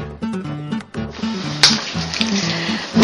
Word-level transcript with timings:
you 0.00 0.25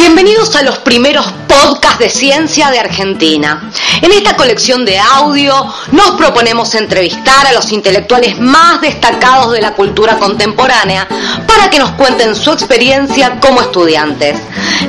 Bienvenidos 0.05 0.57
a 0.57 0.63
los 0.65 0.79
primeros 0.79 1.25
podcasts 1.47 2.01
de 2.01 2.11
ciencia 2.11 2.73
de 2.73 2.81
Argentina. 2.81 3.71
En 4.01 4.11
esta 4.11 4.35
colección 4.35 4.85
de 4.85 4.99
audio 4.99 5.55
nos 5.93 6.11
proponemos 6.13 6.75
entrevistar 6.75 7.47
a 7.47 7.53
los 7.53 7.71
intelectuales 7.71 8.37
más 8.41 8.81
destacados 8.81 9.53
de 9.53 9.61
la 9.61 9.75
cultura 9.75 10.19
contemporánea 10.19 11.07
para 11.47 11.71
que 11.71 11.79
nos 11.79 11.93
cuenten 11.93 12.35
su 12.35 12.51
experiencia 12.51 13.39
como 13.39 13.61
estudiantes. 13.61 14.41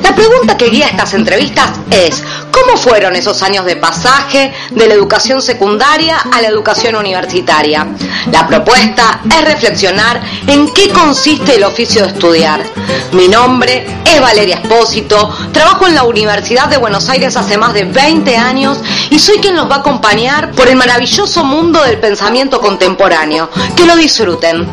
La 0.01 0.15
pregunta 0.15 0.57
que 0.57 0.69
guía 0.69 0.87
estas 0.87 1.13
entrevistas 1.13 1.69
es, 1.91 2.23
¿cómo 2.49 2.75
fueron 2.75 3.15
esos 3.15 3.43
años 3.43 3.65
de 3.65 3.75
pasaje 3.75 4.51
de 4.71 4.87
la 4.87 4.95
educación 4.95 5.43
secundaria 5.43 6.17
a 6.31 6.41
la 6.41 6.47
educación 6.47 6.95
universitaria? 6.95 7.85
La 8.31 8.47
propuesta 8.47 9.21
es 9.29 9.45
reflexionar 9.45 10.21
en 10.47 10.73
qué 10.73 10.89
consiste 10.89 11.55
el 11.55 11.63
oficio 11.65 12.01
de 12.01 12.07
estudiar. 12.07 12.63
Mi 13.11 13.27
nombre 13.27 13.85
es 14.05 14.19
Valeria 14.19 14.55
Espósito, 14.55 15.12
trabajo 15.51 15.87
en 15.87 15.95
la 15.95 16.03
Universidad 16.03 16.67
de 16.67 16.77
Buenos 16.77 17.09
Aires 17.09 17.35
hace 17.35 17.57
más 17.57 17.73
de 17.73 17.85
20 17.85 18.35
años 18.35 18.79
y 19.09 19.19
soy 19.19 19.37
quien 19.37 19.55
los 19.55 19.69
va 19.69 19.75
a 19.75 19.79
acompañar 19.79 20.51
por 20.51 20.67
el 20.67 20.75
maravilloso 20.75 21.43
mundo 21.43 21.81
del 21.83 21.99
pensamiento 21.99 22.59
contemporáneo. 22.59 23.49
Que 23.75 23.85
lo 23.85 23.95
disfruten. 23.95 24.69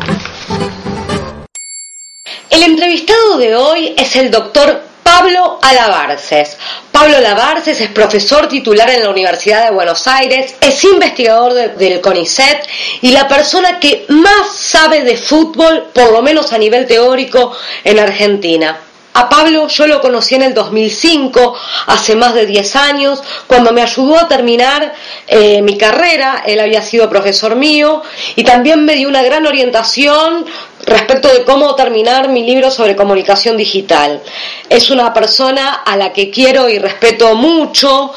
El 2.49 2.63
entrevistado 2.63 3.37
de 3.37 3.55
hoy 3.55 3.93
es 3.97 4.15
el 4.15 4.29
doctor 4.29 4.81
Pablo 5.03 5.59
Alabarces. 5.61 6.57
Pablo 6.91 7.17
Alabarces 7.17 7.79
es 7.81 7.89
profesor 7.89 8.47
titular 8.47 8.89
en 8.89 9.03
la 9.03 9.09
Universidad 9.09 9.65
de 9.65 9.71
Buenos 9.71 10.07
Aires, 10.07 10.55
es 10.61 10.83
investigador 10.83 11.53
del 11.53 12.01
CONICET 12.01 12.67
y 13.01 13.11
la 13.11 13.27
persona 13.27 13.79
que 13.79 14.05
más 14.09 14.55
sabe 14.55 15.01
de 15.03 15.17
fútbol, 15.17 15.89
por 15.93 16.11
lo 16.11 16.21
menos 16.21 16.53
a 16.53 16.57
nivel 16.57 16.87
teórico, 16.87 17.55
en 17.83 17.99
Argentina. 17.99 18.79
A 19.13 19.27
Pablo 19.27 19.67
yo 19.67 19.87
lo 19.87 19.99
conocí 19.99 20.35
en 20.35 20.43
el 20.43 20.53
2005, 20.53 21.53
hace 21.87 22.15
más 22.15 22.33
de 22.33 22.45
10 22.45 22.75
años, 22.77 23.21
cuando 23.45 23.73
me 23.73 23.81
ayudó 23.81 24.17
a 24.17 24.27
terminar 24.29 24.93
eh, 25.27 25.61
mi 25.61 25.77
carrera, 25.77 26.43
él 26.45 26.61
había 26.61 26.81
sido 26.81 27.09
profesor 27.09 27.57
mío 27.57 28.01
y 28.37 28.43
también 28.45 28.85
me 28.85 28.95
dio 28.95 29.09
una 29.09 29.21
gran 29.21 29.45
orientación 29.45 30.45
respecto 30.85 31.27
de 31.27 31.43
cómo 31.43 31.75
terminar 31.75 32.29
mi 32.29 32.43
libro 32.45 32.71
sobre 32.71 32.95
comunicación 32.95 33.57
digital. 33.57 34.21
Es 34.69 34.89
una 34.89 35.13
persona 35.13 35.73
a 35.85 35.97
la 35.97 36.13
que 36.13 36.29
quiero 36.29 36.69
y 36.69 36.79
respeto 36.79 37.35
mucho, 37.35 38.13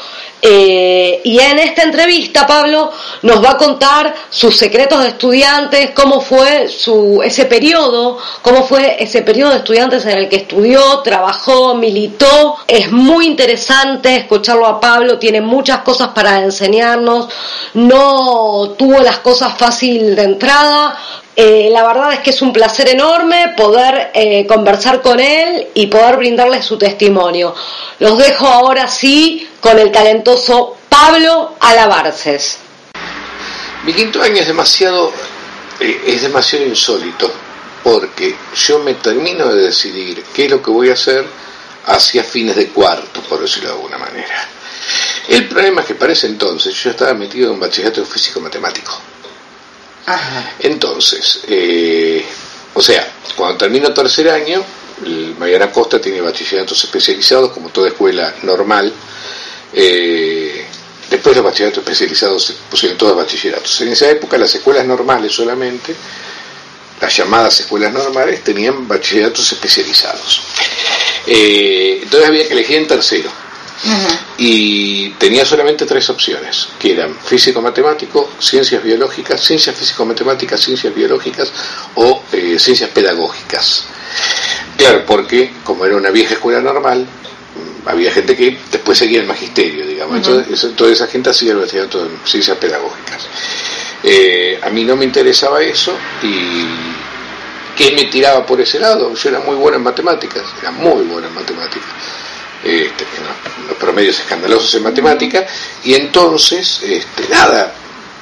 eh, 0.47 1.21
y 1.23 1.39
en 1.39 1.57
esta 1.57 1.81
entrevista 1.81 2.45
Pablo 2.45 2.91
nos 3.23 3.43
va 3.43 3.53
a 3.53 3.57
contar 3.57 4.13
sus 4.29 4.55
secretos 4.55 5.01
de 5.01 5.07
estudiantes, 5.07 5.89
cómo 5.95 6.21
fue 6.21 6.67
su, 6.67 7.19
ese 7.23 7.45
periodo, 7.45 8.19
cómo 8.43 8.63
fue 8.63 8.97
ese 8.99 9.23
periodo 9.23 9.53
de 9.53 9.57
estudiantes 9.57 10.05
en 10.05 10.19
el 10.19 10.29
que 10.29 10.35
estudió, 10.35 10.99
trabajó, 10.99 11.73
militó. 11.73 12.57
Es 12.67 12.91
muy 12.91 13.25
interesante 13.25 14.17
escucharlo 14.17 14.67
a 14.67 14.79
Pablo, 14.79 15.17
tiene 15.17 15.41
muchas 15.41 15.79
cosas 15.79 16.09
para 16.09 16.39
enseñarnos, 16.41 17.27
no 17.73 18.75
tuvo 18.77 18.99
las 18.99 19.17
cosas 19.19 19.57
fácil 19.57 20.15
de 20.15 20.21
entrada, 20.25 20.95
eh, 21.37 21.67
la 21.69 21.85
verdad 21.85 22.13
es 22.13 22.19
que 22.19 22.29
es 22.29 22.41
un 22.41 22.53
placer 22.53 22.87
enorme 22.87 23.55
poder 23.57 24.11
eh, 24.13 24.45
conversar 24.47 25.01
con 25.01 25.19
él 25.19 25.67
y 25.73 25.87
poder 25.87 26.15
brindarle 26.15 26.61
su 26.61 26.77
testimonio. 26.77 27.53
Los 27.99 28.17
dejo 28.17 28.47
ahora 28.47 28.87
sí 28.87 29.44
con 29.59 29.79
el 29.79 29.91
talentoso 29.91 30.77
Pablo 30.89 31.55
Alabarces. 31.59 32.57
Mi 33.83 33.93
quinto 33.93 34.21
año 34.21 34.37
es 34.37 34.47
demasiado, 34.47 35.11
eh, 35.79 36.03
es 36.07 36.21
demasiado 36.21 36.65
insólito 36.65 37.31
porque 37.83 38.35
yo 38.55 38.79
me 38.79 38.95
termino 38.95 39.47
de 39.53 39.63
decidir 39.63 40.23
qué 40.33 40.45
es 40.45 40.51
lo 40.51 40.61
que 40.61 40.71
voy 40.71 40.89
a 40.89 40.93
hacer 40.93 41.23
hacia 41.85 42.23
fines 42.23 42.55
de 42.55 42.69
cuarto, 42.69 43.21
por 43.21 43.41
decirlo 43.41 43.69
de 43.69 43.75
alguna 43.75 43.99
manera. 43.99 44.49
El 45.27 45.47
problema 45.47 45.81
es 45.81 45.87
que 45.87 45.95
para 45.95 46.13
ese 46.13 46.27
entonces 46.27 46.73
yo 46.73 46.89
estaba 46.89 47.13
metido 47.13 47.47
en 47.47 47.53
un 47.53 47.59
bachillerato 47.59 48.03
físico-matemático. 48.05 48.91
Entonces, 50.59 51.41
eh, 51.47 52.25
o 52.73 52.81
sea, 52.81 53.07
cuando 53.35 53.57
termino 53.57 53.93
tercer 53.93 54.29
año, 54.29 54.63
el 55.05 55.35
Mariana 55.37 55.71
Costa 55.71 55.99
tiene 55.99 56.21
bachilleratos 56.21 56.83
especializados, 56.83 57.51
como 57.51 57.69
toda 57.69 57.89
escuela 57.89 58.33
normal. 58.43 58.91
Eh, 59.77 60.65
después 61.09 61.35
los 61.35 61.43
bachilleratos 61.43 61.83
especializados 61.83 62.45
se 62.45 62.53
pusieron 62.69 62.97
todos 62.97 63.17
bachilleratos. 63.17 63.81
En 63.81 63.89
esa 63.89 64.09
época 64.09 64.37
las 64.37 64.55
escuelas 64.55 64.85
normales 64.85 65.33
solamente, 65.33 65.93
las 67.01 67.15
llamadas 67.15 67.59
escuelas 67.59 67.91
normales, 67.91 68.41
tenían 68.43 68.87
bachilleratos 68.87 69.51
especializados. 69.51 70.41
Eh, 71.27 71.99
entonces 72.03 72.29
había 72.29 72.47
que 72.47 72.53
elegir 72.53 72.77
en 72.77 72.87
tercero 72.87 73.29
y 74.37 75.09
tenía 75.11 75.45
solamente 75.45 75.85
tres 75.85 76.09
opciones, 76.09 76.69
que 76.79 76.93
eran 76.93 77.15
físico-matemático, 77.15 78.31
ciencias 78.39 78.81
biológicas, 78.81 79.41
ciencias 79.41 79.75
físico-matemáticas, 79.75 80.61
ciencias 80.61 80.93
biológicas 80.95 81.51
o 81.95 82.23
eh, 82.31 82.57
ciencias 82.57 82.89
pedagógicas. 82.89 83.83
Claro, 84.77 85.05
porque 85.05 85.53
como 85.63 85.85
era 85.85 85.95
una 85.97 86.09
vieja 86.09 86.33
escuela 86.33 86.61
normal, 86.61 87.05
había 87.85 88.11
gente 88.11 88.35
que 88.35 88.57
después 88.71 88.97
seguía 88.97 89.19
el 89.21 89.27
magisterio, 89.27 89.85
digamos. 89.85 90.17
Entonces, 90.17 90.75
toda 90.75 90.91
esa 90.91 91.07
gente 91.07 91.29
hacía 91.29 91.51
el 91.51 91.57
bachillerato 91.57 92.01
en 92.05 92.19
ciencias 92.25 92.57
pedagógicas. 92.57 93.27
Eh, 94.03 94.59
a 94.61 94.69
mí 94.69 94.83
no 94.83 94.95
me 94.95 95.05
interesaba 95.05 95.61
eso 95.61 95.97
y 96.21 96.65
¿qué 97.75 97.91
me 97.95 98.05
tiraba 98.05 98.45
por 98.45 98.61
ese 98.61 98.79
lado? 98.79 99.13
Yo 99.13 99.29
era 99.29 99.39
muy 99.39 99.55
buena 99.55 99.77
en 99.77 99.83
matemáticas, 99.83 100.43
era 100.61 100.71
muy 100.71 101.03
buena 101.03 101.27
en 101.27 101.33
matemáticas 101.33 101.89
este, 102.65 103.05
los 103.67 103.77
promedios 103.77 104.19
escandalosos 104.19 104.73
en 104.73 104.83
matemática, 104.83 105.45
y 105.83 105.93
entonces, 105.93 106.81
este, 106.81 107.29
nada, 107.29 107.71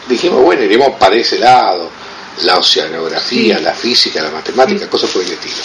dijimos, 0.08 0.42
bueno, 0.42 0.64
iremos 0.64 0.98
para 1.00 1.16
ese 1.16 1.40
lado, 1.40 1.90
la 2.42 2.58
oceanografía, 2.58 3.60
la 3.60 3.74
física, 3.74 4.22
la 4.22 4.32
matemática, 4.32 4.90
cosas 4.90 5.10
por 5.12 5.24
el 5.24 5.32
estilo. 5.32 5.56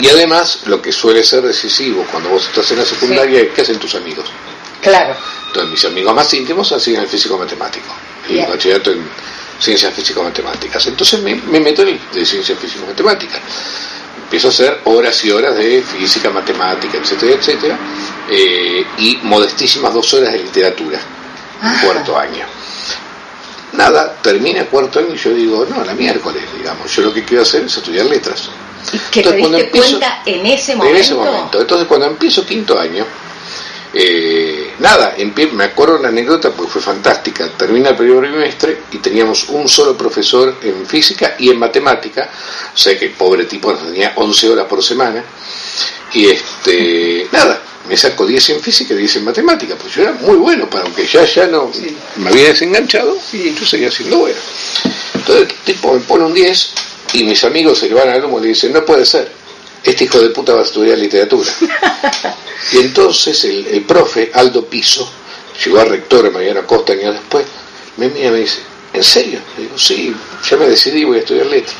Y 0.00 0.08
además, 0.08 0.60
lo 0.66 0.80
que 0.80 0.92
suele 0.92 1.24
ser 1.24 1.42
decisivo 1.42 2.06
cuando 2.10 2.30
vos 2.30 2.46
estás 2.46 2.70
en 2.70 2.78
la 2.78 2.84
secundaria 2.84 3.40
es 3.40 3.48
qué 3.50 3.62
hacen 3.62 3.78
tus 3.78 3.94
amigos. 3.96 4.26
Claro. 4.80 5.16
Entonces, 5.48 5.72
mis 5.72 5.84
amigos 5.84 6.14
más 6.14 6.32
íntimos 6.34 6.70
hacen 6.72 6.96
el 6.96 7.08
físico-matemático, 7.08 7.88
el 8.28 8.46
bachillerato 8.46 8.92
en 8.92 9.08
ciencias 9.58 9.92
físico-matemáticas. 9.92 10.86
Entonces 10.86 11.20
me, 11.20 11.34
meto 11.34 11.82
en 11.82 11.98
de 12.12 12.24
ciencias 12.24 12.58
físico-matemáticas 12.58 13.40
empiezo 14.28 14.48
a 14.48 14.50
hacer 14.50 14.80
horas 14.84 15.24
y 15.24 15.30
horas 15.30 15.56
de 15.56 15.82
física, 15.82 16.28
matemática, 16.28 16.98
etcétera, 16.98 17.32
etcétera, 17.32 17.78
eh, 18.28 18.84
y 18.98 19.18
modestísimas 19.22 19.94
dos 19.94 20.12
horas 20.12 20.32
de 20.32 20.40
literatura, 20.40 21.00
cuarto 21.82 22.18
año. 22.18 22.44
Nada, 23.72 24.16
termina 24.20 24.66
cuarto 24.66 24.98
año 24.98 25.14
y 25.14 25.16
yo 25.16 25.30
digo, 25.30 25.66
no, 25.70 25.82
la 25.82 25.94
miércoles, 25.94 26.42
digamos, 26.58 26.94
yo 26.94 27.02
lo 27.04 27.14
que 27.14 27.24
quiero 27.24 27.42
hacer 27.42 27.62
es 27.62 27.74
estudiar 27.74 28.04
letras. 28.04 28.50
¿Y 28.92 28.98
que 28.98 29.22
te 29.22 29.32
diste 29.32 29.70
cuenta 29.70 30.22
en 30.24 30.46
ese 30.46 30.76
momento? 30.76 30.96
En 30.96 31.02
ese 31.02 31.14
momento. 31.14 31.60
Entonces, 31.60 31.86
cuando 31.86 32.06
empiezo 32.06 32.44
quinto 32.44 32.78
año, 32.78 33.04
eh, 33.92 34.74
nada, 34.80 35.16
me 35.52 35.64
acuerdo 35.64 35.98
una 35.98 36.08
anécdota 36.08 36.50
porque 36.50 36.72
fue 36.72 36.82
fantástica. 36.82 37.48
Termina 37.56 37.90
el 37.90 37.96
primer 37.96 38.30
trimestre 38.30 38.82
y 38.92 38.98
teníamos 38.98 39.48
un 39.48 39.68
solo 39.68 39.96
profesor 39.96 40.56
en 40.62 40.86
física 40.86 41.36
y 41.38 41.50
en 41.50 41.58
matemática, 41.58 42.28
o 42.74 42.76
sea 42.76 42.98
que 42.98 43.06
el 43.06 43.12
pobre 43.12 43.44
tipo 43.44 43.74
tenía 43.74 44.12
11 44.16 44.48
horas 44.50 44.66
por 44.66 44.82
semana. 44.82 45.24
Y 46.12 46.26
este, 46.26 47.28
nada, 47.32 47.60
me 47.88 47.96
saco 47.96 48.26
10 48.26 48.50
en 48.50 48.60
física 48.60 48.94
y 48.94 48.98
10 48.98 49.16
en 49.16 49.24
matemática, 49.24 49.74
pues 49.76 49.94
yo 49.94 50.02
era 50.02 50.12
muy 50.12 50.36
bueno, 50.36 50.68
para 50.68 50.84
aunque 50.84 51.06
ya, 51.06 51.24
ya 51.24 51.46
no 51.46 51.70
me 52.16 52.28
había 52.30 52.48
desenganchado 52.48 53.16
y 53.32 53.54
yo 53.54 53.64
seguía 53.64 53.90
siendo 53.90 54.18
bueno. 54.18 54.38
Entonces 55.14 55.48
el 55.48 55.54
tipo 55.64 55.94
me 55.94 56.00
pone 56.00 56.24
un 56.24 56.34
10 56.34 56.74
y 57.12 57.24
mis 57.24 57.42
amigos 57.44 57.78
se 57.78 57.88
le 57.88 57.94
van 57.94 58.08
al 58.08 58.24
humo 58.24 58.38
y 58.38 58.42
le 58.42 58.48
dicen, 58.48 58.72
no 58.72 58.84
puede 58.84 59.04
ser 59.04 59.30
este 59.84 60.04
hijo 60.04 60.18
de 60.18 60.30
puta 60.30 60.54
va 60.54 60.60
a 60.60 60.64
estudiar 60.64 60.98
literatura. 60.98 61.50
y 62.72 62.78
entonces 62.78 63.44
el, 63.44 63.82
profe, 63.82 64.30
Aldo 64.34 64.64
Piso, 64.64 65.08
llegó 65.64 65.78
a 65.80 65.84
rector 65.84 66.24
de 66.24 66.30
Mariana 66.30 66.62
Costa 66.62 66.92
años 66.92 67.14
después, 67.14 67.44
me 67.96 68.08
mira 68.08 68.28
y 68.28 68.30
me 68.30 68.38
dice, 68.38 68.58
¿en 68.92 69.04
serio? 69.04 69.40
Le 69.56 69.64
digo, 69.64 69.78
sí, 69.78 70.14
ya 70.48 70.56
me 70.56 70.66
decidí, 70.66 71.04
voy 71.04 71.18
a 71.18 71.20
estudiar 71.20 71.46
letras. 71.46 71.76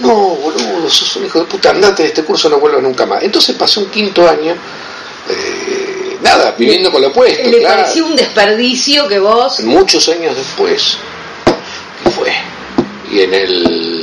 no, 0.00 0.14
boludo, 0.14 0.90
sos 0.90 1.16
un 1.16 1.26
hijo 1.26 1.40
de 1.40 1.46
puta, 1.46 1.70
andate 1.70 2.02
de 2.02 2.08
este 2.08 2.24
curso, 2.24 2.48
no 2.48 2.58
vuelvas 2.58 2.82
nunca 2.82 3.06
más. 3.06 3.22
Entonces 3.22 3.54
pasé 3.56 3.80
un 3.80 3.90
quinto 3.90 4.28
año, 4.28 4.54
eh, 5.28 6.18
nada, 6.22 6.54
viviendo 6.58 6.90
con 6.90 7.02
lo 7.02 7.08
opuesto. 7.08 7.48
Le 7.48 7.62
pareció 7.62 8.06
un 8.06 8.16
desperdicio 8.16 9.06
que 9.08 9.18
vos... 9.18 9.60
Muchos 9.60 10.08
años 10.08 10.36
después, 10.36 10.98
¿qué 12.02 12.10
fue? 12.10 12.32
Y 13.10 13.20
en 13.20 13.34
el, 13.34 13.52
el 13.52 13.95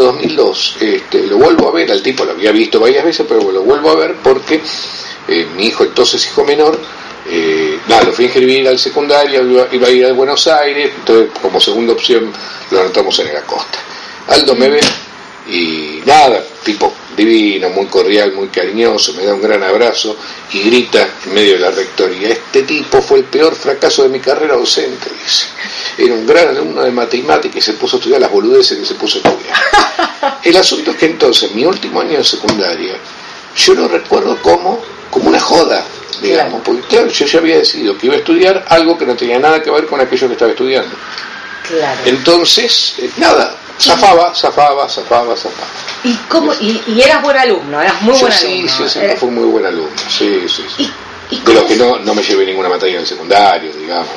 2001, 0.00 0.44
2002, 0.44 0.76
este, 0.80 1.26
lo 1.26 1.38
vuelvo 1.38 1.68
a 1.68 1.72
ver, 1.72 1.90
al 1.90 2.02
tipo 2.02 2.24
lo 2.24 2.32
había 2.32 2.52
visto 2.52 2.80
varias 2.80 3.04
veces, 3.04 3.26
pero 3.28 3.50
lo 3.50 3.62
vuelvo 3.62 3.90
a 3.90 3.96
ver 3.96 4.16
porque 4.22 4.60
eh, 5.28 5.46
mi 5.56 5.66
hijo, 5.66 5.84
entonces 5.84 6.24
hijo 6.26 6.44
menor, 6.44 6.78
eh, 7.26 7.78
nada, 7.88 8.04
lo 8.04 8.12
fui 8.12 8.24
a 8.24 8.28
inscribir 8.28 8.68
al 8.68 8.78
secundario, 8.78 9.42
iba, 9.72 9.86
a 9.86 9.90
ir 9.90 10.06
a 10.06 10.12
Buenos 10.12 10.46
Aires, 10.46 10.92
entonces 10.96 11.30
como 11.40 11.60
segunda 11.60 11.92
opción 11.92 12.30
lo 12.70 12.80
anotamos 12.80 13.18
en 13.20 13.32
la 13.32 13.42
costa. 13.42 13.78
Aldo 14.28 14.54
me 14.54 14.68
ve 14.68 14.80
y 15.48 16.02
nada, 16.04 16.42
tipo 16.62 16.92
divino, 17.16 17.70
muy 17.70 17.86
cordial, 17.86 18.32
muy 18.32 18.48
cariñoso, 18.48 19.14
me 19.14 19.24
da 19.24 19.34
un 19.34 19.42
gran 19.42 19.62
abrazo 19.62 20.16
y 20.52 20.62
grita 20.62 21.08
en 21.26 21.34
medio 21.34 21.54
de 21.54 21.60
la 21.60 21.70
rectoría, 21.70 22.28
este 22.28 22.62
tipo 22.62 23.00
fue 23.00 23.18
el 23.18 23.24
peor 23.24 23.54
fracaso 23.54 24.02
de 24.02 24.08
mi 24.08 24.20
carrera 24.20 24.56
docente, 24.56 25.10
dice. 25.22 25.46
Era 25.96 26.14
un 26.14 26.26
gran 26.26 26.48
alumno 26.48 26.82
de 26.82 26.90
matemáticas 26.90 27.56
y 27.56 27.60
se 27.60 27.72
puso 27.74 27.96
a 27.96 27.98
estudiar 27.98 28.20
las 28.20 28.30
boludeces 28.30 28.78
que 28.78 28.84
se 28.84 28.94
puso 28.94 29.18
a 29.18 29.28
estudiar. 29.28 30.38
El 30.42 30.56
asunto 30.56 30.90
es 30.90 30.96
que 30.96 31.06
entonces, 31.06 31.54
mi 31.54 31.64
último 31.64 32.00
año 32.00 32.18
de 32.18 32.24
secundaria, 32.24 32.96
yo 33.56 33.74
lo 33.74 33.88
recuerdo 33.88 34.40
como, 34.42 34.82
como 35.10 35.28
una 35.28 35.40
joda, 35.40 35.84
digamos, 36.20 36.62
porque 36.64 36.82
claro, 36.82 37.08
yo 37.08 37.26
ya 37.26 37.38
había 37.38 37.58
decidido 37.58 37.96
que 37.96 38.06
iba 38.06 38.16
a 38.16 38.18
estudiar 38.18 38.64
algo 38.68 38.98
que 38.98 39.06
no 39.06 39.14
tenía 39.14 39.38
nada 39.38 39.62
que 39.62 39.70
ver 39.70 39.86
con 39.86 40.00
aquello 40.00 40.26
que 40.26 40.32
estaba 40.34 40.50
estudiando. 40.50 40.94
Claro. 41.68 42.00
Entonces, 42.04 42.94
eh, 42.98 43.10
nada, 43.16 43.56
zafaba, 43.78 44.34
zafaba, 44.34 44.88
zafaba, 44.88 45.36
zafaba. 45.36 45.66
¿Y, 46.04 46.14
cómo, 46.28 46.52
y, 46.54 46.82
y, 46.86 47.02
eras 47.02 47.22
buen 47.22 47.36
alumno? 47.36 47.80
¿Eras 47.80 48.02
muy 48.02 48.18
buen 48.18 48.32
alumno? 48.32 48.68
Sí, 48.68 48.68
sí, 48.68 48.88
siempre 48.88 49.16
fui 49.16 49.30
muy 49.30 49.44
buen 49.44 49.66
alumno, 49.66 49.96
sí, 50.08 50.46
sí. 50.48 50.64
sí. 50.76 50.92
¿Y, 51.30 51.40
de 51.40 51.54
lo 51.54 51.66
que 51.66 51.76
no, 51.76 51.98
no 51.98 52.14
me 52.14 52.22
llevé 52.22 52.44
ninguna 52.46 52.68
materia 52.68 52.96
en 52.96 53.00
el 53.00 53.06
secundario, 53.06 53.72
digamos. 53.72 54.12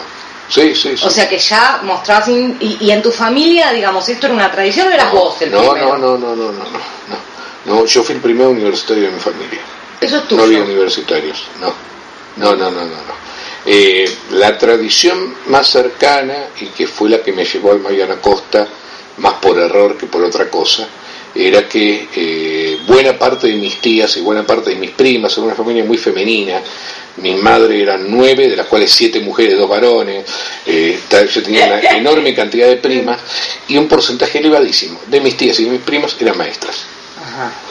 Sí, 0.50 0.76
sí, 0.76 0.98
sí. 0.98 1.06
O 1.06 1.10
sea 1.10 1.28
que 1.28 1.40
ya 1.40 1.82
mostrabas, 1.84 2.30
y, 2.30 2.78
y, 2.80 2.92
en 2.92 3.02
tu 3.02 3.12
familia, 3.12 3.72
digamos, 3.72 4.08
esto 4.08 4.28
era 4.28 4.36
una 4.36 4.52
tradición 4.52 4.88
o 4.88 4.92
eras 4.92 5.12
vos 5.12 5.42
el 5.42 5.52
no, 5.52 5.60
primero? 5.60 5.98
No, 5.98 6.18
no, 6.18 6.18
no, 6.18 6.36
no, 6.36 6.52
no, 6.52 6.52
no, 6.52 6.64
no. 6.64 7.28
No, 7.66 7.86
yo 7.86 8.02
fui 8.02 8.16
el 8.16 8.22
primer 8.22 8.48
universitario 8.48 9.04
de 9.04 9.12
mi 9.12 9.20
familia. 9.20 9.60
Eso 10.00 10.18
es 10.18 10.24
tuyo. 10.24 10.38
No 10.38 10.44
había 10.44 10.62
universitarios, 10.62 11.48
no. 11.60 11.74
No, 12.38 12.56
no, 12.56 12.72
no, 12.72 12.82
no, 12.82 12.86
no. 12.86 13.28
Eh, 13.66 14.10
la 14.32 14.58
tradición 14.58 15.36
más 15.48 15.68
cercana 15.68 16.48
y 16.62 16.68
que 16.68 16.88
fue 16.88 17.10
la 17.10 17.22
que 17.22 17.34
me 17.34 17.44
llevó 17.44 17.72
al 17.72 17.82
Mariana 17.82 18.16
Costa, 18.22 18.66
más 19.18 19.34
por 19.36 19.58
error 19.58 19.98
que 19.98 20.08
por 20.08 20.24
otra 20.24 20.50
cosa, 20.50 20.88
era 21.34 21.68
que 21.68 22.08
eh, 22.16 22.80
buena 22.88 23.18
parte 23.18 23.48
de 23.48 23.56
mis 23.56 23.80
tías 23.80 24.16
y 24.18 24.22
buena 24.22 24.46
parte 24.46 24.72
de 24.72 24.76
mis 24.76 24.92
primas, 24.92 25.38
en 25.38 25.44
una 25.44 25.56
familia 25.56 25.84
muy 25.84 25.98
femenina, 25.98 26.62
mi 27.18 27.34
madre 27.36 27.82
eran 27.82 28.06
nueve, 28.10 28.50
de 28.50 28.56
las 28.56 28.68
cuales 28.68 28.92
siete 28.92 29.20
mujeres, 29.20 29.58
dos 29.58 29.70
varones, 29.70 30.26
eh, 30.66 31.00
yo 31.34 31.44
tenía 31.44 31.66
una 31.66 31.80
enorme 31.98 32.34
cantidad 32.34 32.68
de 32.68 32.78
primas 32.78 33.20
y 33.68 33.78
un 33.78 33.88
porcentaje 33.88 34.40
elevadísimo 34.40 35.00
de 35.08 35.22
mis 35.22 35.36
tías 35.36 35.60
y 35.60 35.66
de 35.66 35.72
mis 35.72 35.82
primas 35.82 36.16
eran 36.20 36.38
maestras. 36.38 36.86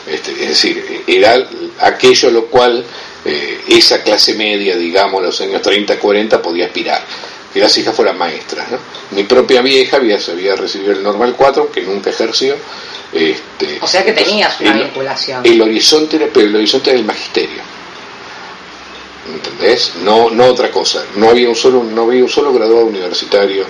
Este, 0.07 0.31
es 0.33 0.49
decir, 0.51 1.03
era 1.07 1.49
aquello 1.81 2.29
a 2.29 2.33
lo 2.33 2.47
cual 2.47 2.85
eh, 3.25 3.61
esa 3.69 4.03
clase 4.03 4.35
media, 4.35 4.77
digamos, 4.77 5.23
los 5.23 5.41
años 5.41 5.61
30, 5.63 5.99
40, 5.99 6.41
podía 6.41 6.67
aspirar, 6.67 7.05
que 7.57 7.63
las 7.63 7.79
hijas 7.79 7.97
fueran 7.97 8.19
maestras. 8.19 8.71
¿no? 8.71 8.79
Mi 9.13 9.25
propia 9.25 9.63
vieja 9.63 9.97
había, 9.97 10.19
había 10.31 10.55
recibido 10.57 10.93
el 10.93 11.03
Normal 11.03 11.35
4, 11.35 11.73
que 11.73 11.81
nunca 11.81 12.11
ejerció. 12.11 12.55
Este, 13.11 13.79
o 13.81 13.87
sea 13.87 14.05
que 14.05 14.13
tenías 14.13 14.61
una 14.61 14.75
vinculación. 14.75 15.41
El 15.43 15.63
horizonte 15.63 16.17
era, 16.17 16.27
pero 16.31 16.49
el 16.49 16.55
horizonte 16.55 16.91
era 16.91 16.99
el 16.99 17.07
magisterio. 17.07 17.63
¿Entendés? 19.33 19.93
No, 20.05 20.29
no 20.29 20.45
otra 20.49 20.71
cosa. 20.71 21.03
No 21.17 21.31
había 21.31 21.49
un 21.49 21.57
solo, 21.57 21.83
no 21.83 22.03
había 22.03 22.25
un 22.25 22.29
solo 22.29 22.53
graduado 22.53 22.85
universitario. 22.85 23.65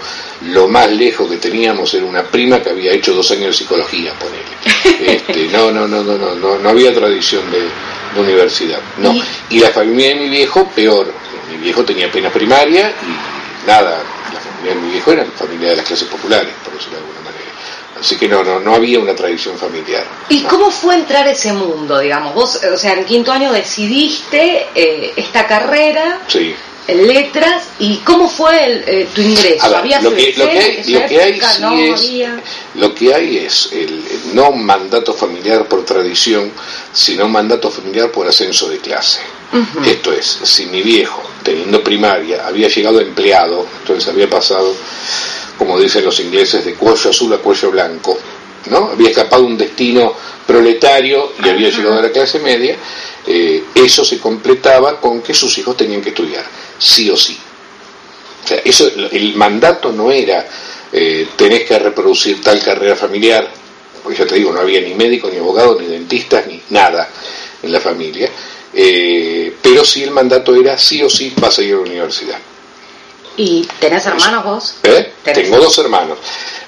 Lo 0.47 0.67
más 0.67 0.91
lejos 0.91 1.31
que 1.31 1.37
teníamos 1.37 1.95
era 1.95 2.07
una 2.07 2.25
prima 2.25 2.61
que 2.61 2.71
había 2.71 2.93
hecho 2.93 3.15
dos 3.15 3.31
años 3.31 3.47
de 3.47 3.53
psicología, 3.53 4.13
ponele. 4.19 4.57
Este, 5.13 5.47
no, 5.49 5.71
no, 5.71 5.87
no, 5.87 6.03
no, 6.03 6.19
no, 6.19 6.35
no, 6.35 6.59
no 6.59 6.69
había 6.69 6.93
tradición 6.93 7.49
de, 7.53 7.61
de 7.61 8.21
universidad. 8.21 8.81
No. 8.99 9.15
¿Y? 9.49 9.61
la 9.61 9.71
familia 9.71 10.09
de 10.09 10.15
mi 10.17 10.29
viejo, 10.29 10.69
peor. 10.75 11.13
Mi 11.51 11.59
viejo 11.59 11.85
tenía 11.85 12.11
pena 12.11 12.31
primaria 12.31 12.91
y 12.91 13.26
nada, 13.67 14.03
la 14.33 14.41
familia 14.41 14.75
de 14.75 14.81
mi 14.81 14.91
viejo 14.93 15.13
era 15.13 15.25
la 15.25 15.31
familia 15.33 15.71
de 15.71 15.77
las 15.77 15.87
clases 15.87 16.09
populares, 16.09 16.53
por 16.65 16.75
decirlo 16.75 16.99
de 16.99 17.05
alguna 17.05 17.21
manera. 17.21 17.51
Así 18.01 18.17
que 18.17 18.29
no, 18.29 18.45
no, 18.45 18.61
no 18.61 18.75
había 18.75 18.99
una 18.99 19.15
tradición 19.15 19.59
familiar. 19.59 20.05
¿Y 20.29 20.43
cómo 20.43 20.71
fue 20.71 20.95
entrar 20.95 21.27
ese 21.29 21.53
mundo, 21.53 21.99
digamos? 21.99 22.35
Vos, 22.35 22.61
o 22.63 22.77
sea, 22.77 22.93
en 22.93 23.05
quinto 23.05 23.33
año 23.33 23.53
decidiste 23.53 24.67
eh, 24.75 25.13
esta 25.17 25.47
carrera. 25.47 26.21
Sí 26.29 26.55
en 26.89 27.07
letras 27.09 27.65
y 27.79 27.97
cómo 27.99 28.29
fue 28.29 28.65
el, 28.65 28.85
eh, 28.87 29.09
tu 29.13 29.21
ingreso 29.21 29.69
ver, 29.69 29.77
¿Había 29.77 30.01
lo 30.01 30.15
que, 30.15 30.35
lo 30.37 30.49
que 30.49 30.59
hay, 30.59 30.85
lo 30.85 31.07
que 31.07 31.21
hay 31.21 31.41
sí 31.41 31.61
no, 31.61 31.79
es 31.79 32.01
había... 32.01 32.43
lo 32.75 32.95
que 32.95 33.15
hay 33.15 33.39
es 33.39 33.71
el, 33.73 33.89
el, 33.89 34.35
no 34.35 34.53
mandato 34.53 35.13
familiar 35.13 35.67
por 35.67 35.85
tradición 35.85 36.53
sino 36.93 37.29
mandato 37.29 37.71
familiar 37.71 38.11
por 38.13 38.29
ascenso 38.29 38.69
de 38.69 38.79
clase 38.79 39.21
uh 39.53 39.57
-huh. 39.57 39.87
esto 39.87 40.13
es 40.13 40.27
si 40.27 40.67
mi 40.67 40.83
viejo 40.83 41.23
teniendo 41.43 41.83
primaria 41.83 42.47
había 42.47 42.69
llegado 42.69 43.01
empleado 43.01 43.67
entonces 43.81 44.09
había 44.09 44.29
pasado 44.29 44.75
como 45.59 45.79
dicen 45.79 46.05
los 46.05 46.19
ingleses 46.21 46.65
de 46.65 46.75
cuello 46.75 47.11
azul 47.11 47.33
a 47.33 47.39
cuello 47.39 47.71
blanco 47.71 48.19
no 48.71 48.91
había 48.93 49.11
escapado 49.11 49.45
un 49.45 49.57
destino 49.57 50.15
proletario 50.47 51.33
y 51.45 51.49
había 51.49 51.71
llegado 51.71 51.99
a 51.99 52.03
la 52.03 52.11
clase 52.11 52.39
media 52.41 52.77
eh, 53.27 53.65
eso 53.75 54.05
se 54.05 54.19
completaba 54.19 55.01
con 55.01 55.21
que 55.21 55.35
sus 55.35 55.59
hijos 55.59 55.77
tenían 55.77 56.01
que 56.01 56.11
estudiar, 56.11 56.45
sí 56.79 57.11
o 57.11 57.17
sí. 57.17 57.37
O 58.45 58.47
sea, 58.47 58.59
eso, 58.65 58.89
el 59.11 59.35
mandato 59.35 59.91
no 59.91 60.13
era 60.13 60.47
eh, 60.93 61.27
tenés 61.35 61.65
que 61.65 61.77
reproducir 61.77 62.41
tal 62.41 62.63
carrera 62.63 62.95
familiar, 62.95 63.51
porque 64.01 64.19
ya 64.19 64.27
te 64.27 64.37
digo, 64.37 64.53
no 64.53 64.61
había 64.61 64.81
ni 64.81 64.95
médico, 64.95 65.29
ni 65.29 65.39
abogado, 65.39 65.77
ni 65.81 65.87
dentistas, 65.87 66.47
ni 66.47 66.63
nada 66.71 67.09
en 67.61 67.73
la 67.73 67.81
familia, 67.81 68.31
eh, 68.79 69.55
pero 69.63 69.87
sí 69.87 70.03
el 70.03 70.11
mandato 70.11 70.55
era 70.55 70.77
sí 70.77 71.03
o 71.03 71.09
sí 71.09 71.33
vas 71.41 71.59
a 71.59 71.63
ir 71.63 71.73
a 71.73 71.77
la 71.77 71.83
universidad. 71.83 72.39
¿Y 73.39 73.67
tenés 73.81 74.05
hermanos 74.07 74.45
vos? 74.45 74.75
¿Eh? 74.83 75.13
Tengo 75.25 75.59
dos 75.59 75.79
hermanos. 75.79 76.19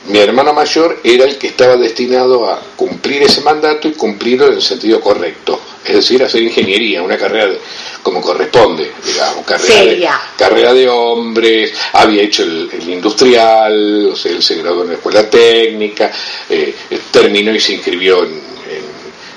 Mi 0.07 0.19
hermano 0.19 0.55
mayor 0.55 1.01
era 1.05 1.25
el 1.25 1.37
que 1.37 1.49
estaba 1.49 1.77
destinado 1.77 2.49
a 2.49 2.63
cumplir 2.77 3.23
ese 3.23 3.43
mandato 3.43 3.89
y 3.89 3.93
cumplirlo 3.93 4.47
en 4.47 4.55
el 4.55 4.63
sentido 4.63 5.01
correcto, 5.03 5.61
es 5.85 5.97
decir, 5.97 6.23
hacer 6.23 6.43
ingeniería, 6.43 7.03
una 7.03 7.19
carrera 7.19 7.47
de, 7.47 7.61
como 8.03 8.23
corresponde, 8.23 8.91
digamos, 9.05 9.45
carrera 9.45 9.85
de, 9.85 10.09
carrera 10.39 10.73
de, 10.73 10.89
hombres, 10.89 11.73
había 11.93 12.23
hecho 12.23 12.43
el, 12.43 12.71
el, 12.73 12.89
industrial, 12.89 14.11
o 14.13 14.17
sea, 14.17 14.33
él 14.33 14.43
se 14.43 14.57
graduó 14.57 14.83
en 14.83 14.89
la 14.89 14.95
escuela 14.95 15.29
técnica, 15.29 16.11
eh, 16.49 16.75
terminó 17.11 17.53
y 17.53 17.61
se 17.61 17.75
inscribió 17.75 18.25
en, 18.25 18.41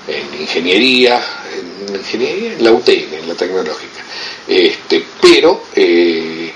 en, 0.07 0.15
en 0.15 0.41
ingeniería, 0.41 1.21
en 1.95 2.01
ingeniería, 2.01 2.53
en 2.53 2.63
la 2.63 2.71
UTN, 2.71 3.13
en 3.13 3.27
la 3.27 3.35
tecnológica, 3.35 4.03
este, 4.47 5.05
pero 5.21 5.63
eh, 5.75 6.51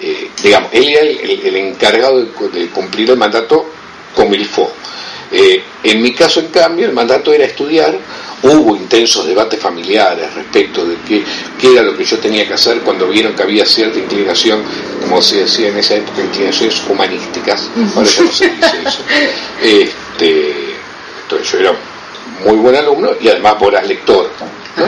eh, 0.00 0.30
digamos, 0.42 0.70
él 0.72 0.88
era 0.88 1.00
el, 1.00 1.18
el, 1.18 1.46
el 1.46 1.56
encargado 1.56 2.18
de, 2.18 2.48
de, 2.60 2.68
cumplir 2.68 3.10
el 3.10 3.16
mandato 3.16 3.66
como 4.14 4.34
il 4.34 4.46
faut. 4.46 4.70
Eh, 5.30 5.62
en 5.82 6.02
mi 6.02 6.12
caso, 6.12 6.40
en 6.40 6.48
cambio, 6.48 6.86
el 6.86 6.92
mandato 6.92 7.32
era 7.32 7.44
estudiar. 7.44 7.98
Hubo 8.42 8.76
intensos 8.76 9.26
debates 9.26 9.58
familiares 9.58 10.32
respecto 10.34 10.84
de 10.84 10.96
qué, 11.08 11.24
qué, 11.58 11.72
era 11.72 11.82
lo 11.82 11.96
que 11.96 12.04
yo 12.04 12.18
tenía 12.18 12.46
que 12.46 12.52
hacer 12.52 12.80
cuando 12.80 13.08
vieron 13.08 13.34
que 13.34 13.42
había 13.42 13.64
cierta 13.64 13.98
inclinación, 13.98 14.62
como 15.00 15.22
se 15.22 15.40
decía 15.40 15.68
en 15.68 15.78
esa 15.78 15.96
época, 15.96 16.20
inclinaciones 16.22 16.80
humanísticas. 16.88 17.68
Ahora 17.96 18.08
ya 18.08 18.22
no 18.22 18.32
se 18.32 18.48
dice 18.48 18.76
eso. 18.86 18.98
Este, 19.62 20.54
entonces 21.22 21.50
yo 21.50 21.58
era 21.58 21.72
muy 22.44 22.56
buen 22.58 22.76
alumno 22.76 23.10
y 23.20 23.28
además 23.28 23.58
voraz 23.58 23.86
lector. 23.86 24.30
¿No? 24.76 24.84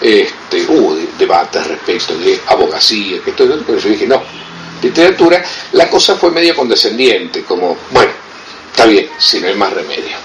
Este, 0.00 0.66
hubo 0.68 0.94
de, 0.94 1.08
debates 1.18 1.66
respecto 1.66 2.16
de 2.16 2.40
abogacía, 2.46 3.20
que 3.24 3.32
todo, 3.32 3.60
pero 3.66 3.78
yo 3.78 3.88
dije, 3.90 4.06
no, 4.06 4.22
literatura, 4.82 5.44
la 5.72 5.88
cosa 5.88 6.16
fue 6.16 6.30
medio 6.30 6.54
condescendiente, 6.54 7.42
como, 7.42 7.76
bueno, 7.90 8.10
está 8.70 8.86
bien, 8.86 9.08
si 9.18 9.40
no 9.40 9.48
hay 9.48 9.54
más 9.54 9.72
remedio. 9.72 10.16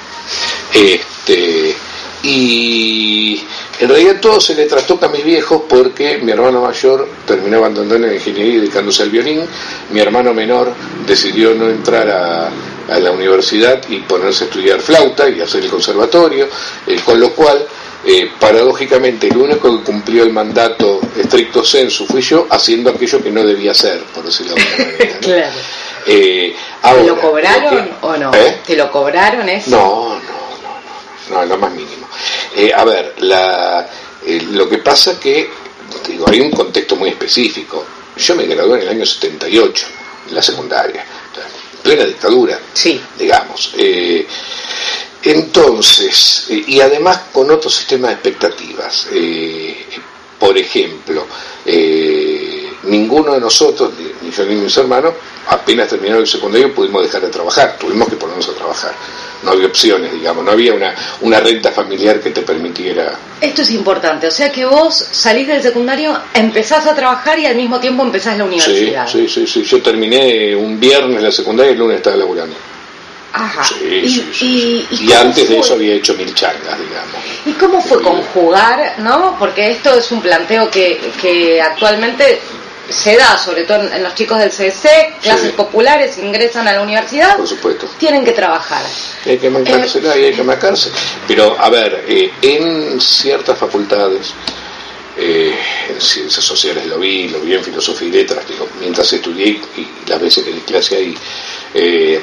Este, 0.74 1.76
y 2.24 3.44
en 3.80 3.90
realidad 3.90 4.20
todo 4.22 4.40
se 4.40 4.56
le 4.56 4.66
trastoca 4.66 5.08
a 5.08 5.10
mis 5.10 5.26
viejos 5.26 5.64
porque 5.68 6.20
mi 6.20 6.32
hermano 6.32 6.62
mayor 6.62 7.08
terminó 7.28 7.58
abandonando 7.58 8.08
la 8.08 8.14
ingeniería 8.14 8.54
y 8.54 8.58
dedicándose 8.58 9.04
al 9.04 9.10
violín, 9.10 9.42
mi 9.92 10.00
hermano 10.00 10.34
menor 10.34 10.74
decidió 11.06 11.54
no 11.54 11.70
entrar 11.70 12.10
a, 12.10 12.50
a 12.90 13.00
la 13.00 13.12
universidad 13.12 13.82
y 13.90 14.00
ponerse 14.00 14.46
a 14.46 14.48
estudiar 14.48 14.80
flauta 14.80 15.30
y 15.30 15.42
hacer 15.42 15.64
el 15.64 15.70
conservatorio, 15.70 16.48
eh, 16.88 17.00
con 17.04 17.20
lo 17.20 17.32
cual 17.32 17.66
eh, 18.06 18.32
paradójicamente 18.40 19.28
el 19.28 19.38
único 19.38 19.78
que 19.78 19.84
cumplió 19.84 20.24
el 20.24 20.32
mandato 20.32 21.00
estricto 21.18 21.64
sensu 21.64 22.06
fui 22.06 22.22
yo 22.22 22.48
haciendo 22.50 22.90
aquello 22.90 23.24
que 23.24 23.32
no 23.32 23.44
debía 23.44 23.72
hacer, 23.72 24.04
por 24.14 24.26
decirlo 24.26 24.56
de 24.56 24.62
alguna 24.62 24.86
manera. 24.86 25.14
¿no? 25.14 25.20
claro. 25.22 25.56
¿Te 26.06 27.04
lo 27.06 27.22
cobraron 27.22 27.92
o 28.02 28.18
no? 28.18 28.32
¿Te 28.66 28.76
lo 28.76 28.92
cobraron 28.92 29.48
eso? 29.48 29.70
No, 29.70 30.10
no, 30.10 30.20
no, 30.20 31.30
no, 31.30 31.36
no, 31.40 31.46
lo 31.46 31.58
más 31.58 31.72
mínimo. 31.72 32.08
a 32.76 32.84
ver, 32.84 33.16
la, 33.20 33.88
lo 34.52 34.70
que 34.70 34.78
pasa 34.80 35.20
que, 35.20 35.50
digo, 36.08 36.26
hay 36.30 36.42
un 36.42 36.52
contexto 36.52 36.96
muy 36.96 37.10
específico. 37.10 37.86
Yo 38.16 38.36
me 38.36 38.46
gradué 38.46 38.78
en 38.78 38.84
el 38.84 38.90
año 38.90 39.06
78, 39.06 39.88
en 40.30 40.36
la 40.36 40.42
secundaria, 40.42 41.06
plena 41.82 42.06
dictadura, 42.06 42.58
sí. 42.74 43.02
digamos. 43.18 43.74
Eh, 43.78 44.26
entonces, 45.24 46.48
eh, 46.50 46.64
y 46.68 46.82
además 46.82 47.22
con 47.32 47.50
otro 47.50 47.70
sistema 47.70 48.08
de 48.10 48.14
expectativas. 48.14 49.08
Eh, 49.12 49.86
por 50.40 50.58
ejemplo, 50.58 51.26
ninguno 52.84 53.34
de 53.34 53.40
nosotros, 53.40 53.92
ni 54.22 54.30
yo 54.30 54.46
ni 54.46 54.56
mis 54.56 54.76
hermanos, 54.76 55.14
apenas 55.48 55.90
terminaron 55.90 56.22
el 56.22 56.28
secundario 56.28 56.74
pudimos 56.74 57.04
dejar 57.04 57.22
de 57.22 57.30
trabajar, 57.30 57.78
tuvimos 57.80 58.08
que 58.10 58.16
ponernos 58.16 58.48
a 58.50 58.54
trabajar. 58.54 58.94
No 59.44 59.52
había 59.52 59.68
opciones, 59.68 60.12
digamos, 60.14 60.44
no 60.44 60.52
había 60.52 60.74
una, 60.74 60.96
una 61.22 61.40
renta 61.40 61.72
familiar 61.72 62.22
que 62.22 62.30
te 62.30 62.42
permitiera. 62.42 63.18
Esto 63.42 63.62
es 63.62 63.72
importante, 63.72 64.28
o 64.28 64.32
sea 64.32 64.52
que 64.52 64.66
vos 64.66 64.96
salís 65.12 65.48
del 65.48 65.62
secundario, 65.62 66.18
empezás 66.34 66.88
a 66.88 66.96
trabajar 66.96 67.40
y 67.40 67.46
al 67.46 67.56
mismo 67.56 67.80
tiempo 67.80 68.04
empezás 68.04 68.38
la 68.38 68.46
universidad. 68.46 69.08
Sí, 69.08 69.28
sí, 69.28 69.46
sí, 69.46 69.64
yo 69.64 69.82
terminé 69.82 70.56
un 70.56 70.80
viernes 70.80 71.22
la 71.22 71.32
secundaria 71.32 71.72
y 71.72 71.74
el 71.74 71.80
lunes 71.80 71.98
estaba 71.98 72.16
laburando. 72.16 72.56
Ajá. 73.34 73.64
Sí, 73.64 74.88
y, 74.92 75.06
y, 75.06 75.12
antes 75.12 75.50
de 75.50 75.58
eso 75.58 75.74
había 75.74 75.96
hecho 75.96 76.14
mil 76.14 76.34
changas, 76.36 76.80
digamos. 76.80 77.16
¿Y 77.48 77.54
cómo 77.54 77.82
fue 77.82 78.00
conjugar, 78.00 78.96
no? 79.00 79.36
Porque 79.40 79.72
esto 79.72 79.92
es 79.96 80.12
un 80.12 80.22
planteo 80.22 80.70
que, 80.70 81.00
que 81.20 81.60
actualmente 81.60 82.40
se 82.90 83.16
da, 83.16 83.38
sobre 83.38 83.64
todo 83.64 83.82
en 83.92 84.04
los 84.04 84.14
chicos 84.14 84.38
del 84.38 84.52
CDC, 84.52 85.20
clases 85.22 85.52
populares, 85.54 86.18
ingresan 86.18 86.68
a 86.68 86.74
la 86.74 86.82
universidad, 86.82 87.38
por 87.38 87.48
supuesto, 87.48 87.88
tienen 87.98 88.24
que 88.24 88.34
trabajar. 88.34 88.84
Hay 89.26 89.38
que 89.38 89.50
mancársela 89.50 90.18
y 90.18 90.26
hay 90.26 90.34
que 90.34 90.44
marcarse. 90.44 90.92
Pero, 91.28 91.60
a 91.60 91.70
ver, 91.70 92.06
eh, 92.08 92.32
en 92.42 93.00
ciertas 93.02 93.58
facultades, 93.58 94.34
eh, 95.18 95.56
en 95.90 96.02
ciencias 96.02 96.44
sociales 96.44 96.86
lo 96.86 97.00
vi, 97.00 97.30
lo 97.30 97.40
vi 97.40 97.54
en 97.54 97.64
filosofía 97.64 98.08
y 98.10 98.12
letras, 98.12 98.48
digo, 98.48 98.68
mientras 98.80 99.12
estudié 99.14 99.48
y 99.48 99.88
las 100.08 100.20
veces 100.20 100.44
que 100.44 100.52
di 100.52 100.62
clase 100.62 100.98
ahí, 100.98 101.18
eh, 101.74 102.22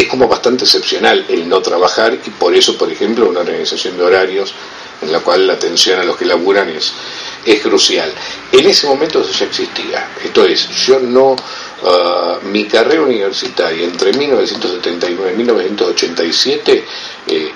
es 0.00 0.08
como 0.08 0.28
bastante 0.28 0.64
excepcional 0.64 1.24
el 1.28 1.48
no 1.48 1.60
trabajar 1.60 2.14
y 2.14 2.30
por 2.30 2.54
eso, 2.54 2.76
por 2.76 2.90
ejemplo, 2.90 3.28
una 3.28 3.40
organización 3.40 3.96
de 3.96 4.04
horarios 4.04 4.54
en 5.02 5.12
la 5.12 5.20
cual 5.20 5.46
la 5.46 5.54
atención 5.54 5.98
a 5.98 6.04
los 6.04 6.16
que 6.16 6.26
laburan 6.26 6.68
es 6.68 6.92
es 7.44 7.60
crucial. 7.60 8.12
En 8.52 8.66
ese 8.66 8.86
momento 8.86 9.20
eso 9.22 9.32
ya 9.32 9.46
existía. 9.46 10.10
Esto 10.22 10.44
es, 10.44 10.68
yo 10.86 11.00
no, 11.00 11.36
ah, 11.84 12.38
mi 12.44 12.64
carrera 12.64 13.02
universitaria 13.02 13.84
entre 13.84 14.12
1979 14.12 15.32
y 15.32 15.36
1987, 15.36 16.84
eh, 17.28 17.52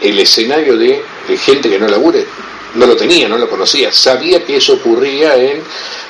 el, 0.00 0.18
escenario 0.18 0.76
de 0.76 1.02
gente 1.38 1.68
que 1.68 1.78
no 1.78 1.88
labure, 1.88 2.26
no 2.74 2.86
lo 2.86 2.96
tenía, 2.96 3.28
no 3.28 3.38
lo 3.38 3.48
conocía. 3.48 3.92
Sabía 3.92 4.44
que 4.44 4.56
eso 4.56 4.74
ocurría 4.74 5.36
en 5.36 5.62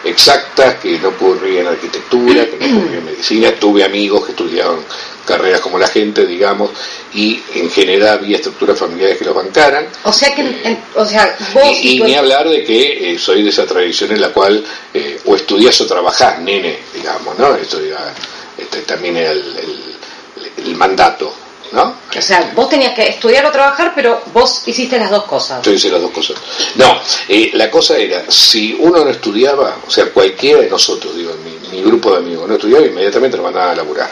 exactas, 0.05 0.77
que 0.77 0.99
no 0.99 1.09
ocurría 1.09 1.63
en 1.63 1.69
arquitectura, 1.69 2.47
que 2.47 2.59
no 2.59 2.79
ocurría 2.79 2.99
en 2.99 3.05
medicina. 3.05 3.53
Tuve 3.53 3.85
amigos 3.85 4.25
que 4.25 4.33
estudiaban 4.33 4.79
carreras 5.27 5.61
como 5.61 5.79
la 5.79 5.89
gente, 5.89 6.25
digamos, 6.25 6.71
y 7.13 7.43
en 7.55 7.71
general 7.71 8.21
había 8.21 8.37
estructuras 8.37 8.79
familiares 8.79 9.19
que 9.19 9.25
los 9.25 9.35
bancaran. 9.35 9.87
O 10.05 10.13
sea 10.13 10.35
que, 10.35 10.43
eh, 10.43 10.79
o 10.95 11.05
sea, 11.05 11.37
vos 11.53 11.77
y, 11.83 12.01
ni 12.01 12.15
hablar 12.15 12.49
de 12.49 12.65
que 12.65 13.13
eh, 13.13 13.19
soy 13.19 13.43
de 13.43 13.51
esa 13.51 13.67
tradición 13.67 14.13
en 14.13 14.21
la 14.21 14.29
cual 14.31 14.65
eh, 14.95 15.21
o 15.27 15.37
estudias 15.37 15.79
o 15.81 15.87
trabajás, 15.87 16.39
nene, 16.41 16.79
digamos, 16.95 17.39
¿no? 17.39 17.55
Esto 17.57 17.79
este, 18.57 18.79
también 18.83 19.17
era 19.19 19.33
el, 19.33 19.45
mandato. 20.77 21.33
¿No? 21.73 21.97
O 22.17 22.23
sea, 22.23 22.53
vos 22.55 22.69
tenías 22.69 22.95
que 22.95 23.09
estudiar 23.09 23.45
o 23.45 23.51
trabajar, 23.51 23.93
pero 23.95 24.23
vos 24.33 24.63
hiciste 24.67 24.99
las 24.99 25.11
dos 25.11 25.25
cosas. 25.25 25.63
Yo 25.63 25.73
hice 25.73 25.91
las 25.91 26.01
dos 26.01 26.13
cosas. 26.13 26.37
No, 26.77 27.01
la 27.55 27.71
cosa 27.71 27.99
era, 27.99 28.25
si 28.31 28.73
uno 28.79 29.05
no 29.05 29.11
estudiaba, 29.11 29.77
o 29.87 29.91
sea, 29.91 30.07
cualquiera 30.13 30.61
de 30.61 30.71
nosotros, 30.71 31.17
digo, 31.17 31.35
mi, 31.45 31.77
mi 31.77 31.83
grupo 31.83 32.13
de 32.13 32.19
amigos 32.19 32.49
no 32.49 32.55
estudiaba, 32.55 32.87
inmediatamente 32.87 33.37
lo 33.37 33.43
mandaban 33.43 33.71
a 33.71 33.75
laburar 33.75 34.11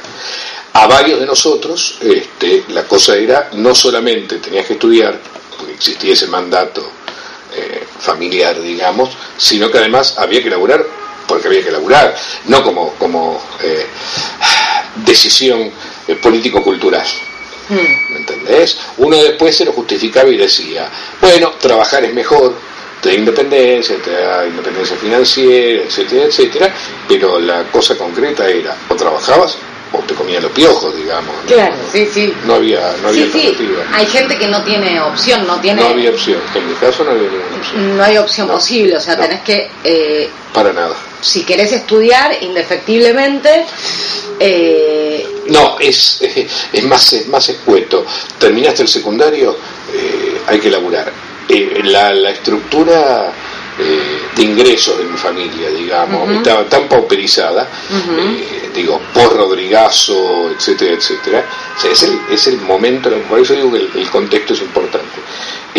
a 0.74 0.86
varios 0.88 1.20
de 1.20 1.26
nosotros 1.26 1.98
este, 2.02 2.64
la 2.68 2.84
cosa 2.84 3.16
era 3.16 3.50
no 3.52 3.74
solamente 3.74 4.38
tenías 4.38 4.66
que 4.66 4.72
estudiar, 4.74 5.18
porque 5.56 5.72
existía 5.74 6.12
ese 6.12 6.26
mandato 6.26 6.84
eh, 7.54 7.84
familiar, 8.00 8.60
digamos, 8.60 9.10
sino 9.36 9.70
que 9.70 9.78
además 9.78 10.16
había 10.18 10.42
que 10.42 10.50
laburar 10.50 10.84
porque 11.28 11.46
había 11.46 11.64
que 11.64 11.70
laburar, 11.70 12.14
no 12.46 12.62
como, 12.62 12.94
como 12.94 13.40
eh, 13.62 13.86
decisión 15.06 15.70
eh, 16.08 16.16
político-cultural. 16.16 17.06
Hmm. 17.68 18.12
¿Me 18.12 18.18
entendés? 18.18 18.76
Uno 18.98 19.16
después 19.16 19.56
se 19.56 19.64
lo 19.64 19.72
justificaba 19.72 20.28
y 20.28 20.36
decía, 20.36 20.90
bueno, 21.20 21.52
trabajar 21.52 22.04
es 22.04 22.12
mejor, 22.12 22.52
te 23.00 23.10
da 23.10 23.14
independencia, 23.14 23.96
te 24.02 24.10
da 24.10 24.44
independencia 24.44 24.96
financiera, 24.96 25.84
etcétera, 25.84 26.24
etcétera, 26.24 26.74
pero 27.08 27.38
la 27.38 27.62
cosa 27.70 27.96
concreta 27.96 28.46
era, 28.48 28.76
o 28.88 28.94
trabajabas 28.96 29.56
o 29.94 29.98
te 30.00 30.14
comían 30.14 30.42
los 30.42 30.52
piojos, 30.52 30.94
digamos. 30.96 31.34
Claro, 31.46 31.74
sí, 31.92 32.08
sí. 32.12 32.32
No 32.46 32.54
había, 32.54 32.80
no 33.02 33.08
había 33.08 33.24
alternativa. 33.24 33.84
Hay 33.92 34.06
gente 34.06 34.36
que 34.36 34.48
no 34.48 34.62
tiene 34.62 35.00
opción, 35.00 35.46
no 35.46 35.60
tiene... 35.60 35.82
No 35.82 35.88
había 35.88 36.10
opción, 36.10 36.40
en 36.54 36.68
mi 36.68 36.74
caso 36.74 37.04
no 37.04 37.10
había 37.12 37.28
ninguna 37.28 37.56
opción. 37.56 37.96
No 37.96 38.02
hay 38.02 38.18
opción 38.18 38.48
posible, 38.48 38.96
o 38.96 39.00
sea, 39.00 39.16
tenés 39.16 39.40
que... 39.42 39.70
Eh, 39.84 40.30
Para 40.52 40.72
nada. 40.72 40.94
Si 41.20 41.44
querés 41.44 41.72
estudiar 41.72 42.36
indefectiblemente... 42.42 43.66
Eh, 44.40 45.26
no, 45.46 45.78
es, 45.78 46.20
es, 46.72 46.84
más, 46.84 47.12
es 47.12 47.28
más 47.28 47.48
escueto. 47.48 48.04
Terminaste 48.38 48.82
el 48.82 48.88
secundario, 48.88 49.56
eh, 49.92 50.40
hay 50.46 50.58
que 50.58 50.70
laburar. 50.70 51.12
la, 51.84 52.12
la 52.14 52.30
estructura 52.30 53.32
eh, 53.78 54.20
de 54.36 54.42
ingresos 54.42 54.98
de 54.98 55.04
mi 55.04 55.16
familia, 55.16 55.70
digamos, 55.70 56.30
estaba 56.30 56.64
tan 56.64 56.88
pauperizada, 56.88 57.68
eh, 57.90 58.70
digo, 58.74 59.00
por 59.12 59.36
Rodrigazo, 59.36 60.50
etcétera, 60.50 60.94
etcétera. 60.94 61.44
es, 61.90 62.02
el, 62.02 62.20
es 62.30 62.46
el 62.46 62.60
momento, 62.60 63.10
por 63.28 63.40
eso 63.40 63.54
digo 63.54 63.72
que 63.72 64.00
el 64.00 64.10
contexto 64.10 64.54
es 64.54 64.62
importante 64.62 65.20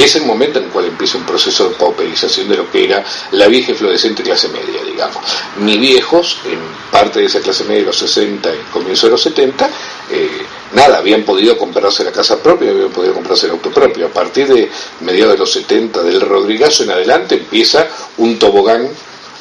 es 0.04 0.16
el 0.16 0.26
momento 0.26 0.60
en 0.60 0.66
el 0.66 0.72
cual 0.72 0.86
empieza 0.86 1.18
un 1.18 1.26
proceso 1.26 1.70
de 1.70 1.76
pauperización 1.76 2.50
de 2.50 2.58
lo 2.58 2.70
que 2.70 2.84
era 2.84 3.04
la 3.32 3.48
vieja 3.48 3.72
y 3.72 3.76
floreciente 3.76 4.24
clase 4.24 4.50
media, 4.50 4.84
digamos. 4.84 5.24
Mis 5.60 5.80
viejos, 5.80 6.40
en 6.46 6.60
parte 6.92 7.22
de 7.22 7.26
esa 7.26 7.40
clase 7.40 7.64
media 7.64 7.82
de 7.82 7.86
los 7.88 7.98
60 7.98 8.54
y 8.54 8.72
comienzo 8.72 9.08
de 9.08 9.12
los 9.12 9.22
70, 9.22 9.70
eh, 10.12 10.30
nada, 10.74 10.98
habían 10.98 11.24
podido 11.24 11.58
comprarse 11.58 12.04
la 12.04 12.12
casa 12.12 12.42
propia, 12.42 12.72
habían 12.72 12.90
podido 12.90 13.14
comprarse 13.14 13.46
el 13.46 13.54
auto 13.54 13.72
propio. 13.72 14.08
A 14.08 14.10
partir 14.10 14.48
de 14.48 14.70
mediados 15.02 15.34
de 15.34 15.40
los 15.40 15.52
70, 15.52 16.04
del 16.04 16.20
Rodrigazo 16.20 16.84
en 16.84 16.92
adelante, 16.92 17.36
empieza 17.36 17.88
un 18.18 18.38
tobogán 18.38 18.90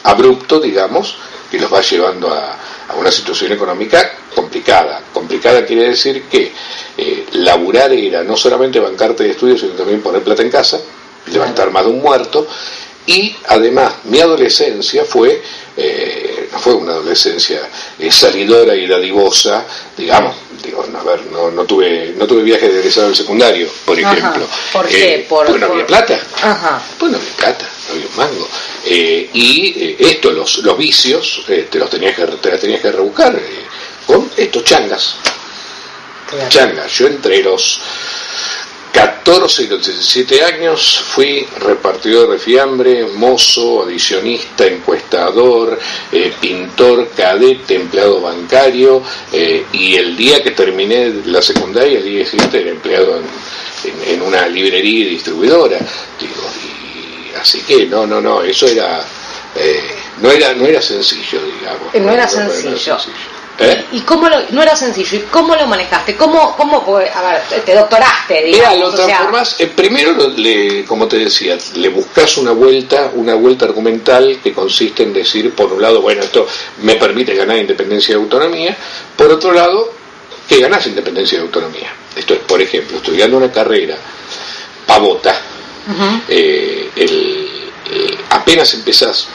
abrupto, 0.04 0.60
digamos, 0.60 1.16
que 1.50 1.58
los 1.58 1.72
va 1.72 1.80
llevando 1.80 2.32
a, 2.32 2.58
a 2.88 2.94
una 2.94 3.10
situación 3.10 3.52
económica 3.52 4.18
complicada. 4.34 5.02
Complicada 5.12 5.64
quiere 5.64 5.88
decir 5.88 6.24
que 6.24 6.52
eh, 6.96 7.26
laburar 7.32 7.92
era 7.92 8.22
no 8.22 8.36
solamente 8.36 8.78
bancarte 8.78 9.24
de 9.24 9.30
estudios, 9.30 9.60
sino 9.60 9.72
también 9.72 10.00
poner 10.00 10.22
plata 10.22 10.42
en 10.42 10.50
casa, 10.50 10.80
levantar 11.26 11.70
más 11.70 11.84
de 11.84 11.90
un 11.90 12.00
muerto, 12.00 12.46
y 13.06 13.34
además 13.48 13.94
mi 14.04 14.20
adolescencia 14.20 15.04
fue, 15.04 15.42
eh, 15.76 16.48
no 16.52 16.58
fue 16.58 16.74
una 16.74 16.92
adolescencia 16.92 17.68
eh, 17.98 18.10
salidora 18.12 18.76
y 18.76 18.86
dadivosa, 18.86 19.64
digamos, 19.96 20.36
digo, 20.62 20.82
a 20.82 21.02
ver, 21.02 21.26
no, 21.26 21.50
no 21.50 21.64
tuve 21.64 22.14
no 22.16 22.26
tuve 22.26 22.42
viaje 22.44 22.68
de 22.68 22.78
egresado 22.78 23.08
del 23.08 23.16
secundario, 23.16 23.68
por 23.84 23.98
ejemplo. 23.98 24.46
¿Por 24.72 24.86
qué? 24.86 25.26
porque 25.28 25.58
no 25.58 25.66
había 25.66 25.86
plata. 25.86 26.18
Pues 26.98 27.10
no 27.10 27.18
había 27.18 27.36
plata, 27.36 27.68
no 27.88 27.94
había 27.94 28.06
un 28.06 28.16
mango. 28.16 28.48
y 28.86 29.96
esto, 29.98 30.30
los, 30.30 30.58
los 30.58 30.78
vicios, 30.78 31.42
te 31.46 31.78
los 31.78 31.90
tenías 31.90 32.14
que, 32.14 32.24
te 32.24 32.50
las 32.50 32.60
tenías 32.60 32.80
que 32.80 32.92
rebuscar 32.92 33.38
con 34.06 34.30
estos 34.36 34.64
changas. 34.64 35.16
Changa, 36.48 36.86
yo 36.86 37.06
entre 37.06 37.42
los 37.42 37.80
14 38.94 39.64
y 39.64 39.66
los 39.66 39.84
17 39.84 40.44
años 40.44 41.02
fui 41.08 41.44
repartidor 41.58 42.30
de 42.30 42.38
fiambre, 42.38 43.04
mozo, 43.06 43.82
adicionista, 43.82 44.66
encuestador, 44.66 45.78
eh, 46.12 46.32
pintor, 46.40 47.10
cadete, 47.16 47.74
empleado 47.74 48.20
bancario 48.20 49.02
eh, 49.32 49.64
y 49.72 49.96
el 49.96 50.16
día 50.16 50.40
que 50.44 50.52
terminé 50.52 51.12
la 51.24 51.42
secundaria, 51.42 51.98
el 51.98 52.04
día 52.04 52.24
siguiente 52.24 52.60
era 52.60 52.70
empleado 52.70 53.20
en, 54.06 54.22
una 54.22 54.46
librería 54.46 55.06
y 55.06 55.10
distribuidora. 55.10 55.78
Digo, 56.20 56.48
y, 56.62 57.34
así 57.36 57.62
que 57.62 57.86
no, 57.86 58.06
no, 58.06 58.20
no, 58.20 58.42
eso 58.42 58.68
era, 58.68 59.04
eh, 59.56 59.82
no 60.20 60.30
era, 60.30 60.54
no 60.54 60.66
era 60.66 60.80
sencillo, 60.80 61.40
digamos. 61.44 61.94
No, 61.94 62.12
era, 62.12 62.28
sencillo. 62.28 62.96
¿Eh? 63.58 63.84
¿Y 63.92 64.00
cómo 64.00 64.28
lo, 64.28 64.36
no 64.50 64.62
era 64.62 64.74
sencillo? 64.74 65.18
¿Y 65.18 65.20
cómo 65.30 65.54
lo 65.54 65.66
manejaste? 65.66 66.16
¿Cómo, 66.16 66.56
cómo 66.56 66.78
a 66.96 66.98
ver, 66.98 67.42
te 67.64 67.74
doctoraste? 67.74 68.42
Digamos, 68.42 68.78
lo 68.78 68.92
transformás, 68.92 69.60
eh, 69.60 69.68
primero, 69.68 70.28
le, 70.36 70.84
como 70.84 71.06
te 71.06 71.18
decía, 71.18 71.56
le 71.76 71.88
buscas 71.88 72.36
una 72.38 72.50
vuelta, 72.50 73.12
una 73.14 73.34
vuelta 73.34 73.66
argumental 73.66 74.40
que 74.42 74.52
consiste 74.52 75.04
en 75.04 75.12
decir, 75.12 75.54
por 75.54 75.72
un 75.72 75.80
lado, 75.80 76.00
bueno, 76.00 76.22
esto 76.22 76.46
me 76.82 76.96
permite 76.96 77.34
ganar 77.34 77.56
independencia 77.58 78.12
y 78.12 78.16
autonomía, 78.16 78.76
por 79.16 79.30
otro 79.30 79.52
lado, 79.52 79.92
que 80.48 80.58
ganas 80.58 80.86
independencia 80.88 81.38
y 81.38 81.42
autonomía. 81.42 81.94
Esto 82.16 82.34
es, 82.34 82.40
por 82.40 82.60
ejemplo, 82.60 82.96
estudiando 82.96 83.36
una 83.36 83.52
carrera 83.52 83.96
pavota, 84.86 85.40
eh, 86.28 86.90
el, 86.96 87.70
apenas 88.30 88.74
empezás, 88.74 89.28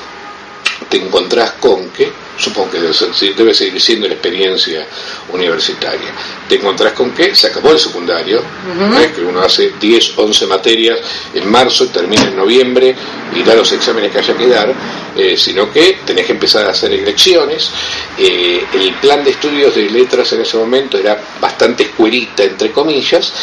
te 0.90 0.98
encontrás 0.98 1.52
con 1.54 1.90
que 1.90 2.12
supongo 2.40 2.72
que 2.72 2.80
debe, 2.80 3.54
seguir 3.54 3.82
siendo 3.82 4.08
la 4.08 4.14
experiencia 4.14 4.88
universitaria. 5.34 6.10
Te 6.48 6.56
encontrás 6.56 6.94
con 6.94 7.12
que 7.12 7.36
se 7.36 7.48
acabó 7.48 7.72
el 7.72 7.80
secundario, 7.80 8.40
¿eh? 8.40 9.12
que 9.14 9.22
uno 9.22 9.42
hace 9.42 9.74
10, 9.80 10.14
11 10.18 10.48
materias 10.48 11.00
en 11.34 11.52
marzo, 11.52 11.88
termina 11.90 12.24
en 12.24 12.38
noviembre 12.38 12.96
y 13.36 13.44
da 13.44 13.56
los 13.56 13.72
exámenes 13.74 14.12
que 14.12 14.20
haya 14.20 14.38
que 14.38 14.48
dar, 14.48 14.74
eh, 15.16 15.36
sino 15.38 15.72
que 15.72 16.00
tenés 16.06 16.26
que 16.26 16.32
empezar 16.32 16.66
a 16.66 16.70
hacer 16.70 16.94
elecciones. 16.94 17.70
Eh, 18.18 18.64
el 18.74 18.94
plan 18.96 19.24
de 19.24 19.32
estudios 19.32 19.76
de 19.76 19.90
letras 19.90 20.32
en 20.32 20.42
ese 20.42 20.58
momento 20.58 20.98
era 20.98 21.22
bastante 21.42 21.84
escuerita, 21.84 22.44
entre 22.44 22.72
comillas, 22.72 23.34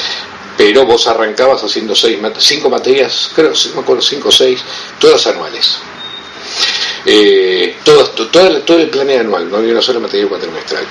pero 0.57 0.87
vos 0.87 1.07
arrancabas 1.07 1.63
haciendo 1.63 1.95
seis, 1.95 2.19
cinco 2.39 2.71
materias, 2.71 3.31
creo, 3.35 3.51
no 3.51 3.75
me 3.75 3.81
acuerdo, 3.83 4.01
cinco 4.01 4.31
o 4.31 4.33
seis, 4.33 4.65
todas 4.99 5.27
anuales. 5.27 5.81
Eh, 7.05 7.77
todo, 7.85 8.05
todo, 8.11 8.79
el 8.79 8.89
plan 8.89 9.11
anual, 9.11 9.51
no 9.51 9.59
había 9.59 9.73
una 9.73 9.83
sola 9.83 10.01
materia 10.01 10.29
cuatrimestral. 10.29 10.85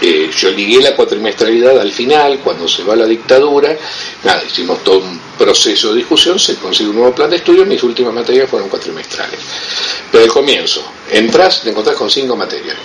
Eh, 0.00 0.30
yo 0.36 0.50
ligué 0.50 0.80
la 0.80 0.94
cuatrimestralidad 0.94 1.78
al 1.80 1.90
final, 1.90 2.38
cuando 2.38 2.68
se 2.68 2.84
va 2.84 2.94
la 2.94 3.06
dictadura, 3.06 3.76
nada, 4.22 4.42
hicimos 4.44 4.84
todo 4.84 5.00
un 5.00 5.20
proceso 5.36 5.90
de 5.90 5.98
discusión, 5.98 6.38
se 6.38 6.54
consigue 6.56 6.90
un 6.90 6.96
nuevo 6.96 7.14
plan 7.14 7.28
de 7.28 7.36
estudio, 7.36 7.66
mis 7.66 7.82
últimas 7.82 8.14
materias 8.14 8.48
fueron 8.48 8.68
cuatrimestrales. 8.68 9.40
Pero 10.10 10.24
al 10.24 10.30
comienzo, 10.30 10.84
entras, 11.10 11.62
te 11.62 11.70
encontrás 11.70 11.96
con 11.96 12.08
cinco 12.08 12.36
materias. 12.36 12.76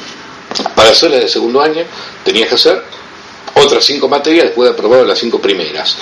Para 0.76 0.90
hacerla 0.90 1.18
de 1.18 1.28
segundo 1.28 1.62
año, 1.62 1.84
tenías 2.24 2.50
que 2.50 2.56
hacer 2.56 2.84
otras 3.54 3.86
cinco 3.86 4.08
materias 4.10 4.46
después 4.46 4.68
de 4.68 4.74
aprobar 4.74 5.06
las 5.06 5.20
cinco 5.20 5.40
primeras. 5.40 5.98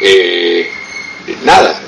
Eh, 0.00 0.70
nada, 1.44 1.82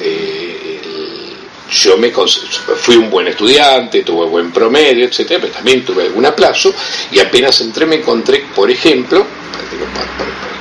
yo 1.71 1.97
me 1.97 2.13
fui 2.13 2.97
un 2.97 3.11
buen 3.11 3.27
estudiante, 3.29 4.03
tuve 4.03 4.27
buen 4.27 4.53
promedio, 4.53 5.07
etcétera, 5.07 5.41
pero 5.41 5.53
también 5.53 5.85
tuve 5.85 6.05
algún 6.05 6.25
aplazo 6.27 6.75
y 7.11 7.19
apenas 7.19 7.61
entré 7.61 7.87
me 7.87 7.97
encontré, 7.97 8.47
por 8.55 8.71
ejemplo, 8.71 9.27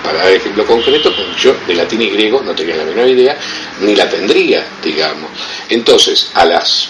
para, 0.03 0.19
dar 0.19 0.31
ejemplo 0.31 0.65
concreto, 0.65 1.13
yo 1.37 1.55
de 1.67 1.75
latín 1.75 2.01
y 2.01 2.09
griego 2.09 2.41
no 2.41 2.55
tenía 2.55 2.75
la 2.75 2.85
menor 2.85 3.07
idea, 3.07 3.37
ni 3.81 3.95
la 3.95 4.09
tendría, 4.09 4.65
digamos. 4.83 5.29
Entonces, 5.69 6.31
a 6.33 6.45
las 6.45 6.89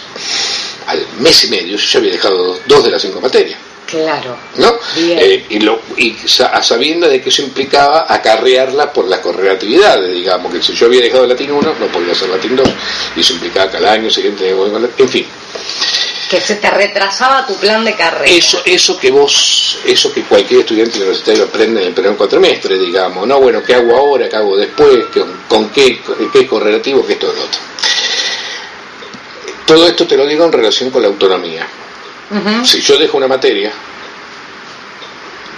al 0.88 1.03
mes 1.19 1.45
y 1.45 1.48
medio 1.50 1.77
yo 1.77 1.86
ya 1.86 2.00
había 2.00 2.12
dejado 2.12 2.60
dos 2.67 2.84
de 2.84 2.91
las 2.91 3.01
cinco 3.01 3.19
materias. 3.19 3.64
Claro. 3.86 4.36
¿No? 4.56 4.74
Eh, 4.98 5.46
y, 5.50 5.60
lo, 5.60 5.80
y 5.98 6.15
sabiendo 6.27 7.08
de 7.08 7.22
que 7.22 7.30
eso 7.30 7.44
implicaba 7.44 8.06
acarrearla 8.10 8.92
por 8.92 9.08
las 9.08 9.20
correlatividades, 9.20 10.12
digamos, 10.12 10.51
que 10.51 10.62
si 10.62 10.74
yo 10.74 10.88
había 10.88 11.01
dejado 11.01 11.27
latín 11.27 11.51
1, 11.51 11.75
no 11.80 11.88
podía 11.88 12.13
hacer 12.13 12.30
latín 12.30 12.56
2, 12.56 12.68
y 13.15 13.20
eso 13.22 13.34
implicaba 13.34 13.70
que 13.70 13.77
al 13.77 13.86
año 13.86 14.10
siguiente, 14.10 14.50
en 14.50 15.10
fin. 15.10 15.27
Que 16.30 16.42
se 16.42 16.56
te 16.56 16.72
retrasaba 16.72 17.46
tu 17.46 17.56
plan 17.58 17.86
de 17.86 17.94
carrera. 17.94 18.25
Eso, 18.25 18.60
eso 18.65 18.98
que 18.98 19.12
vos, 19.12 19.77
eso 19.86 20.12
que 20.12 20.24
cualquier 20.24 20.62
estudiante 20.62 20.98
universitario 20.98 21.44
aprende 21.44 21.82
en 21.82 21.88
el 21.89 21.94
primer 21.94 22.15
cuatrimestre, 22.15 22.80
digamos, 22.80 23.27
no, 23.27 23.39
bueno, 23.39 23.62
¿qué 23.62 23.75
hago 23.75 23.96
ahora? 23.96 24.27
¿Qué 24.27 24.36
hago 24.36 24.58
después? 24.58 25.06
¿Con, 25.48 25.70
qué, 25.70 26.01
qué 26.34 26.48
correlativo? 26.48 27.06
¿Qué 27.06 27.13
esto 27.13 27.27
lo 27.27 27.34
otro? 27.34 27.62
Todo 29.68 29.88
esto 29.88 30.08
te 30.08 30.18
lo 30.18 30.25
digo 30.25 30.46
en 30.46 30.51
relación 30.51 30.89
con 30.89 31.04
la 31.04 31.08
autonomía 31.08 31.68
si 32.63 32.82
yo 32.82 32.98
dejo 32.98 33.17
una 33.17 33.27
materia, 33.27 33.72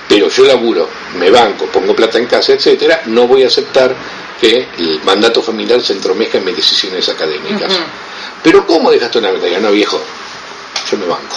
pero 0.07 0.29
yo 0.29 0.45
laburo, 0.45 0.89
me 1.17 1.29
banco, 1.29 1.65
pongo 1.67 1.95
plata 1.95 2.17
en 2.17 2.25
casa, 2.25 2.53
etcétera, 2.53 3.03
no 3.05 3.27
voy 3.27 3.43
a 3.43 3.47
aceptar 3.47 3.95
que 4.39 4.67
el 4.77 5.01
mandato 5.03 5.41
familiar 5.41 5.81
se 5.81 5.93
entromezca 5.93 6.37
en 6.37 6.45
mis 6.45 6.55
decisiones 6.55 7.07
académicas. 7.09 7.73
Pero 8.43 8.65
¿cómo 8.65 8.91
dejaste 8.91 9.17
una 9.17 9.31
materia? 9.31 9.59
No, 9.59 9.71
viejo, 9.71 10.01
yo 10.89 10.97
me 10.97 11.05
banco. 11.05 11.35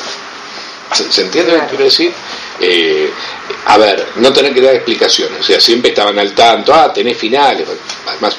¿Se, 0.92 1.22
entiende 1.22 1.52
lo 1.52 1.60
que 1.60 1.66
quiero 1.66 1.84
decir? 1.84 2.12
Eh, 2.60 3.10
a 3.66 3.78
ver, 3.78 4.06
no 4.16 4.32
tener 4.32 4.54
que 4.54 4.60
dar 4.60 4.74
explicaciones, 4.74 5.40
o 5.40 5.42
sea, 5.42 5.60
siempre 5.60 5.90
estaban 5.90 6.18
al 6.18 6.32
tanto, 6.32 6.72
ah, 6.74 6.92
tenés 6.92 7.16
finales, 7.16 7.66
además 8.06 8.36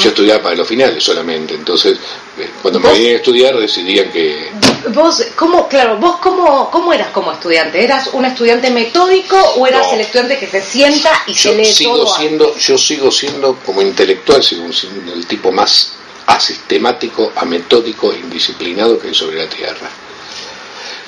yo 0.00 0.08
estudiaba 0.10 0.42
para 0.42 0.56
los 0.56 0.66
finales 0.66 1.02
solamente, 1.02 1.54
entonces 1.54 1.98
eh, 2.38 2.50
cuando 2.62 2.80
me 2.80 2.92
venía 2.92 3.12
a 3.12 3.16
estudiar 3.16 3.56
decidían 3.56 4.10
que... 4.10 4.50
Vos, 4.88 5.24
¿cómo, 5.36 5.68
claro, 5.68 5.98
vos 5.98 6.16
cómo, 6.22 6.70
cómo 6.70 6.92
eras 6.92 7.08
como 7.08 7.32
estudiante? 7.32 7.82
¿Eras 7.82 8.10
un 8.12 8.24
estudiante 8.24 8.70
metódico 8.70 9.36
o 9.56 9.66
eras 9.66 9.92
el 9.92 10.00
estudiante 10.00 10.38
que 10.38 10.46
se 10.46 10.62
sienta 10.62 11.10
y 11.26 11.34
se 11.34 11.54
lee 11.54 11.66
sigo 11.66 11.96
todo 11.96 12.16
siendo, 12.16 12.56
Yo 12.56 12.78
sigo 12.78 13.10
siendo 13.10 13.56
como 13.64 13.82
intelectual, 13.82 14.42
sigo 14.42 14.72
siendo 14.72 15.12
el 15.12 15.26
tipo 15.26 15.52
más 15.52 15.92
asistemático, 16.26 17.32
ametódico 17.36 18.12
e 18.12 18.18
indisciplinado 18.18 18.98
que 18.98 19.08
hay 19.08 19.14
sobre 19.14 19.36
la 19.36 19.48
Tierra. 19.48 19.90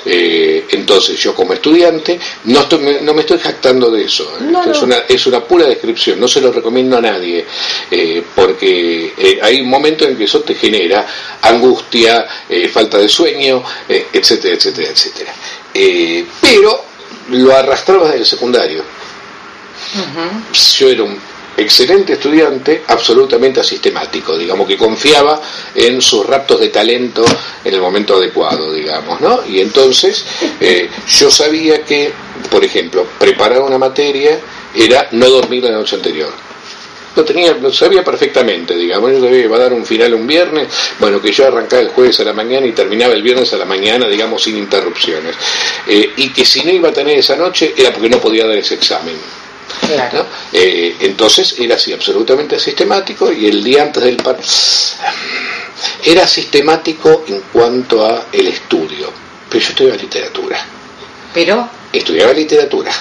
Eh, 0.04 0.66
entonces 0.70 1.16
yo 1.18 1.34
como 1.34 1.52
estudiante 1.52 2.18
no, 2.44 2.66
no 3.02 3.14
me 3.14 3.20
estoy 3.20 3.38
jactando 3.38 3.90
de 3.90 4.04
eso, 4.04 4.36
¿eh? 4.40 4.70
Es, 4.70 4.82
una, 4.82 4.96
es 5.08 5.26
una 5.26 5.44
pura 5.44 5.66
descripción, 5.66 6.18
no 6.18 6.26
se 6.26 6.40
lo 6.40 6.50
recomiendo 6.52 6.96
a 6.96 7.00
nadie, 7.00 7.46
eh, 7.90 8.22
porque 8.34 9.40
hay 9.40 9.60
un 9.60 9.68
momento 9.68 10.04
en 10.04 10.16
que 10.16 10.24
eso 10.24 10.40
te 10.40 10.54
genera 10.54 11.06
angustia, 11.42 12.26
falta 12.72 12.98
de 12.98 13.08
sueño, 13.08 13.62
etcétera, 13.88 14.54
etcétera, 14.54 14.90
etcétera. 14.90 15.34
pero 16.40 16.84
lo 17.30 17.56
arrastraba 17.56 18.06
desde 18.06 18.18
el 18.20 18.26
secundario. 18.26 18.82
Yo 20.76 20.88
era 20.88 21.02
un 21.02 21.31
excelente 21.56 22.14
estudiante, 22.14 22.82
absolutamente 22.86 23.60
asistemático, 23.60 24.36
digamos 24.36 24.66
que 24.66 24.76
confiaba 24.76 25.40
en 25.74 26.00
sus 26.00 26.26
raptos 26.26 26.60
de 26.60 26.68
talento 26.68 27.24
en 27.64 27.74
el 27.74 27.80
momento 27.80 28.16
adecuado, 28.16 28.72
digamos, 28.72 29.20
¿no? 29.20 29.40
Y 29.46 29.60
entonces 29.60 30.24
eh, 30.60 30.88
yo 31.08 31.30
sabía 31.30 31.84
que, 31.84 32.12
por 32.50 32.64
ejemplo, 32.64 33.06
preparar 33.18 33.60
una 33.60 33.78
materia 33.78 34.38
era 34.74 35.08
no 35.12 35.28
dormir 35.28 35.64
la 35.64 35.72
noche 35.72 35.96
anterior. 35.96 36.30
Lo 37.14 37.24
tenía, 37.26 37.52
lo 37.52 37.70
sabía 37.70 38.02
perfectamente, 38.02 38.74
digamos, 38.74 39.12
yo 39.12 39.20
sabía 39.20 39.40
que 39.40 39.44
iba 39.44 39.56
a 39.56 39.60
dar 39.60 39.74
un 39.74 39.84
final 39.84 40.14
un 40.14 40.26
viernes, 40.26 40.68
bueno, 40.98 41.20
que 41.20 41.30
yo 41.30 41.46
arrancaba 41.46 41.82
el 41.82 41.88
jueves 41.88 42.18
a 42.20 42.24
la 42.24 42.32
mañana 42.32 42.66
y 42.66 42.72
terminaba 42.72 43.12
el 43.12 43.22
viernes 43.22 43.52
a 43.52 43.58
la 43.58 43.66
mañana, 43.66 44.08
digamos, 44.08 44.42
sin 44.42 44.56
interrupciones. 44.56 45.36
Eh, 45.86 46.14
y 46.16 46.30
que 46.30 46.46
si 46.46 46.64
no 46.64 46.72
iba 46.72 46.88
a 46.88 46.92
tener 46.92 47.18
esa 47.18 47.36
noche 47.36 47.74
era 47.76 47.92
porque 47.92 48.08
no 48.08 48.18
podía 48.18 48.46
dar 48.46 48.56
ese 48.56 48.76
examen 48.76 49.41
eh, 50.52 50.96
entonces 51.00 51.54
era 51.58 51.76
así, 51.76 51.92
absolutamente 51.92 52.58
sistemático 52.58 53.32
y 53.32 53.46
el 53.46 53.62
día 53.62 53.82
antes 53.82 54.02
del 54.02 54.16
par 54.16 54.38
era 56.04 56.26
sistemático 56.26 57.24
en 57.28 57.40
cuanto 57.52 58.04
a 58.04 58.26
el 58.32 58.48
estudio, 58.48 59.12
pero 59.48 59.62
yo 59.62 59.70
estudiaba 59.70 59.96
literatura. 59.96 60.64
¿Pero? 61.32 61.68
Estudiaba 61.92 62.32
literatura. 62.32 62.92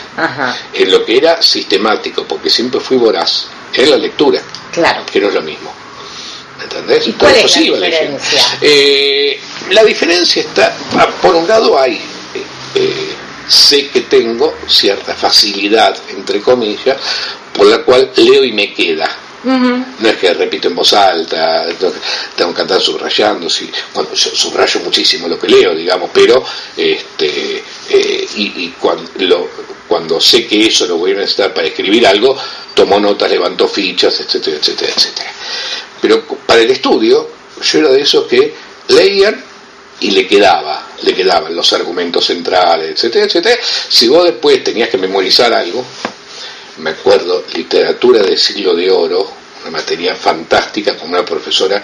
En 0.73 0.91
lo 0.91 1.05
que 1.05 1.17
era 1.17 1.41
sistemático, 1.41 2.25
porque 2.25 2.49
siempre 2.49 2.79
fui 2.79 2.97
voraz, 2.97 3.47
era 3.73 3.91
la 3.91 3.97
lectura. 3.97 4.41
Claro. 4.71 5.05
Que 5.05 5.19
no 5.19 5.27
es 5.29 5.33
lo 5.33 5.41
mismo. 5.41 5.73
¿Entendés? 6.61 7.07
¿Y 7.07 7.13
cuál 7.13 7.35
es 7.35 7.55
la 7.55 7.87
diferencia? 7.87 8.43
Eh, 8.61 9.39
la 9.71 9.83
diferencia 9.83 10.41
está, 10.41 10.75
ah, 10.97 11.09
por 11.21 11.35
un 11.35 11.47
lado 11.47 11.79
hay 11.79 11.99
eh, 12.75 13.15
sé 13.47 13.89
que 13.89 14.01
tengo 14.01 14.55
cierta 14.67 15.13
facilidad, 15.13 15.95
entre 16.09 16.41
comillas, 16.41 16.97
por 17.53 17.67
la 17.67 17.83
cual 17.83 18.11
leo 18.15 18.43
y 18.43 18.51
me 18.51 18.73
queda. 18.73 19.09
No 19.43 20.07
es 20.07 20.17
que 20.17 20.33
repito 20.35 20.67
en 20.67 20.75
voz 20.75 20.93
alta, 20.93 21.65
tengo 22.35 22.53
que 22.53 22.61
andar 22.61 22.79
subrayando, 22.79 23.49
sí, 23.49 23.71
bueno, 23.93 24.09
subrayo 24.13 24.81
muchísimo 24.81 25.27
lo 25.27 25.39
que 25.39 25.47
leo, 25.47 25.73
digamos, 25.73 26.11
pero 26.13 26.43
este, 26.77 27.63
eh, 27.89 28.27
y, 28.35 28.69
cuando, 28.79 29.49
cuando 29.87 30.21
sé 30.21 30.45
que 30.45 30.67
eso 30.67 30.85
lo 30.85 30.97
voy 30.97 31.13
a 31.13 31.15
necesitar 31.15 31.55
para 31.55 31.67
escribir 31.67 32.05
algo, 32.05 32.37
tomo 32.75 32.99
notas, 32.99 33.31
levanto 33.31 33.67
fichas, 33.67 34.19
etcétera, 34.19 34.57
etcétera, 34.57 34.91
etcétera. 34.95 35.31
Pero 35.99 36.23
para 36.45 36.61
el 36.61 36.69
estudio, 36.69 37.27
yo 37.61 37.79
era 37.79 37.89
de 37.89 38.01
esos 38.01 38.27
que 38.27 38.53
leían 38.89 39.43
y 40.01 40.11
le 40.11 40.27
quedaba, 40.27 40.89
le 41.03 41.13
quedaban 41.13 41.55
los 41.55 41.71
argumentos 41.73 42.25
centrales, 42.25 42.91
etcétera, 42.91 43.25
etcétera. 43.25 43.57
Si 43.87 44.07
vos 44.07 44.25
después 44.25 44.63
tenías 44.63 44.89
que 44.89 44.97
memorizar 44.97 45.53
algo, 45.53 45.85
me 46.77 46.91
acuerdo, 46.91 47.45
literatura 47.53 48.21
del 48.21 48.37
siglo 48.37 48.75
de 48.75 48.89
oro, 48.89 49.31
una 49.61 49.71
materia 49.71 50.15
fantástica 50.15 50.97
con 50.97 51.09
una 51.09 51.23
profesora 51.23 51.81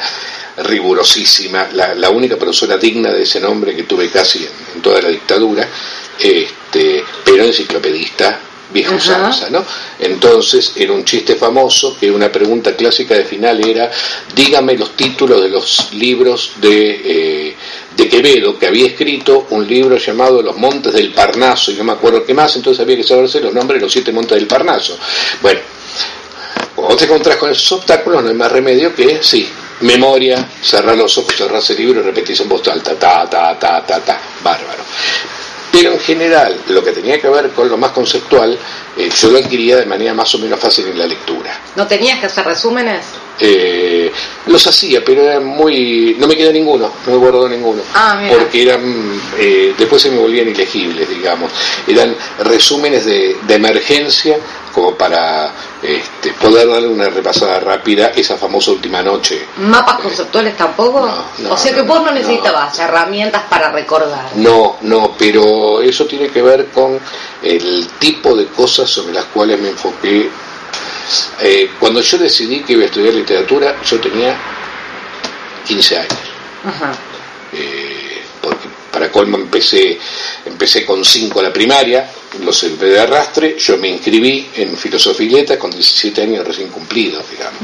rigurosísima, 0.57 1.69
la, 1.73 2.09
única 2.09 2.35
profesora 2.35 2.77
digna 2.77 3.11
de 3.11 3.21
ese 3.21 3.39
nombre 3.39 3.75
que 3.75 3.83
tuve 3.83 4.09
casi 4.09 4.47
en, 4.73 4.81
toda 4.81 5.01
la 5.01 5.09
dictadura, 5.09 5.67
este, 6.19 7.03
pero 7.23 7.43
enciclopedista 7.43 8.39
vieja 8.73 8.95
usanza, 8.95 9.49
¿no? 9.49 9.63
Entonces, 9.99 10.73
era 10.75 10.91
un 10.91 11.05
chiste 11.05 11.35
famoso 11.35 11.95
que 11.97 12.11
una 12.11 12.31
pregunta 12.31 12.75
clásica 12.75 13.15
de 13.15 13.23
final 13.23 13.63
era, 13.63 13.89
dígame 14.35 14.75
los 14.77 14.95
títulos 14.95 15.41
de 15.41 15.49
los 15.49 15.93
libros 15.93 16.53
de, 16.57 17.01
eh, 17.05 17.55
de 17.97 18.07
Quevedo, 18.07 18.59
que 18.59 18.67
había 18.67 18.85
escrito 18.85 19.47
un 19.49 19.67
libro 19.67 19.97
llamado 19.97 20.43
Los 20.43 20.55
Montes 20.55 20.93
del 20.93 21.11
Parnaso, 21.11 21.71
y 21.71 21.75
no 21.75 21.83
me 21.83 21.93
acuerdo 21.93 22.23
qué 22.23 22.33
más, 22.33 22.55
entonces 22.55 22.79
había 22.79 22.95
que 22.95 23.03
saberse 23.03 23.41
los 23.41 23.53
nombres 23.53 23.81
de 23.81 23.85
los 23.85 23.91
siete 23.91 24.11
montes 24.11 24.37
del 24.37 24.45
Parnaso. 24.45 24.97
Bueno, 25.41 25.59
cuando 26.75 26.95
te 26.95 27.05
encontrás 27.05 27.37
con 27.37 27.49
esos 27.49 27.71
obstáculos, 27.71 28.21
no 28.21 28.29
hay 28.29 28.35
más 28.35 28.51
remedio 28.51 28.93
que, 28.93 29.23
sí, 29.23 29.49
memoria, 29.81 30.47
cerrar 30.61 30.95
los 30.95 31.17
ojos, 31.17 31.35
cerrar 31.35 31.59
ese 31.59 31.73
libro 31.73 32.01
y 32.01 32.03
repetirse 32.03 32.43
en 32.43 32.49
voz 32.49 32.67
alta, 32.67 32.93
ta, 32.93 33.27
ta, 33.27 33.57
ta, 33.57 33.83
ta, 33.83 33.99
ta, 33.99 34.21
bárbaro. 34.43 34.83
Pero 35.71 35.93
en 35.93 35.99
general, 35.99 36.61
lo 36.69 36.83
que 36.83 36.91
tenía 36.91 37.19
que 37.19 37.29
ver 37.29 37.49
con 37.49 37.67
lo 37.67 37.77
más 37.77 37.91
conceptual, 37.91 38.57
eh, 38.97 39.09
yo 39.15 39.29
lo 39.29 39.37
adquiría 39.37 39.77
de 39.77 39.85
manera 39.85 40.13
más 40.13 40.33
o 40.35 40.39
menos 40.39 40.59
fácil 40.59 40.87
en 40.87 40.97
la 40.97 41.05
lectura. 41.05 41.59
¿No 41.75 41.85
tenías 41.85 42.19
que 42.19 42.25
hacer 42.25 42.45
resúmenes? 42.45 43.05
Eh, 43.39 44.11
los 44.47 44.65
hacía, 44.65 45.05
pero 45.05 45.21
era 45.21 45.39
muy. 45.39 46.15
No 46.19 46.27
me 46.27 46.35
quedó 46.35 46.51
ninguno, 46.51 46.91
no 47.05 47.11
me 47.11 47.17
guardó 47.19 47.47
ninguno. 47.47 47.83
Ah, 47.93 48.17
mira. 48.19 48.35
Porque 48.35 48.63
eran. 48.63 49.21
Eh, 49.37 49.75
después 49.77 50.01
se 50.01 50.09
me 50.09 50.17
volvían 50.17 50.47
ilegibles, 50.47 51.07
digamos. 51.07 51.51
Eran 51.85 52.15
resúmenes 52.39 53.05
de, 53.05 53.37
de 53.45 53.53
emergencia, 53.53 54.37
como 54.73 54.95
para 54.95 55.51
este, 55.81 56.33
poder 56.33 56.67
darle 56.67 56.87
una 56.87 57.09
repasada 57.09 57.59
rápida 57.59 58.11
esa 58.15 58.37
famosa 58.37 58.71
última 58.71 59.03
noche. 59.03 59.45
¿Mapas 59.57 59.99
conceptuales 59.99 60.57
tampoco? 60.57 61.01
No, 61.05 61.47
no, 61.49 61.53
o 61.53 61.57
sea 61.57 61.73
que 61.73 61.81
no, 61.81 61.85
vos 61.85 61.99
no 61.99 62.05
no. 62.05 62.11
necesitabas 62.13 62.77
herramientas 62.79 63.43
para 63.49 63.71
recordar. 63.71 64.31
No, 64.35 64.77
no, 64.81 65.15
pero 65.17 65.81
eso 65.81 66.05
tiene 66.05 66.29
que 66.29 66.41
ver 66.41 66.67
con 66.67 66.99
el 67.43 67.87
tipo 67.99 68.35
de 68.35 68.47
cosas 68.47 68.89
sobre 68.89 69.13
las 69.13 69.25
cuales 69.25 69.59
me 69.59 69.69
enfoqué. 69.69 70.29
Eh, 71.41 71.71
cuando 71.79 72.01
yo 72.01 72.17
decidí 72.17 72.61
que 72.61 72.73
iba 72.73 72.83
a 72.83 72.85
estudiar 72.85 73.13
literatura, 73.13 73.81
yo 73.83 73.99
tenía 73.99 74.37
15 75.65 75.97
años. 75.97 76.19
Ajá. 76.65 76.91
Eh, 77.53 78.21
porque 78.41 78.67
para 78.91 79.11
colmo 79.11 79.37
empecé, 79.37 79.97
empecé 80.45 80.85
con 80.85 81.03
5 81.03 81.41
la 81.41 81.53
primaria, 81.53 82.09
lo 82.43 82.51
salvé 82.51 82.89
de 82.89 82.99
arrastre, 82.99 83.57
yo 83.57 83.77
me 83.77 83.89
inscribí 83.89 84.49
en 84.55 84.75
filosofía 84.75 85.27
y 85.27 85.29
letras 85.29 85.57
con 85.59 85.71
17 85.71 86.21
años 86.21 86.45
recién 86.45 86.69
cumplidos, 86.69 87.23
digamos. 87.29 87.61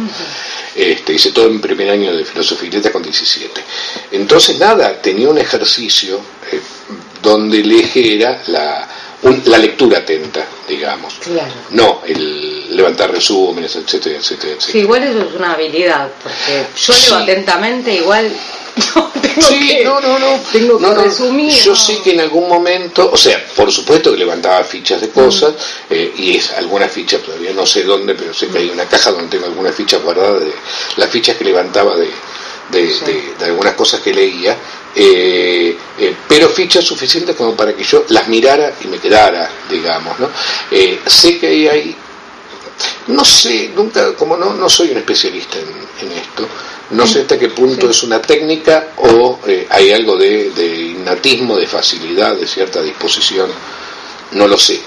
Este, 0.76 1.14
hice 1.14 1.32
todo 1.32 1.48
en 1.48 1.62
primer 1.62 1.90
año 1.90 2.16
de 2.16 2.26
filosofía 2.26 2.70
y 2.70 2.72
letras 2.72 2.94
con 2.94 3.04
17. 3.04 3.62
Entonces, 4.12 4.58
nada, 4.58 5.02
tenía 5.02 5.30
un 5.30 5.38
ejercicio 5.38 6.20
eh, 6.52 6.60
donde 7.22 7.60
el 7.60 7.72
eje 7.72 8.16
era 8.16 8.42
la, 8.48 8.88
un- 9.24 9.42
la 9.46 9.58
lectura 9.58 10.00
atenta, 10.00 10.46
digamos. 10.68 11.16
Claro. 11.16 11.54
No 11.72 12.02
el 12.06 12.76
levantar 12.76 13.12
resúmenes, 13.12 13.76
etcétera, 13.76 14.18
etcétera, 14.18 14.54
etcétera. 14.54 14.72
Sí, 14.72 14.80
igual 14.80 15.04
eso 15.04 15.20
es 15.30 15.36
una 15.36 15.54
habilidad, 15.54 16.10
porque 16.22 16.66
yo 16.76 16.94
Sí. 16.94 17.06
leo 17.06 17.16
atentamente, 17.18 17.94
igual 17.96 18.32
no 18.96 19.12
tengo 19.22 19.42
Sí, 19.48 19.68
que, 19.68 19.84
no, 19.86 20.02
no, 20.02 20.18
no. 20.20 20.40
tengo 20.52 20.78
que 20.80 20.84
No, 20.88 20.94
no. 20.94 21.04
resumir. 21.04 21.52
Yo 21.54 21.76
sé 21.76 22.02
que 22.02 22.12
en 22.14 22.22
algún 22.22 22.50
momento, 22.50 23.10
o 23.14 23.18
sea, 23.18 23.46
por 23.56 23.72
supuesto 23.72 24.12
que 24.12 24.18
levantaba 24.18 24.64
fichas 24.64 25.00
de 25.02 25.10
cosas, 25.10 25.52
Mm. 25.52 25.94
eh, 25.94 26.14
y 26.18 26.38
es 26.38 26.52
algunas 26.54 26.92
fichas, 26.92 27.22
todavía 27.22 27.54
no 27.54 27.66
sé 27.66 27.84
dónde, 27.84 28.16
pero 28.16 28.34
sé 28.34 28.48
que 28.48 28.58
hay 28.58 28.70
una 28.70 28.86
caja 28.86 29.12
donde 29.12 29.28
tengo 29.30 29.46
algunas 29.46 29.76
fichas 29.76 30.02
guardadas 30.02 30.42
de 30.42 30.54
las 30.98 31.10
fichas 31.10 31.38
que 31.38 31.46
levantaba 31.46 31.96
de, 31.96 32.10
de, 32.72 32.90
Sí. 32.92 33.06
de- 33.06 33.34
de 33.38 33.46
algunas 33.46 33.74
cosas 33.76 34.02
que 34.02 34.12
leía, 34.14 34.58
eh, 34.96 35.78
eh, 36.00 36.16
pero 36.28 36.50
fichas 36.50 36.86
suficientes 36.86 37.36
como 37.36 37.56
para 37.56 37.74
que 37.76 37.84
yo 37.84 38.06
las 38.10 38.28
mirara 38.28 38.74
y 38.84 38.88
me 38.88 39.00
quedara, 39.00 39.50
digamos, 39.70 40.20
¿no? 40.20 40.30
Eh, 40.72 41.00
sé 41.06 41.40
que 41.40 41.48
hay, 41.48 41.68
hay 41.68 41.96
no 43.08 43.24
sé, 43.24 43.72
nunca, 43.76 44.14
como 44.16 44.36
no, 44.38 44.54
no 44.54 44.70
soy 44.70 44.92
un 44.92 44.98
especialista 44.98 45.58
en, 45.60 46.08
en 46.08 46.18
esto, 46.18 46.48
no 46.92 47.08
sé 47.08 47.22
hasta 47.22 47.38
qué 47.40 47.50
punto 47.50 47.86
Sí. 47.88 47.92
es 47.92 48.04
una 48.04 48.22
técnica 48.22 48.90
o 48.98 49.40
hay 49.70 49.92
algo 49.92 50.18
de, 50.18 50.52
de 50.52 50.76
innatismo, 50.76 51.58
de 51.58 51.68
facilidad, 51.68 52.36
de 52.36 52.48
cierta 52.48 52.82
disposición, 52.82 53.50
no 54.32 54.48
lo 54.48 54.58
sé, 54.58 54.82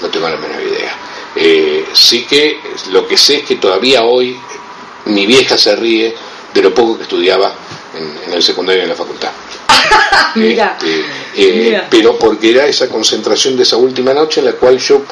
no 0.00 0.08
tengo 0.08 0.28
la 0.28 0.36
menor 0.36 0.62
idea. 0.62 0.94
Eh, 1.36 1.86
sí 1.92 2.24
que 2.24 2.60
lo 2.90 3.06
que 3.06 3.16
sé 3.16 3.36
es 3.38 3.44
que 3.44 3.56
todavía 3.56 4.02
hoy 4.02 4.36
mi 5.06 5.26
vieja 5.26 5.56
se 5.56 5.74
ríe 5.76 6.14
de 6.52 6.62
lo 6.62 6.74
poco 6.74 6.96
que 6.96 7.04
estudiaba 7.04 7.54
en, 7.94 8.28
en 8.28 8.32
el 8.34 8.42
secundario 8.42 8.82
y 8.82 8.84
en 8.84 8.90
la 8.90 8.96
facultad. 8.96 9.30
Mira, 10.36 10.76
Este, 10.80 11.00
eh, 11.36 11.52
mira. 11.64 11.86
pero 11.90 12.16
porque 12.18 12.50
era 12.50 12.66
esa 12.66 12.88
concentración 12.88 13.56
de 13.56 13.64
esa 13.64 13.76
última 13.76 14.14
noche 14.14 14.40
en 14.40 14.46
la 14.46 14.52
cual 14.52 14.78
yo 14.78 15.02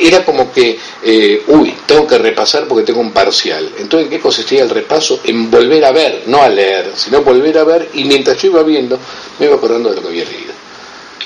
era 0.00 0.24
como 0.24 0.52
que, 0.52 0.78
eh, 1.02 1.42
uy, 1.48 1.74
tengo 1.86 2.06
que 2.06 2.18
repasar 2.18 2.66
porque 2.66 2.84
tengo 2.84 3.00
un 3.00 3.12
parcial. 3.12 3.70
Entonces, 3.78 4.06
¿en 4.06 4.10
qué 4.10 4.20
consistía 4.20 4.62
el 4.62 4.70
repaso? 4.70 5.20
En 5.24 5.50
volver 5.50 5.84
a 5.84 5.92
ver, 5.92 6.24
no 6.26 6.42
a 6.42 6.48
leer, 6.48 6.92
sino 6.94 7.22
volver 7.22 7.58
a 7.58 7.64
ver 7.64 7.90
y 7.94 8.04
mientras 8.04 8.40
yo 8.40 8.48
iba 8.48 8.62
viendo, 8.62 8.98
me 9.38 9.46
iba 9.46 9.56
acordando 9.56 9.90
de 9.90 9.96
lo 9.96 10.02
que 10.02 10.08
había 10.08 10.24
leído. 10.24 10.52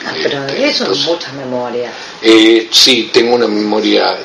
Ah, 0.05 0.13
pero 0.23 0.45
Este, 0.47 0.67
eso 0.69 0.91
es 0.93 0.99
mucha 1.07 1.33
memoria. 1.33 1.93
eh, 2.23 2.69
sí, 2.73 3.11
tengo 3.13 3.35
una 3.37 3.47
memoria, 3.47 4.17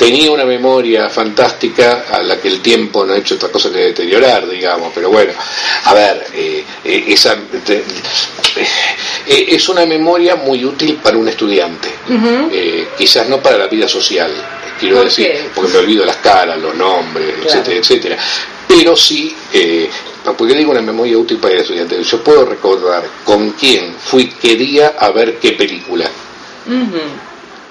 tenía 0.00 0.30
una 0.30 0.46
memoria 0.46 1.10
fantástica 1.10 2.06
a 2.10 2.22
la 2.22 2.40
que 2.40 2.48
el 2.48 2.60
tiempo 2.62 3.04
no 3.04 3.12
ha 3.12 3.18
hecho 3.18 3.34
otra 3.34 3.50
cosa 3.50 3.70
que 3.70 3.76
deteriorar, 3.80 4.48
digamos, 4.48 4.92
pero 4.94 5.10
bueno, 5.10 5.34
a 5.84 5.92
ver, 5.92 6.26
eh, 6.32 6.64
eh, 6.82 7.04
esa, 7.08 7.36
te- 7.66 7.84
eh, 8.56 9.46
es 9.48 9.68
una 9.68 9.84
memoria 9.84 10.36
muy 10.36 10.64
útil 10.64 10.94
para 11.02 11.18
un 11.18 11.28
estudiante, 11.28 11.90
eh, 12.50 12.88
quizás 12.96 13.28
no 13.28 13.42
para 13.42 13.58
la 13.58 13.66
vida 13.66 13.86
social, 13.86 14.32
quiero 14.80 14.96
¿Por 14.96 15.04
decir, 15.04 15.50
porque 15.54 15.70
me 15.70 15.78
olvido 15.80 16.06
las 16.06 16.16
caras, 16.16 16.58
los 16.58 16.74
nombres, 16.74 17.34
Claro. 17.34 17.46
etcétera, 17.48 17.76
etcétera, 17.76 18.16
pero 18.66 18.96
sí, 18.96 19.36
porque 20.38 20.54
digo 20.54 20.70
una 20.70 20.80
memoria 20.80 21.18
útil 21.18 21.36
para 21.36 21.52
el 21.56 21.60
estudiante, 21.60 22.02
yo 22.02 22.24
puedo 22.24 22.46
recordar 22.46 23.04
con 23.22 23.50
quién 23.50 23.94
fui 24.02 24.28
qué 24.40 24.56
día 24.56 24.94
a 24.98 25.10
ver 25.10 25.38
qué 25.38 25.52
película. 25.52 26.08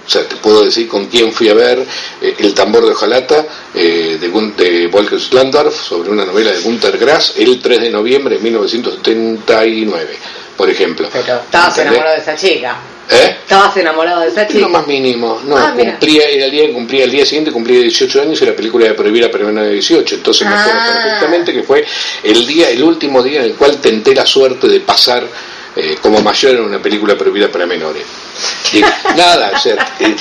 O 0.09 0.11
sea, 0.11 0.27
te 0.27 0.37
puedo 0.37 0.65
decir 0.65 0.87
con 0.87 1.05
quién 1.05 1.31
fui 1.31 1.49
a 1.49 1.53
ver 1.53 1.85
eh, 2.19 2.33
El 2.39 2.55
tambor 2.55 2.83
de 2.83 2.93
hojalata 2.93 3.45
eh, 3.75 4.17
de, 4.19 4.27
de 4.57 4.87
Volker 4.87 5.19
Slandorf 5.21 5.79
sobre 5.87 6.09
una 6.09 6.25
novela 6.25 6.51
de 6.51 6.61
Günter 6.61 6.97
Grass 6.97 7.33
el 7.37 7.61
3 7.61 7.79
de 7.79 7.89
noviembre 7.91 8.37
de 8.37 8.41
1979, 8.41 10.17
por 10.57 10.67
ejemplo. 10.67 11.07
Pero 11.13 11.41
estabas 11.41 11.77
enamorado 11.77 12.15
de 12.15 12.21
esa 12.21 12.35
chica. 12.35 12.75
¿Eh? 13.07 13.37
Estabas 13.43 13.77
enamorado 13.77 14.21
de 14.21 14.29
esa 14.29 14.47
chica. 14.47 14.61
Lo 14.61 14.69
más 14.69 14.87
mínimo, 14.87 15.41
no, 15.45 15.55
Ah, 15.55 15.75
cumplía, 15.77 16.27
era 16.27 16.45
el 16.45 16.51
día 16.51 16.65
que 16.65 16.73
cumplía 16.73 17.03
el 17.03 17.11
día 17.11 17.25
siguiente, 17.27 17.51
cumplía 17.51 17.79
18 17.81 18.21
años 18.23 18.41
y 18.41 18.45
la 18.47 18.55
película 18.55 18.87
de 18.87 18.95
prohibir 18.95 19.25
a 19.25 19.27
menores 19.37 19.69
de 19.69 19.73
18, 19.73 20.15
entonces 20.15 20.47
me 20.47 20.55
acuerdo 20.55 20.79
Ah. 20.81 20.91
perfectamente 21.03 21.53
que 21.53 21.61
fue 21.61 21.85
el 22.23 22.47
día, 22.47 22.67
el 22.71 22.81
último 22.81 23.21
día 23.21 23.41
en 23.41 23.45
el 23.45 23.53
cual 23.53 23.77
tenté 23.77 24.15
la 24.15 24.25
suerte 24.25 24.67
de 24.67 24.79
pasar 24.79 25.27
eh, 25.75 25.97
como 26.01 26.19
mayor 26.21 26.55
en 26.55 26.61
una 26.61 26.81
película 26.81 27.15
prohibida 27.15 27.47
para 27.47 27.67
menores. 27.67 28.03
Y 28.73 28.81
nada, 29.17 29.51
o 29.55 29.59
sea, 29.59 29.95
eh, 29.99 30.15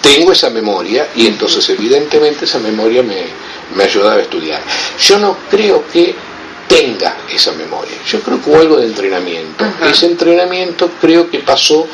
tengo 0.00 0.32
esa 0.32 0.50
memoria 0.50 1.08
y 1.14 1.26
entonces 1.26 1.68
evidentemente 1.68 2.44
esa 2.46 2.58
memoria 2.58 3.02
me, 3.02 3.24
me 3.74 3.84
ayudaba 3.84 4.14
a 4.14 4.20
estudiar. 4.20 4.60
Yo 4.98 5.18
no 5.18 5.36
creo 5.50 5.84
que 5.92 6.14
tenga 6.68 7.16
esa 7.30 7.52
memoria, 7.52 7.96
yo 8.06 8.20
creo 8.20 8.42
que 8.42 8.50
hubo 8.50 8.60
algo 8.60 8.76
de 8.78 8.86
entrenamiento. 8.86 9.64
Ajá. 9.64 9.90
Ese 9.90 10.06
entrenamiento 10.06 10.90
creo 11.00 11.30
que 11.30 11.40
pasó, 11.40 11.86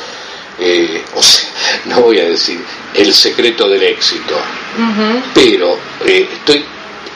eh, 0.58 1.02
o 1.14 1.22
sea, 1.22 1.48
no 1.86 2.02
voy 2.02 2.20
a 2.20 2.24
decir 2.24 2.60
el 2.94 3.12
secreto 3.12 3.68
del 3.68 3.82
éxito, 3.82 4.36
pero 5.34 5.76
eh, 6.04 6.28
estoy, 6.32 6.64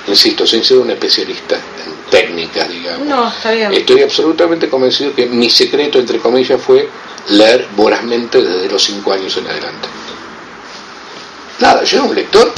insisto, 0.09 0.47
sin 0.47 0.65
ser 0.65 0.79
un 0.79 0.91
especialista 0.91 1.55
en 1.55 2.11
técnicas, 2.11 2.69
digamos. 2.69 3.07
No, 3.07 3.29
está 3.29 3.53
bien. 3.53 3.73
Estoy 3.73 4.03
absolutamente 4.03 4.69
convencido 4.69 5.15
que 5.15 5.27
mi 5.27 5.49
secreto, 5.49 5.99
entre 5.99 6.19
comillas, 6.19 6.61
fue 6.61 6.89
leer 7.29 7.69
vorazmente 7.77 8.43
desde 8.43 8.69
los 8.69 8.83
cinco 8.83 9.13
años 9.13 9.37
en 9.37 9.47
adelante. 9.47 9.89
Nada, 11.61 11.85
yo 11.85 11.99
era 11.99 12.07
un 12.07 12.15
lector 12.15 12.53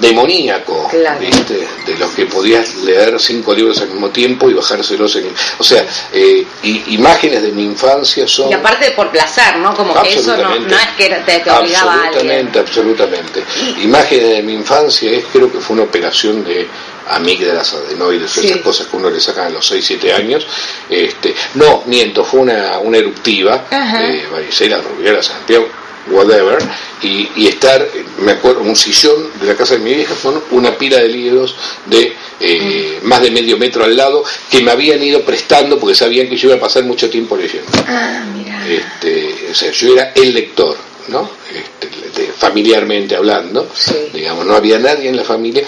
demoníaco, 0.00 0.88
Claro. 0.88 1.20
¿viste? 1.20 1.66
de 1.86 1.96
los 1.98 2.10
que 2.12 2.26
podías 2.26 2.74
leer 2.76 3.18
cinco 3.18 3.54
libros 3.54 3.80
al 3.80 3.88
mismo 3.88 4.10
tiempo 4.10 4.48
y 4.50 4.54
bajárselos 4.54 5.16
en... 5.16 5.32
O 5.58 5.64
sea, 5.64 5.84
eh, 6.12 6.46
i- 6.62 6.84
imágenes 6.94 7.42
de 7.42 7.50
mi 7.52 7.64
infancia 7.64 8.26
son... 8.28 8.50
Y 8.50 8.54
aparte 8.54 8.90
por 8.92 9.10
placer, 9.10 9.56
¿no? 9.58 9.74
Como 9.74 10.00
que 10.02 10.14
eso 10.14 10.36
no, 10.36 10.44
Absolutamente. 10.44 10.74
no 10.74 10.80
es 10.80 10.88
que 10.96 11.08
te, 11.24 11.38
te 11.40 11.50
obligaba 11.50 11.92
a 11.92 11.94
alguien. 11.94 12.08
Absolutamente, 12.48 12.58
absolutamente. 12.58 13.44
Imágenes 13.82 14.28
de 14.30 14.42
mi 14.42 14.54
infancia 14.54 15.10
es, 15.10 15.24
creo 15.32 15.50
que 15.50 15.58
fue 15.58 15.74
una 15.74 15.84
operación 15.84 16.44
de 16.44 16.68
amígdalas, 17.08 17.72
adenoides, 17.72 18.30
Sí. 18.30 18.46
esas 18.48 18.60
cosas 18.60 18.86
que 18.86 18.96
uno 18.96 19.08
le 19.10 19.18
sacan 19.20 19.46
a 19.46 19.50
los 19.50 19.66
6, 19.66 19.84
7 19.84 20.12
años. 20.12 20.46
Este, 20.90 21.34
no, 21.54 21.82
miento, 21.86 22.22
fue 22.24 22.40
una, 22.40 22.78
una 22.78 22.98
eruptiva, 22.98 23.64
eh, 23.70 24.28
varicela, 24.30 24.78
rubiera, 24.78 25.22
Santiago, 25.22 25.66
whatever, 26.10 26.58
y, 27.02 27.46
estar, 27.46 27.86
me 28.18 28.32
acuerdo, 28.32 28.60
un 28.62 28.76
sillón 28.76 29.30
de 29.40 29.46
la 29.46 29.56
casa 29.56 29.74
de 29.74 29.80
mi 29.80 29.94
vieja 29.94 30.14
con 30.22 30.42
una 30.50 30.76
pila 30.76 30.98
de 30.98 31.08
libros 31.08 31.54
de 31.86 32.12
eh, 32.40 32.98
más 33.02 33.22
de 33.22 33.30
medio 33.30 33.56
metro 33.56 33.84
al 33.84 33.96
lado 33.96 34.24
que 34.50 34.62
me 34.62 34.70
habían 34.70 35.02
ido 35.02 35.22
prestando 35.22 35.78
porque 35.78 35.94
sabían 35.94 36.28
que 36.28 36.36
yo 36.36 36.48
iba 36.48 36.56
a 36.56 36.60
pasar 36.60 36.84
mucho 36.84 37.08
tiempo 37.08 37.36
leyendo. 37.36 37.70
Ah, 37.86 38.24
mira. 38.36 38.66
Este, 38.68 39.48
o 39.50 39.54
sea, 39.54 39.70
yo 39.70 39.94
era 39.94 40.12
el 40.14 40.34
lector, 40.34 40.76
¿no? 41.08 41.30
Este, 41.52 42.32
familiarmente 42.36 43.16
hablando, 43.16 43.68
digamos, 44.12 44.44
no 44.46 44.54
había 44.54 44.78
nadie 44.78 45.08
en 45.08 45.16
la 45.16 45.24
familia 45.24 45.64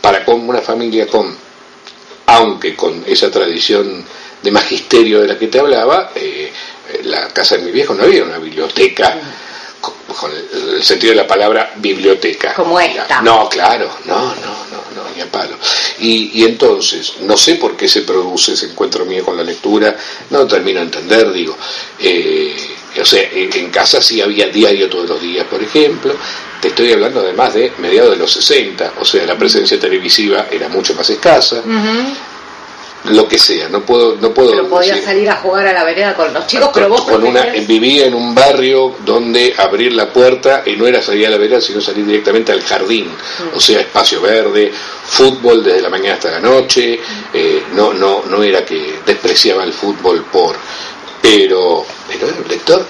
para 0.00 0.24
como 0.24 0.50
una 0.50 0.60
familia 0.60 1.06
con, 1.06 1.34
aunque 2.26 2.74
con 2.74 3.04
esa 3.06 3.30
tradición 3.30 4.04
de 4.42 4.50
magisterio 4.50 5.20
de 5.20 5.28
la 5.28 5.38
que 5.38 5.46
te 5.46 5.60
hablaba, 5.60 6.10
eh, 6.14 6.52
la 7.04 7.28
casa 7.28 7.56
de 7.56 7.62
mi 7.62 7.70
viejo 7.70 7.94
no 7.94 8.02
había 8.02 8.24
una 8.24 8.38
biblioteca 8.38 9.18
con 9.82 10.32
el, 10.32 10.82
sentido 10.82 11.10
de 11.10 11.16
la 11.16 11.26
palabra 11.26 11.74
biblioteca. 11.76 12.54
Como 12.54 12.78
esta. 12.78 13.20
No, 13.22 13.48
claro, 13.48 13.90
no, 14.04 14.34
no, 14.34 14.34
no, 14.34 14.84
no, 14.94 15.10
ni 15.14 15.20
a 15.20 15.30
palo. 15.30 15.56
Y, 15.98 16.44
entonces, 16.44 17.14
no 17.20 17.36
sé 17.36 17.56
por 17.56 17.76
qué 17.76 17.88
se 17.88 18.02
produce 18.02 18.52
ese 18.52 18.66
encuentro 18.66 19.04
mío 19.04 19.24
con 19.24 19.36
la 19.36 19.42
lectura, 19.42 19.96
no 20.30 20.46
termino 20.46 20.80
de 20.80 20.86
entender, 20.86 21.32
digo. 21.32 21.56
Eh, 21.98 22.54
o 23.00 23.04
sea, 23.04 23.22
en, 23.32 23.70
casa 23.70 24.02
sí 24.02 24.20
había 24.20 24.48
diario 24.48 24.88
todos 24.88 25.08
los 25.08 25.20
días, 25.20 25.46
por 25.46 25.62
ejemplo. 25.62 26.14
Te 26.60 26.68
estoy 26.68 26.92
hablando 26.92 27.20
además 27.20 27.54
de 27.54 27.72
mediados 27.78 28.12
de 28.12 28.18
los 28.18 28.32
60, 28.32 28.94
o 29.00 29.04
sea, 29.04 29.26
la 29.26 29.36
presencia 29.36 29.80
televisiva 29.80 30.46
era 30.50 30.68
mucho 30.68 30.94
más 30.94 31.10
escasa 31.10 31.62
lo 33.04 33.26
que 33.26 33.38
sea, 33.38 33.68
no 33.68 33.80
puedo 33.82 34.16
no 34.16 34.32
puedo 34.32 34.50
Pero 34.50 34.68
podías 34.68 35.00
salir 35.00 35.28
a 35.28 35.36
jugar 35.36 35.66
a 35.66 35.72
la 35.72 35.84
vereda 35.84 36.14
con 36.14 36.32
los 36.32 36.46
chicos, 36.46 36.70
pero 36.72 36.88
vos 36.88 37.02
con 37.02 37.24
una 37.24 37.42
vivía 37.46 38.06
en 38.06 38.14
un 38.14 38.34
barrio 38.34 38.96
donde 39.04 39.54
abrir 39.58 39.92
la 39.92 40.12
puerta 40.12 40.62
y 40.64 40.76
no 40.76 40.86
era 40.86 41.02
salir 41.02 41.26
a 41.26 41.30
la 41.30 41.36
vereda, 41.36 41.60
sino 41.60 41.80
salir 41.80 42.06
directamente 42.06 42.52
al 42.52 42.62
jardín, 42.62 43.06
mm. 43.06 43.56
o 43.56 43.60
sea, 43.60 43.80
espacio 43.80 44.20
verde, 44.20 44.72
fútbol 44.72 45.64
desde 45.64 45.82
la 45.82 45.90
mañana 45.90 46.14
hasta 46.14 46.30
la 46.30 46.40
noche, 46.40 47.00
eh, 47.32 47.62
no 47.74 47.92
no 47.92 48.22
no 48.26 48.42
era 48.42 48.64
que 48.64 49.00
despreciaba 49.04 49.64
el 49.64 49.72
fútbol 49.72 50.24
por 50.30 50.56
pero 51.20 51.84
pero 52.08 52.28
era 52.28 52.36
un 52.36 52.48
lector 52.48 52.86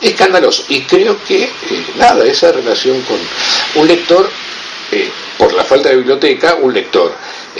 escandaloso. 0.00 0.64
Y 0.68 0.82
creo 0.82 1.16
que 1.26 1.44
eh, 1.44 1.50
nada, 1.96 2.24
esa 2.24 2.52
relación 2.52 3.00
con 3.02 3.18
un 3.76 3.88
lector 3.88 4.28
eh, 4.92 5.10
por 5.38 5.52
la 5.52 5.64
falta 5.64 5.90
de 5.90 5.96
biblioteca, 5.96 6.56
un 6.60 6.74
lector 6.74 7.12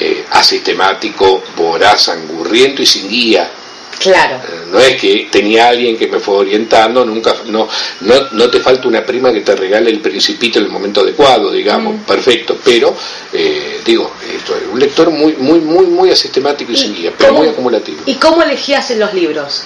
eh, 0.03 0.25
asistemático, 0.31 1.43
voraz, 1.55 2.09
angurriento 2.09 2.81
y 2.81 2.87
sin 2.87 3.07
guía. 3.07 3.51
Claro. 3.99 4.37
Eh, 4.37 4.67
no 4.71 4.79
es 4.79 4.99
que 4.99 5.29
tenía 5.31 5.69
alguien 5.69 5.99
que 5.99 6.07
me 6.07 6.19
fue 6.19 6.37
orientando, 6.37 7.05
nunca, 7.05 7.35
no, 7.45 7.69
no, 8.01 8.15
no 8.33 8.51
te 8.51 8.61
falta 8.61 8.89
una 8.89 9.05
prima 9.05 9.31
que 9.31 9.43
te 9.43 9.55
regale 9.55 9.91
el 9.91 10.01
principito 10.01 10.59
en 10.59 10.65
el 10.65 10.71
momento 10.71 11.03
adecuado, 11.03 11.53
digamos, 11.53 11.97
mm. 11.97 12.05
perfecto, 12.05 12.57
pero 12.65 12.97
eh, 13.31 13.83
digo, 13.85 14.15
esto 14.35 14.57
es 14.57 14.63
un 14.73 14.81
lector 14.81 15.11
muy, 15.11 15.35
muy, 15.35 15.61
muy, 15.61 15.85
muy 15.85 16.11
asistemático 16.11 16.73
y, 16.73 16.79
sin 16.79 16.95
guía, 16.95 17.13
pero 17.19 17.35
muy 17.35 17.49
acumulativo. 17.49 18.01
¿Y 18.07 18.15
cómo 18.15 18.43
elegías 18.43 18.91
en 18.91 19.01
los 19.01 19.13
libros? 19.13 19.65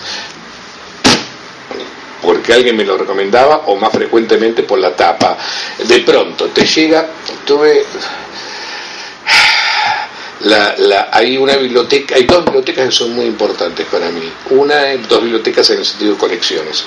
porque 2.21 2.55
alguien 2.55 2.75
me 2.75 2.85
lo 2.85 2.97
recomendaba 2.97 3.65
o 3.67 3.77
más 3.77 3.93
frecuentemente 3.93 4.63
por 4.63 4.79
la 4.79 4.97
tapa. 4.97 5.37
De 5.87 6.01
pronto 6.01 6.47
te 6.47 6.65
llega, 6.65 7.07
tuve 7.45 7.85
la, 10.45 11.09
hay 11.11 11.37
una 11.37 11.57
biblioteca, 11.57 12.17
hay 12.17 12.25
dos 12.25 12.45
bibliotecas 12.45 12.87
que 12.87 12.93
son 12.93 13.13
muy 13.13 13.27
importantes 13.27 13.87
para 13.87 14.11
mí. 14.11 14.31
Una, 14.51 14.97
dos 15.09 15.23
bibliotecas 15.23 15.71
en 15.71 15.79
el 15.79 15.85
sentido 15.85 16.13
de 16.13 16.19
colecciones. 16.19 16.85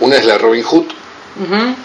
Una 0.00 0.16
es 0.16 0.24
la 0.24 0.38
Robin 0.38 0.62
Hood, 0.62 0.86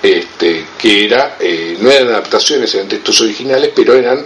este, 0.01 0.65
que 0.77 1.05
era, 1.05 1.37
eh, 1.39 1.77
no 1.79 1.91
eran 1.91 2.09
adaptaciones, 2.09 2.73
eran 2.73 2.87
textos 2.87 3.21
originales, 3.21 3.71
pero 3.75 3.93
eran 3.93 4.23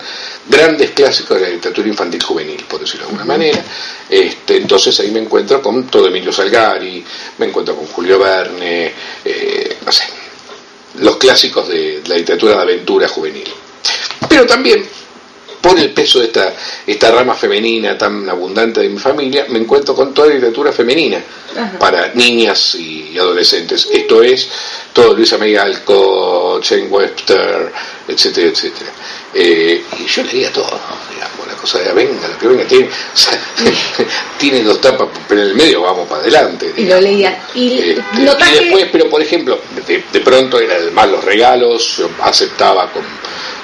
grandes 0.48 0.92
clásicos 0.92 1.40
de 1.40 1.48
la 1.48 1.50
literatura 1.50 1.88
infantil 1.88 2.22
juvenil, 2.22 2.64
por 2.68 2.82
decirlo 2.82 3.06
de 3.06 3.12
alguna 3.12 3.26
manera. 3.26 3.64
Este, 4.10 4.58
entonces 4.58 5.00
ahí 5.00 5.12
me 5.12 5.20
encuentro 5.20 5.62
con 5.62 5.88
todo 5.88 6.08
Emilio 6.08 6.32
Salgari, 6.32 7.04
me 7.40 7.48
encuentro 7.48 7.76
con 7.76 7.88
Julio 7.88 8.20
Verne, 8.20 8.94
eh, 9.26 9.78
no 9.86 9.92
sé, 9.92 10.04
los 11.00 11.18
clásicos 11.18 11.68
de 11.68 12.04
la 12.06 12.16
literatura 12.16 12.56
de 12.58 12.62
aventura 12.62 13.08
juvenil. 13.08 13.48
Pero 14.30 14.46
también 14.46 14.86
por 15.64 15.80
el 15.80 15.92
peso 15.92 16.20
de 16.20 16.26
esta, 16.26 16.54
esta 16.86 17.10
rama 17.10 17.36
femenina 17.36 17.98
tan 17.98 18.30
abundante 18.30 18.82
de 18.82 18.90
mi 18.90 19.00
familia, 19.00 19.46
me 19.48 19.60
encuentro 19.60 19.96
con 19.96 20.14
toda 20.14 20.28
la 20.28 20.34
literatura 20.34 20.74
femenina 20.74 21.24
para 21.80 22.14
niñas 22.16 22.76
y 22.76 23.18
adolescentes. 23.18 23.88
Esto 23.90 24.22
es 24.22 24.50
todo 24.92 25.14
Luisa 25.14 25.38
May 25.38 25.56
Alcott, 25.56 26.66
Jane 26.66 26.88
Webster, 26.88 27.72
etcétera, 28.06 28.50
etcétera. 28.50 28.92
Eh, 29.34 29.86
y 30.00 30.06
yo 30.06 30.24
leía 30.24 30.52
todo, 30.52 30.78
cosa 31.64 31.80
de 31.80 31.94
venga, 31.94 32.28
lo 32.28 32.38
que 32.38 32.48
venga, 32.48 32.66
tiene, 32.66 32.90
tiene 34.38 34.64
dos 34.64 34.82
tapas, 34.82 35.08
pero 35.30 35.42
en 35.42 35.48
el 35.48 35.56
medio 35.56 35.82
vamos 35.82 36.10
para 36.10 36.22
adelante. 36.22 36.74
Y 36.76 36.86
lo 36.86 37.00
leía. 37.00 37.42
Y, 37.56 37.80
este, 37.80 38.04
después, 38.60 38.90
pero 38.92 39.10
por 39.10 39.22
ejemplo, 39.22 39.62
de, 39.88 40.04
de 40.12 40.20
pronto 40.20 40.60
eran 40.60 40.94
más 40.94 41.10
los 41.10 41.24
regalos, 41.24 41.98
yo 41.98 42.10
aceptaba 42.22 42.92
con 42.92 43.02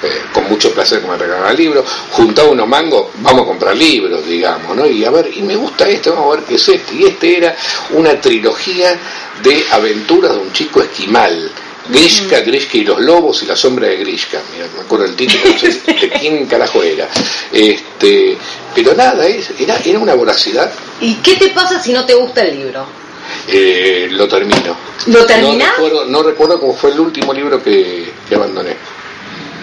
eh, 0.02 0.22
con 0.34 0.48
mucho 0.48 0.74
placer 0.74 1.02
que 1.02 1.08
me 1.08 1.18
regalaban 1.18 1.58
libros, 1.58 1.86
juntaba 2.12 2.48
unos 2.48 2.70
mangos, 2.70 3.08
vamos 3.16 3.42
a 3.42 3.46
comprar 3.46 3.76
libros, 3.76 4.26
digamos, 4.26 4.74
¿no? 4.74 4.88
Y 4.88 5.04
a 5.04 5.12
ver, 5.12 5.30
y 5.36 5.42
me 5.42 5.58
gusta 5.58 5.90
este, 5.90 6.10
vamos 6.10 6.28
a 6.34 6.38
ver 6.38 6.46
qué 6.48 6.56
es 6.56 6.70
este. 6.70 6.96
Y 6.96 7.04
este 7.04 7.36
era 7.36 7.54
una 7.90 8.22
trilogía 8.22 8.98
de 9.44 9.66
aventuras 9.72 10.36
de 10.36 10.40
un 10.40 10.54
chico 10.54 10.82
esquimal. 10.82 11.52
Grishka, 11.90 12.42
Grishka 12.42 12.78
y 12.78 12.84
los 12.84 13.00
lobos 13.00 13.42
y 13.44 13.46
la 13.46 13.56
sombra 13.56 13.88
de 13.88 13.98
Grishka. 13.98 14.40
Mira, 14.54 14.68
me 14.76 14.82
acuerdo 14.82 15.06
el 15.06 15.16
título, 15.16 15.42
no 15.52 15.60
sé 15.60 15.68
de 15.86 16.10
quién 16.20 16.46
carajo 16.46 16.84
era. 16.84 17.08
Este, 17.52 18.38
pero 18.76 18.94
nada, 18.94 19.26
era, 19.26 19.78
era 19.84 20.00
una 20.00 20.14
voracidad. 20.14 20.72
¿Y 21.02 21.16
qué 21.16 21.36
te 21.36 21.50
pasa 21.50 21.82
si 21.82 21.92
no 21.92 22.06
te 22.06 22.14
gusta 22.14 22.44
el 22.44 22.58
libro? 22.58 22.86
Eh, 23.48 24.08
lo 24.12 24.28
termino. 24.28 24.76
¿Lo 25.08 25.26
terminas? 25.26 25.70
No 25.78 25.86
recuerdo, 25.86 26.06
no 26.06 26.24
recuerdo 26.24 26.60
cómo 26.60 26.76
fue 26.76 26.92
el 26.92 27.00
último 27.00 27.34
libro 27.34 27.62
que, 27.62 28.12
que 28.28 28.36
abandoné. 28.36 28.76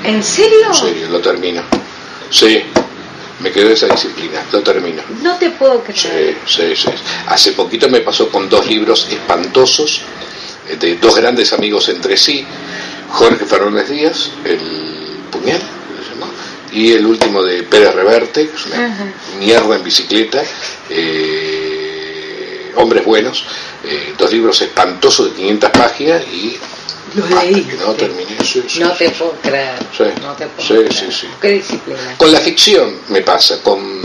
¿En 0.04 0.22
serio? 0.22 0.66
En 0.68 0.74
serio, 0.74 1.08
lo 1.08 1.20
termino. 1.20 1.62
Sí, 2.30 2.62
me 3.40 3.52
quedó 3.52 3.70
esa 3.70 3.86
disciplina, 3.86 4.42
lo 4.50 4.60
termino. 4.62 5.02
No 5.22 5.36
te 5.36 5.50
puedo 5.50 5.82
creer. 5.82 6.36
Sí, 6.46 6.74
sí, 6.74 6.76
sí. 6.76 6.88
Hace 7.28 7.52
poquito 7.52 7.88
me 7.88 8.00
pasó 8.00 8.28
con 8.28 8.48
dos 8.48 8.66
libros 8.66 9.08
espantosos, 9.10 10.02
de 10.78 10.96
dos 10.96 11.16
grandes 11.16 11.52
amigos 11.52 11.88
entre 11.88 12.16
sí, 12.16 12.44
Jorge 13.10 13.44
Fernández 13.44 13.88
Díaz, 13.88 14.30
El 14.44 14.60
Puñal, 15.30 15.60
y 16.72 16.92
el 16.92 17.06
último 17.06 17.42
de 17.42 17.62
Pérez 17.62 17.94
Reverte, 17.94 18.48
que 18.48 18.56
es 18.56 18.66
una 18.66 19.14
mierda 19.38 19.76
en 19.76 19.84
bicicleta, 19.84 20.42
eh, 20.90 22.72
Hombres 22.76 23.04
Buenos, 23.04 23.44
eh, 23.84 24.14
dos 24.18 24.30
libros 24.32 24.60
espantosos 24.60 25.30
de 25.30 25.36
500 25.36 25.70
páginas 25.70 26.22
y 26.30 26.58
lo 27.14 27.26
leí. 27.26 27.66
no 27.78 27.94
terminé, 27.94 28.36
No 28.78 28.92
te 28.92 29.10
puedo 29.10 29.32
creer. 29.42 29.74
No 30.20 30.34
te 30.34 30.46
puedo 30.46 30.92
sí, 30.92 31.06
sí, 31.10 31.28
Qué 31.40 31.48
disciplina. 31.52 32.14
Con 32.18 32.30
la 32.30 32.40
ficción 32.40 33.00
me 33.08 33.22
pasa, 33.22 33.62
con 33.62 34.02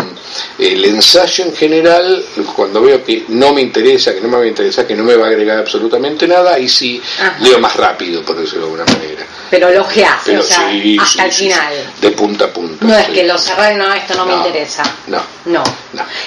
el 0.57 0.83
ensayo 0.85 1.45
en 1.45 1.55
general, 1.55 2.25
cuando 2.55 2.81
veo 2.81 3.03
que 3.03 3.25
no 3.29 3.53
me 3.53 3.61
interesa, 3.61 4.13
que 4.13 4.21
no 4.21 4.27
me 4.27 4.37
va 4.37 4.43
a 4.43 4.47
interesar, 4.47 4.85
que 4.85 4.95
no 4.95 5.03
me 5.03 5.15
va 5.15 5.25
a 5.25 5.29
agregar 5.29 5.59
absolutamente 5.59 6.27
nada, 6.27 6.53
ahí 6.53 6.67
sí 6.67 7.01
leo 7.39 7.59
más 7.59 7.75
rápido, 7.75 8.23
por 8.23 8.35
decirlo 8.35 8.67
de 8.67 8.73
alguna 8.73 8.85
manera. 8.85 9.25
Pero 9.49 9.69
lo 9.69 9.87
que 9.87 10.05
hace, 10.05 10.37
o 10.37 10.43
sea, 10.43 10.69
hasta 10.99 11.25
el 11.25 11.31
final. 11.31 11.73
de 11.99 12.11
punta 12.11 12.45
a 12.45 12.53
punta. 12.53 12.85
No 12.85 12.97
es 12.97 13.09
que 13.09 13.23
lo 13.25 13.37
cerré, 13.37 13.75
no, 13.75 13.93
esto 13.93 14.15
no, 14.15 14.25
me 14.25 14.35
interesa. 14.35 14.83
No. 15.07 15.21
No. 15.45 15.63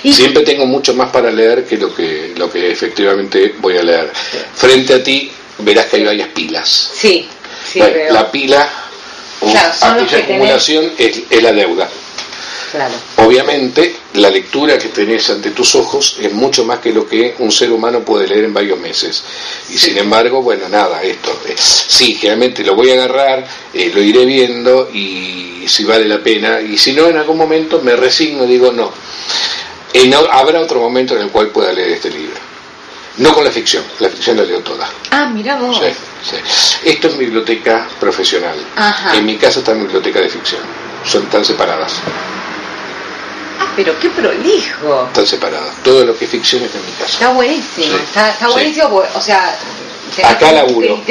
Siempre 0.02 0.42
tengo 0.42 0.66
mucho 0.66 0.94
más 0.94 1.10
para 1.10 1.30
leer 1.30 1.64
que 1.64 1.78
lo 1.78 1.94
que, 1.94 2.34
lo 2.36 2.50
que 2.50 2.70
efectivamente 2.70 3.54
voy 3.58 3.78
a 3.78 3.82
leer. 3.82 4.12
Frente 4.54 4.94
a 4.94 5.02
ti, 5.02 5.30
verás 5.58 5.86
que 5.86 5.96
hay 5.96 6.04
varias 6.04 6.28
pilas. 6.28 6.90
Sí, 6.94 7.26
sí 7.72 7.80
La 8.10 8.30
pila 8.30 8.68
o 9.40 9.86
aquella 9.86 10.18
acumulación 10.18 10.92
es, 10.98 11.42
la 11.42 11.52
deuda. 11.52 11.88
Claro. 12.74 12.94
Obviamente, 13.18 13.94
la 14.14 14.28
lectura 14.30 14.76
que 14.76 14.88
tenés 14.88 15.30
ante 15.30 15.52
tus 15.52 15.76
ojos 15.76 16.16
es 16.20 16.32
mucho 16.32 16.64
más 16.64 16.80
que 16.80 16.92
lo 16.92 17.06
que 17.06 17.37
un 17.38 17.52
ser 17.52 17.70
humano 17.70 18.00
puede 18.00 18.26
leer 18.26 18.46
en 18.46 18.52
varios 18.52 18.80
meses. 18.80 19.22
Y 19.70 19.78
sin 19.78 19.96
embargo, 19.96 20.42
bueno, 20.42 20.68
nada, 20.68 21.00
esto. 21.00 21.40
Eh, 21.46 21.54
sí, 21.56 22.16
generalmente 22.16 22.64
lo 22.64 22.74
voy 22.74 22.90
a 22.90 22.94
agarrar, 22.94 23.46
eh, 23.72 23.92
lo 23.94 24.02
iré 24.02 24.24
viendo 24.24 24.90
y 24.92 25.62
si 25.68 25.84
vale 25.84 26.04
la 26.06 26.18
pena. 26.18 26.60
Y 26.60 26.76
si 26.76 26.92
no, 26.94 27.06
en 27.06 27.16
algún 27.16 27.37
momento 27.37 27.80
me 27.80 27.94
resigno 27.94 28.42
y 28.42 28.48
digo 28.48 28.72
no. 28.72 28.92
no 30.08 30.18
habrá 30.32 30.60
otro 30.60 30.80
momento 30.80 31.14
en 31.14 31.22
el 31.22 31.28
cual 31.28 31.50
pueda 31.50 31.72
leer 31.72 31.90
este 31.90 32.10
libro. 32.10 32.34
No 33.18 33.32
con 33.32 33.44
la 33.44 33.52
ficción, 33.52 33.84
la 34.00 34.08
ficción 34.08 34.37
la 34.37 34.42
leo 34.42 34.58
toda. 34.62 34.90
Ah, 35.12 35.30
mira 35.32 35.54
vos. 35.54 35.78
Sí, 35.78 35.92
sí. 36.28 36.90
Esto 36.90 37.06
es 37.06 37.14
mi 37.14 37.26
biblioteca 37.26 37.87
profesional. 38.00 38.56
Ajá. 38.74 39.16
En 39.16 39.24
mi 39.24 39.37
casa 39.37 39.60
está 39.60 39.74
mi 39.74 39.82
biblioteca 39.82 40.18
de 40.18 40.28
ficción. 40.28 40.62
Son 41.04 41.24
tan 41.26 41.44
separadas. 41.44 41.92
Pero 43.76 43.98
qué 43.98 44.10
prolijo. 44.10 45.06
Están 45.06 45.26
separadas. 45.26 45.82
Todo 45.82 46.04
lo 46.04 46.16
que 46.16 46.24
es 46.24 46.30
ficción 46.30 46.62
está 46.62 46.78
en 46.78 46.87
mi 46.87 46.92
casa. 46.92 47.12
Está 47.12 47.28
buenísimo. 47.30 47.96
está, 47.96 48.30
está 48.30 48.48
buenísimo, 48.48 48.90
porque, 48.90 49.10
o 49.14 49.20
sea, 49.20 49.56
acá 50.22 50.52
laburo. 50.52 51.02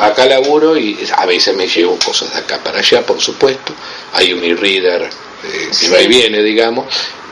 Acá 0.00 0.26
laburo 0.26 0.76
y 0.76 0.98
a 1.16 1.26
veces 1.26 1.54
me 1.56 1.66
llevo 1.66 1.98
cosas 1.98 2.32
de 2.32 2.40
acá 2.40 2.58
para 2.62 2.78
allá, 2.78 3.04
por 3.04 3.20
supuesto. 3.20 3.74
Hay 4.14 4.32
un 4.32 4.44
e-reader 4.44 5.02
eh, 5.02 5.70
que 5.80 5.88
va 5.88 6.00
y 6.00 6.06
viene, 6.06 6.42
digamos, 6.42 6.86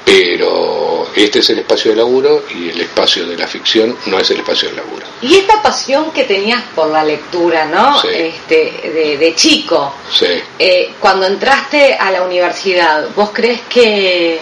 pero 0.05 1.09
este 1.15 1.39
es 1.39 1.51
el 1.51 1.61
espacio 1.61 1.93
de 1.93 1.99
laburo 1.99 2.45
y 2.53 2.71
el 2.71 2.81
espacio 2.81 3.27
de 3.27 3.37
la 3.37 3.47
ficción 3.47 3.97
no 4.07 4.19
es 4.19 4.31
el 4.31 4.39
espacio 4.39 4.71
de 4.71 4.77
laburo. 4.77 5.07
Y 5.23 5.37
esta 5.37 5.63
pasión 5.63 6.11
que 6.11 6.25
tenías 6.25 6.63
por 6.75 6.89
la 6.89 7.05
lectura, 7.05 7.67
¿no? 7.67 8.03
Este, 8.03 9.17
de, 9.21 9.35
chico, 9.37 9.95
sí. 10.13 10.27
Eh, 10.59 10.95
cuando 10.99 11.27
entraste 11.27 11.95
a 11.95 12.11
la 12.11 12.23
universidad, 12.23 13.09
¿vos 13.15 13.31
crees 13.33 13.61
que, 13.69 14.41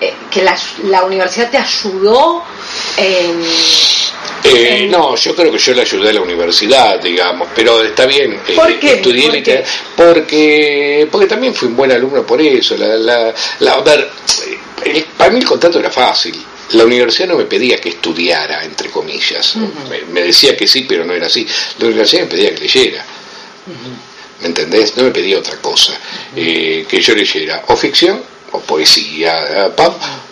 eh, 0.00 0.14
que 0.30 0.42
la, 0.42 1.02
universidad 1.04 1.50
te 1.50 1.58
ayudó 1.58 2.42
en... 2.96 3.42
Eh, 4.42 4.88
no, 4.90 5.14
yo 5.16 5.36
creo 5.36 5.52
que 5.52 5.58
yo 5.58 5.74
le 5.74 5.82
ayudé 5.82 6.10
a 6.10 6.12
la 6.14 6.22
universidad, 6.22 6.98
digamos, 7.00 7.48
pero 7.54 7.82
está 7.82 8.06
bien. 8.06 8.40
¿Por 8.56 8.78
qué? 8.78 8.94
Estudié 8.94 9.62
porque 9.94 11.06
porque 11.10 11.26
también 11.26 11.54
fui 11.54 11.68
un 11.68 11.76
buen 11.76 11.92
alumno 11.92 12.26
por 12.26 12.40
eso. 12.40 12.74
La, 12.78 12.96
la, 12.96 13.34
la, 13.58 13.72
a 13.72 13.80
ver, 13.82 14.10
para 15.18 15.30
mí 15.30 15.40
el 15.40 15.44
contrato 15.44 15.78
era 15.78 15.90
fácil. 15.90 16.42
La 16.72 16.84
universidad 16.84 17.28
no 17.28 17.36
me 17.36 17.44
pedía 17.44 17.78
que 17.78 17.90
estudiara, 17.90 18.64
entre 18.64 18.90
comillas. 18.90 19.56
me, 20.10 20.22
decía 20.22 20.56
que 20.56 20.66
sí, 20.66 20.86
pero 20.88 21.04
no 21.04 21.12
era 21.12 21.26
así. 21.26 21.46
La 21.78 21.86
universidad 21.86 22.22
me 22.22 22.28
pedía 22.28 22.54
que 22.54 22.60
leyera. 22.60 23.04
¿Me 24.40 24.46
entendés? 24.46 24.96
No 24.96 25.02
me 25.02 25.10
pedía 25.10 25.38
otra 25.38 25.56
cosa. 25.56 25.98
Eh, 26.34 26.86
que 26.88 27.00
yo 27.00 27.14
leyera 27.14 27.64
o 27.66 27.76
ficción, 27.76 28.22
o 28.52 28.60
poesía, 28.60 29.66
¿eh? 29.66 29.72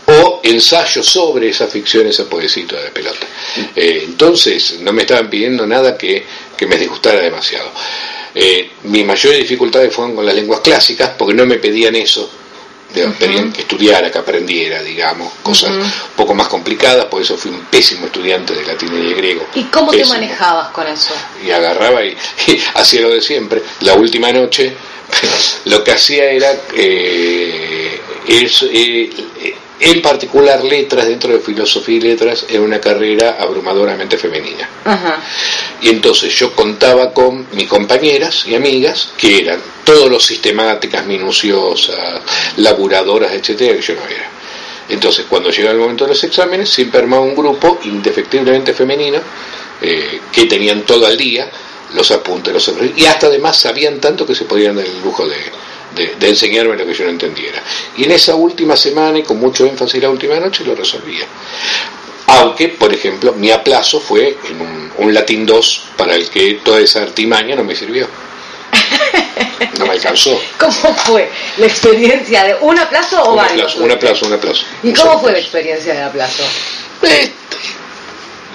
o 0.06 0.40
ensayo 0.42 1.02
sobre 1.02 1.50
esa 1.50 1.66
ficción, 1.66 2.06
esa 2.06 2.24
poesía 2.24 2.64
de 2.66 2.90
pelota. 2.90 3.26
Eh, 3.74 4.02
entonces, 4.04 4.78
no 4.80 4.92
me 4.92 5.02
estaban 5.02 5.28
pidiendo 5.28 5.66
nada 5.66 5.96
que, 5.96 6.24
que 6.56 6.66
me 6.66 6.76
disgustara 6.76 7.20
demasiado. 7.20 7.70
mis 8.84 9.04
mayores 9.04 9.38
dificultades 9.38 9.94
fueron 9.94 10.14
con 10.16 10.24
las 10.24 10.34
lenguas 10.34 10.60
clásicas, 10.60 11.10
porque 11.18 11.34
no 11.34 11.46
me 11.46 11.56
pedían 11.58 11.94
eso 11.96 12.30
de 12.94 13.52
que 13.52 13.60
estudiara, 13.60 14.10
que 14.10 14.18
aprendiera, 14.18 14.82
digamos, 14.82 15.32
cosas 15.42 15.70
un 15.70 15.92
poco 16.16 16.34
más 16.34 16.48
complicadas, 16.48 17.04
por 17.06 17.20
eso 17.20 17.36
fui 17.36 17.50
un 17.50 17.60
pésimo 17.66 18.06
estudiante 18.06 18.54
de 18.54 18.64
latín 18.64 18.90
y 18.94 19.08
de 19.08 19.14
griego. 19.14 19.46
¿Y 19.54 19.64
cómo 19.64 19.90
te 19.90 20.04
manejabas 20.04 20.68
con 20.68 20.86
eso? 20.86 21.14
Y 21.44 21.50
agarraba 21.50 22.04
y, 22.04 22.16
hacía 22.74 23.02
lo 23.02 23.10
de 23.10 23.20
siempre. 23.20 23.62
La 23.80 23.94
última 23.94 24.32
noche 24.32 24.74
lo 25.66 25.84
que 25.84 25.92
hacía 25.92 26.30
era 26.30 26.52
eh, 26.74 27.87
eh, 28.28 29.10
en 29.80 30.02
particular 30.02 30.62
letras 30.64 31.06
dentro 31.06 31.32
de 31.32 31.40
filosofía 31.40 31.96
y 31.96 32.00
letras 32.00 32.46
era 32.48 32.60
una 32.60 32.80
carrera 32.80 33.36
abrumadoramente 33.38 34.18
femenina. 34.18 34.68
Y 35.80 35.88
entonces 35.88 36.34
yo 36.34 36.54
contaba 36.54 37.12
con 37.12 37.46
mis 37.52 37.68
compañeras 37.68 38.44
y 38.46 38.54
amigas 38.54 39.10
que 39.16 39.38
eran 39.38 39.60
todos 39.84 40.10
los 40.10 40.24
sistemáticas, 40.24 41.06
minuciosas, 41.06 42.20
laburadoras, 42.56 43.32
etcétera, 43.32 43.76
que 43.76 43.82
yo 43.82 43.94
no 43.94 44.06
era. 44.06 44.30
Entonces, 44.88 45.26
cuando 45.28 45.50
llegaba 45.50 45.74
el 45.74 45.80
momento 45.80 46.04
de 46.04 46.10
los 46.10 46.24
exámenes, 46.24 46.70
siempre 46.70 47.00
armaba 47.00 47.22
un 47.22 47.36
grupo 47.36 47.78
indefectiblemente 47.84 48.72
femenino 48.72 49.18
eh, 49.82 50.20
que 50.32 50.46
tenían 50.46 50.82
todo 50.82 51.06
el 51.06 51.16
día 51.16 51.48
los 51.94 52.10
apuntes, 52.10 52.52
los 52.52 52.70
y 52.96 53.06
hasta 53.06 53.28
además 53.28 53.58
sabían 53.58 53.98
tanto 53.98 54.26
que 54.26 54.34
se 54.34 54.44
podían 54.44 54.76
dar 54.76 54.84
el 54.84 55.00
lujo 55.02 55.26
de, 55.26 55.36
de, 55.98 56.28
enseñarme 56.28 56.76
lo 56.76 56.86
que 56.86 56.94
yo 56.94 57.04
no 57.04 57.10
entendiera. 57.10 57.62
Y 57.96 58.04
en 58.04 58.12
esa 58.12 58.34
última 58.34 58.76
semana 58.76 59.18
y 59.18 59.22
con 59.22 59.38
mucho 59.38 59.66
énfasis 59.66 60.00
la 60.02 60.10
última 60.10 60.38
noche 60.40 60.64
lo 60.64 60.74
resolvía. 60.74 61.26
Aunque, 62.26 62.68
por 62.68 62.92
ejemplo, 62.92 63.32
mi 63.32 63.50
aplazo 63.50 64.00
fue 64.00 64.36
en 64.48 64.90
un, 64.98 65.14
latín 65.14 65.46
2 65.46 65.84
para 65.96 66.14
el 66.14 66.28
que 66.28 66.60
toda 66.64 66.80
esa 66.80 67.02
artimaña 67.02 67.56
no 67.56 67.64
me 67.64 67.74
sirvió. 67.74 68.06
No 69.78 69.86
me 69.86 69.92
alcanzó. 69.92 70.38
¿Cómo 70.58 70.94
fue 70.94 71.30
la 71.56 71.66
experiencia 71.66 72.44
de 72.44 72.54
un 72.60 72.78
aplazo 72.78 73.22
o 73.22 73.30
un 73.30 73.36
varios? 73.36 73.76
un 73.76 73.90
aplazo, 73.90 74.26
un 74.26 74.34
aplazo. 74.34 74.64
¿Y 74.82 74.92
cómo 74.92 75.20
fue 75.20 75.32
la 75.32 75.38
experiencia 75.38 75.94
de 75.94 76.02
aplazo? 76.02 76.42
Este, 77.02 77.32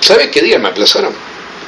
¿Sabes 0.01 0.27
qué 0.29 0.41
día 0.41 0.59
me 0.59 0.67
aplazaron? 0.67 1.13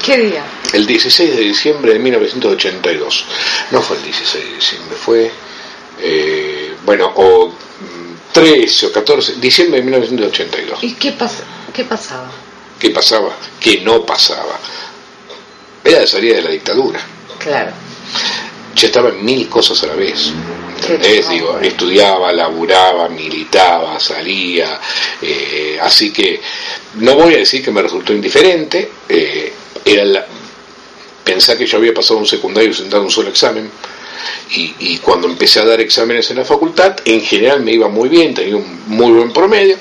¿Qué 0.05 0.17
día? 0.17 0.43
El 0.73 0.85
16 0.85 1.35
de 1.37 1.41
diciembre 1.41 1.93
de 1.93 1.99
1982. 1.99 3.25
No 3.71 3.81
fue 3.81 3.97
el 3.97 4.03
16 4.03 4.43
de 4.43 4.55
diciembre, 4.55 4.97
fue 4.97 5.31
eh, 5.99 6.75
bueno, 6.85 7.11
o 7.15 7.51
13 8.31 8.87
o 8.87 8.91
14, 8.91 9.35
diciembre 9.35 9.79
de 9.79 9.85
1982. 9.85 10.83
¿Y 10.83 10.93
qué, 10.93 11.15
qué 11.73 11.83
pasaba? 11.85 12.31
¿Qué 12.79 12.89
pasaba? 12.89 13.35
¿Qué 13.59 13.81
no 13.81 14.05
pasaba? 14.05 14.59
Era 15.83 16.01
la 16.01 16.07
salida 16.07 16.35
de 16.35 16.41
la 16.41 16.49
dictadura. 16.49 16.99
Claro. 17.39 17.71
Yo 18.75 18.87
estaba 18.87 19.09
en 19.09 19.23
mil 19.23 19.47
cosas 19.47 19.81
a 19.83 19.87
la 19.87 19.95
vez. 19.95 20.31
es 21.01 21.29
Digo, 21.29 21.59
estudiaba, 21.59 22.33
laburaba, 22.33 23.07
militaba, 23.07 23.99
salía. 23.99 24.79
Eh, 25.21 25.77
así 25.81 26.11
que 26.11 26.41
no 26.95 27.15
voy 27.15 27.35
a 27.35 27.37
decir 27.37 27.63
que 27.63 27.71
me 27.71 27.81
resultó 27.81 28.13
indiferente. 28.13 28.91
Eh, 29.07 29.53
era 29.85 30.03
la, 30.03 30.25
pensar 31.23 31.57
que 31.57 31.65
yo 31.65 31.77
había 31.77 31.93
pasado 31.93 32.19
un 32.19 32.25
secundario 32.25 32.73
sentado 32.73 33.01
en 33.01 33.05
un 33.05 33.11
solo 33.11 33.29
examen 33.29 33.69
y, 34.51 34.97
cuando 34.99 35.27
empecé 35.27 35.59
a 35.59 35.65
dar 35.65 35.79
exámenes 35.81 36.29
en 36.31 36.37
la 36.37 36.45
facultad, 36.45 36.95
en 37.05 37.21
general 37.21 37.61
me 37.61 37.73
iba 37.73 37.87
muy 37.87 38.09
bien, 38.09 38.33
tenía 38.33 38.55
un 38.55 38.83
muy 38.87 39.11
buen 39.11 39.31
promedio, 39.31 39.77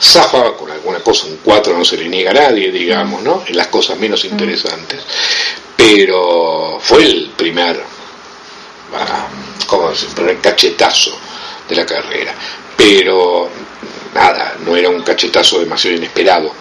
zafaba 0.00 0.56
con 0.56 0.70
alguna 0.70 1.00
cosa, 1.00 1.26
un 1.26 1.38
4 1.42 1.76
no 1.76 1.84
se 1.84 1.96
le 1.96 2.08
niega 2.08 2.30
a 2.30 2.34
nadie, 2.34 2.70
digamos, 2.70 3.22
¿no? 3.22 3.44
En 3.46 3.56
las 3.56 3.68
cosas 3.68 3.98
menos 3.98 4.24
interesantes, 4.24 5.00
pero 5.76 6.78
fue 6.80 7.04
el 7.04 7.30
primer, 7.36 7.82
ah, 8.94 9.28
¿cómo 9.66 9.90
decir? 9.90 10.08
el 10.08 10.14
primer 10.14 10.38
cachetazo 10.40 11.16
de 11.68 11.76
la 11.76 11.86
carrera, 11.86 12.34
pero 12.76 13.50
nada, 14.14 14.56
no 14.64 14.76
era 14.76 14.88
un 14.88 15.02
cachetazo 15.02 15.60
demasiado 15.60 15.96
inesperado. 15.96 16.52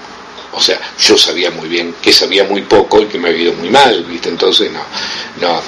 O 0.55 0.61
sea, 0.61 0.79
yo 0.99 1.17
sabía 1.17 1.49
muy 1.49 1.67
bien 1.67 1.95
que 2.01 2.13
sabía 2.13 2.43
muy 2.43 2.61
poco 2.61 3.01
y 3.01 3.05
que 3.05 3.17
me 3.17 3.29
había 3.29 3.43
ido 3.43 3.53
muy 3.53 3.69
mal, 3.69 4.03
¿viste? 4.03 4.29
Entonces, 4.29 4.71
no, 4.71 4.83
no, 5.41 5.61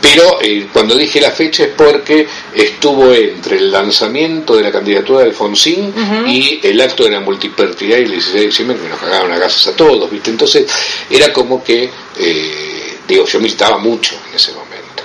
pero 0.00 0.40
eh, 0.40 0.68
cuando 0.72 0.94
dije 0.94 1.20
la 1.20 1.30
fecha 1.30 1.64
es 1.64 1.70
porque 1.76 2.26
estuvo 2.54 3.12
entre 3.12 3.56
el 3.56 3.70
lanzamiento 3.70 4.56
de 4.56 4.62
la 4.62 4.70
candidatura 4.70 5.20
de 5.20 5.26
Alfonsín 5.26 5.92
y 6.26 6.60
el 6.62 6.80
acto 6.80 7.04
de 7.04 7.10
la 7.10 7.20
multipartidaria 7.20 8.04
el 8.04 8.12
16 8.12 8.34
de 8.34 8.46
diciembre 8.46 8.78
que 8.78 8.88
nos 8.88 9.00
cagaron 9.00 9.32
a 9.32 9.38
gases 9.38 9.66
a 9.66 9.76
todos, 9.76 10.10
¿viste? 10.10 10.30
Entonces 10.30 10.66
era 11.10 11.32
como 11.32 11.62
que, 11.64 11.90
eh, 12.18 12.96
digo, 13.06 13.26
yo 13.26 13.40
militaba 13.40 13.78
mucho 13.78 14.16
en 14.28 14.36
ese 14.36 14.52
momento, 14.52 15.02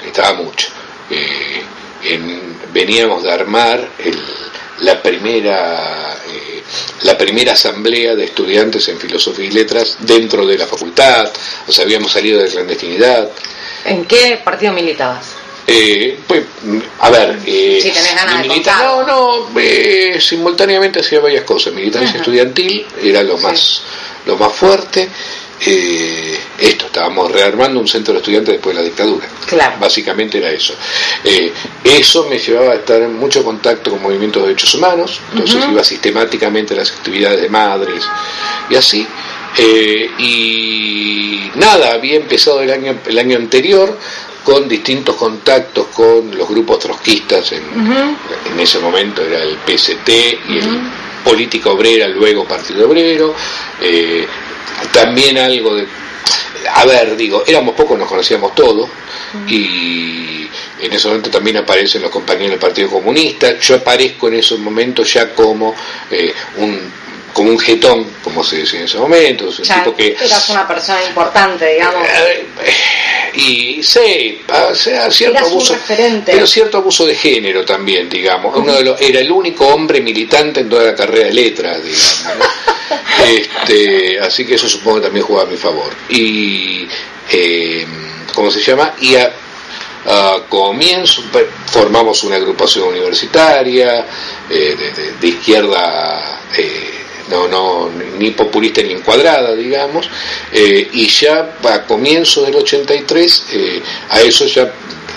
militaba 0.00 0.34
mucho. 0.34 0.68
Eh, 1.10 1.62
veníamos 2.72 3.22
de 3.22 3.32
armar 3.32 3.88
la 4.80 5.02
primera 5.02 6.18
la 7.02 7.16
primera 7.16 7.52
asamblea 7.52 8.14
de 8.14 8.24
estudiantes 8.24 8.88
en 8.88 8.98
filosofía 8.98 9.46
y 9.46 9.50
letras 9.50 9.98
dentro 10.00 10.46
de 10.46 10.56
la 10.56 10.66
facultad, 10.66 11.30
o 11.66 11.72
sea, 11.72 11.84
habíamos 11.84 12.12
salido 12.12 12.40
de 12.40 12.48
clandestinidad, 12.48 13.30
¿En 13.84 14.04
qué 14.04 14.40
partido 14.44 14.72
militabas? 14.72 15.34
Eh, 15.66 16.18
pues, 16.26 16.44
a 17.00 17.10
ver, 17.10 17.38
eh, 17.46 17.78
si 17.82 17.90
tenés 17.90 18.14
ganas 18.14 18.42
de 18.42 18.48
no, 18.48 19.06
no, 19.06 19.58
eh, 19.58 20.18
simultáneamente 20.20 21.00
hacía 21.00 21.20
varias 21.20 21.44
cosas. 21.44 21.72
Militancia 21.72 22.18
estudiantil 22.18 22.86
era 23.02 23.22
lo 23.22 23.38
más, 23.38 23.82
lo 24.26 24.36
más 24.36 24.52
fuerte. 24.52 25.08
Eh, 25.66 26.38
esto, 26.58 26.86
estábamos 26.86 27.30
rearmando 27.30 27.80
un 27.80 27.88
centro 27.88 28.12
de 28.12 28.18
estudiantes 28.18 28.54
después 28.54 28.76
de 28.76 28.82
la 28.82 28.86
dictadura. 28.86 29.26
Claro. 29.46 29.76
Básicamente 29.80 30.38
era 30.38 30.50
eso. 30.50 30.74
Eh, 31.22 31.52
eso 31.82 32.26
me 32.28 32.38
llevaba 32.38 32.72
a 32.72 32.74
estar 32.76 33.00
en 33.00 33.14
mucho 33.14 33.42
contacto 33.42 33.90
con 33.92 34.02
movimientos 34.02 34.42
de 34.42 34.48
derechos 34.48 34.74
humanos, 34.74 35.20
entonces 35.32 35.64
iba 35.70 35.82
sistemáticamente 35.82 36.74
a 36.74 36.78
las 36.78 36.90
actividades 36.90 37.40
de 37.40 37.48
madres 37.48 38.04
y 38.68 38.74
así. 38.74 39.06
Eh, 39.56 40.10
y 40.18 41.50
nada, 41.54 41.94
había 41.94 42.16
empezado 42.16 42.60
el 42.60 42.70
año, 42.70 42.98
el 43.06 43.18
año 43.18 43.36
anterior 43.36 43.98
con 44.44 44.68
distintos 44.68 45.16
contactos 45.16 45.86
con 45.86 46.36
los 46.36 46.48
grupos 46.48 46.80
trotskistas, 46.80 47.52
en, 47.52 47.62
en 48.52 48.60
ese 48.60 48.78
momento 48.78 49.22
era 49.22 49.42
el 49.42 49.56
PST 49.66 50.08
y 50.08 50.58
el 50.58 50.80
Política 51.24 51.70
Obrera, 51.70 52.06
luego 52.08 52.44
Partido 52.44 52.86
Obrero, 52.86 53.34
eh, 53.80 54.26
también 54.92 55.38
algo 55.38 55.74
de... 55.74 55.86
A 56.74 56.84
ver, 56.84 57.16
digo, 57.16 57.42
éramos 57.46 57.74
pocos, 57.74 57.98
nos 57.98 58.08
conocíamos 58.08 58.54
todos, 58.54 58.88
y 59.48 60.48
en 60.80 60.92
ese 60.92 61.08
momento 61.08 61.30
también 61.30 61.56
aparecen 61.56 62.02
los 62.02 62.10
compañeros 62.10 62.50
del 62.50 62.58
Partido 62.58 62.90
Comunista, 62.90 63.58
yo 63.58 63.76
aparezco 63.76 64.28
en 64.28 64.34
esos 64.34 64.58
momentos 64.58 65.12
ya 65.12 65.34
como 65.34 65.74
eh, 66.10 66.34
un 66.58 67.03
como 67.34 67.50
un 67.50 67.58
jetón, 67.58 68.06
como 68.22 68.42
se 68.42 68.58
decía 68.58 68.78
en 68.78 68.86
ese 68.86 68.96
momento. 68.96 69.44
Un 69.46 69.52
tipo 69.56 69.94
que, 69.94 70.16
eras 70.18 70.48
una 70.48 70.66
persona 70.66 71.04
importante, 71.04 71.74
digamos. 71.74 72.06
Eh, 72.08 72.46
y 73.34 73.82
sí, 73.82 74.40
o 74.48 74.74
sea, 74.74 75.10
cierto 75.10 75.38
Eras 75.38 75.50
abuso, 75.50 75.76
pero 76.24 76.46
cierto 76.46 76.78
abuso 76.78 77.04
de 77.04 77.14
género 77.16 77.64
también, 77.64 78.08
digamos. 78.08 78.56
Uno 78.56 78.72
de 78.74 78.84
los, 78.84 79.00
era 79.00 79.20
el 79.20 79.30
único 79.30 79.66
hombre 79.66 80.00
militante 80.00 80.60
en 80.60 80.68
toda 80.70 80.84
la 80.84 80.94
carrera 80.94 81.26
de 81.26 81.32
letras, 81.34 81.82
digamos. 81.84 82.24
¿no? 82.38 82.44
Este, 83.24 84.20
así 84.20 84.44
que 84.44 84.54
eso 84.56 84.68
supongo 84.68 84.98
que 84.98 85.04
también 85.04 85.24
jugaba 85.24 85.48
a 85.48 85.50
mi 85.50 85.56
favor. 85.56 85.92
Y, 86.10 86.86
eh, 87.32 87.86
¿cómo 88.34 88.50
se 88.50 88.60
llama? 88.60 88.94
Y 89.00 89.14
a, 89.16 89.32
comienzo 90.48 91.22
formamos 91.66 92.22
una 92.24 92.36
agrupación 92.36 92.88
universitaria 92.88 94.06
eh, 94.50 94.76
de, 94.78 94.90
de- 94.92 95.12
de 95.12 95.26
izquierda. 95.28 96.40
eh, 96.56 96.90
no, 97.30 97.48
no, 97.48 97.90
ni 98.18 98.30
populista 98.30 98.82
ni 98.82 98.92
encuadrada, 98.92 99.54
digamos, 99.54 100.08
eh, 100.52 100.88
y 100.92 101.06
ya 101.08 101.56
a 101.64 101.82
comienzos 101.84 102.46
del 102.46 102.56
83, 102.56 103.46
eh, 103.52 103.82
a 104.10 104.20
eso 104.20 104.46
ya 104.46 104.70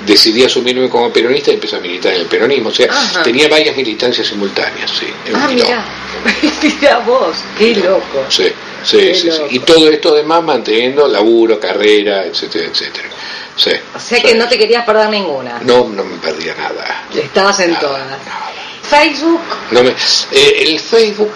decidí 0.06 0.44
asumirme 0.44 0.90
como 0.90 1.12
peronista 1.12 1.52
y 1.52 1.56
empecé 1.56 1.76
a 1.76 1.80
militar 1.80 2.14
en 2.14 2.22
el 2.22 2.28
peronismo, 2.28 2.70
o 2.70 2.74
sea, 2.74 2.88
Ajá. 2.90 3.24
tenía 3.24 3.48
varias 3.50 3.76
militancias 3.76 4.28
simultáneas, 4.28 4.90
sí. 4.92 5.08
Ah, 5.34 5.48
mirá. 5.54 5.86
Mirá 6.64 7.00
vos, 7.00 7.36
qué 7.58 7.76
loco. 7.76 8.26
Sí, 8.30 8.46
sí, 8.84 8.98
Qué 8.98 9.16
sí. 9.16 9.30
Y 9.52 9.60
todo 9.60 9.88
esto 9.90 10.10
además 10.14 10.44
manteniendo 10.44 11.08
laburo, 11.08 11.60
carrera, 11.60 12.26
etcétera, 12.26 12.66
etcétera. 12.72 13.08
Sí. 13.56 13.72
O 13.96 14.00
sea 14.00 14.18
sí. 14.20 14.24
que 14.24 14.36
no 14.36 14.48
te 14.48 14.58
querías 14.58 14.84
perder 14.86 15.10
ninguna. 15.10 15.60
No, 15.64 15.88
no 15.90 16.04
me 16.04 16.18
perdía 16.18 16.56
nada. 16.56 17.06
Estabas 17.14 17.60
en 17.60 17.72
Nada, 17.72 17.82
todas. 17.82 18.08
nada. 18.08 18.52
Facebook, 18.90 19.42
No 19.72 19.84
me, 19.84 19.90
eh, 19.90 20.64
el 20.68 20.80
Facebook 20.80 21.32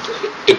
eh, 0.47 0.56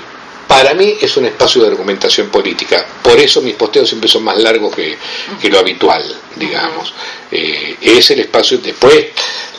para 0.47 0.75
mí 0.75 0.97
es 1.01 1.17
un 1.17 1.25
espacio 1.27 1.63
de 1.63 1.69
argumentación 1.69 2.29
política. 2.29 2.85
Por 3.03 3.19
eso 3.19 3.41
mis 3.41 3.55
posteos 3.55 3.89
siempre 3.89 4.09
son 4.09 4.25
más 4.25 4.37
largos 4.37 4.75
que, 4.75 4.99
que 5.41 5.49
lo 5.49 5.59
habitual, 5.59 6.05
digamos. 6.37 6.93
Eh, 7.31 7.77
es 7.81 8.11
el 8.11 8.21
espacio, 8.21 8.59
después 8.59 9.07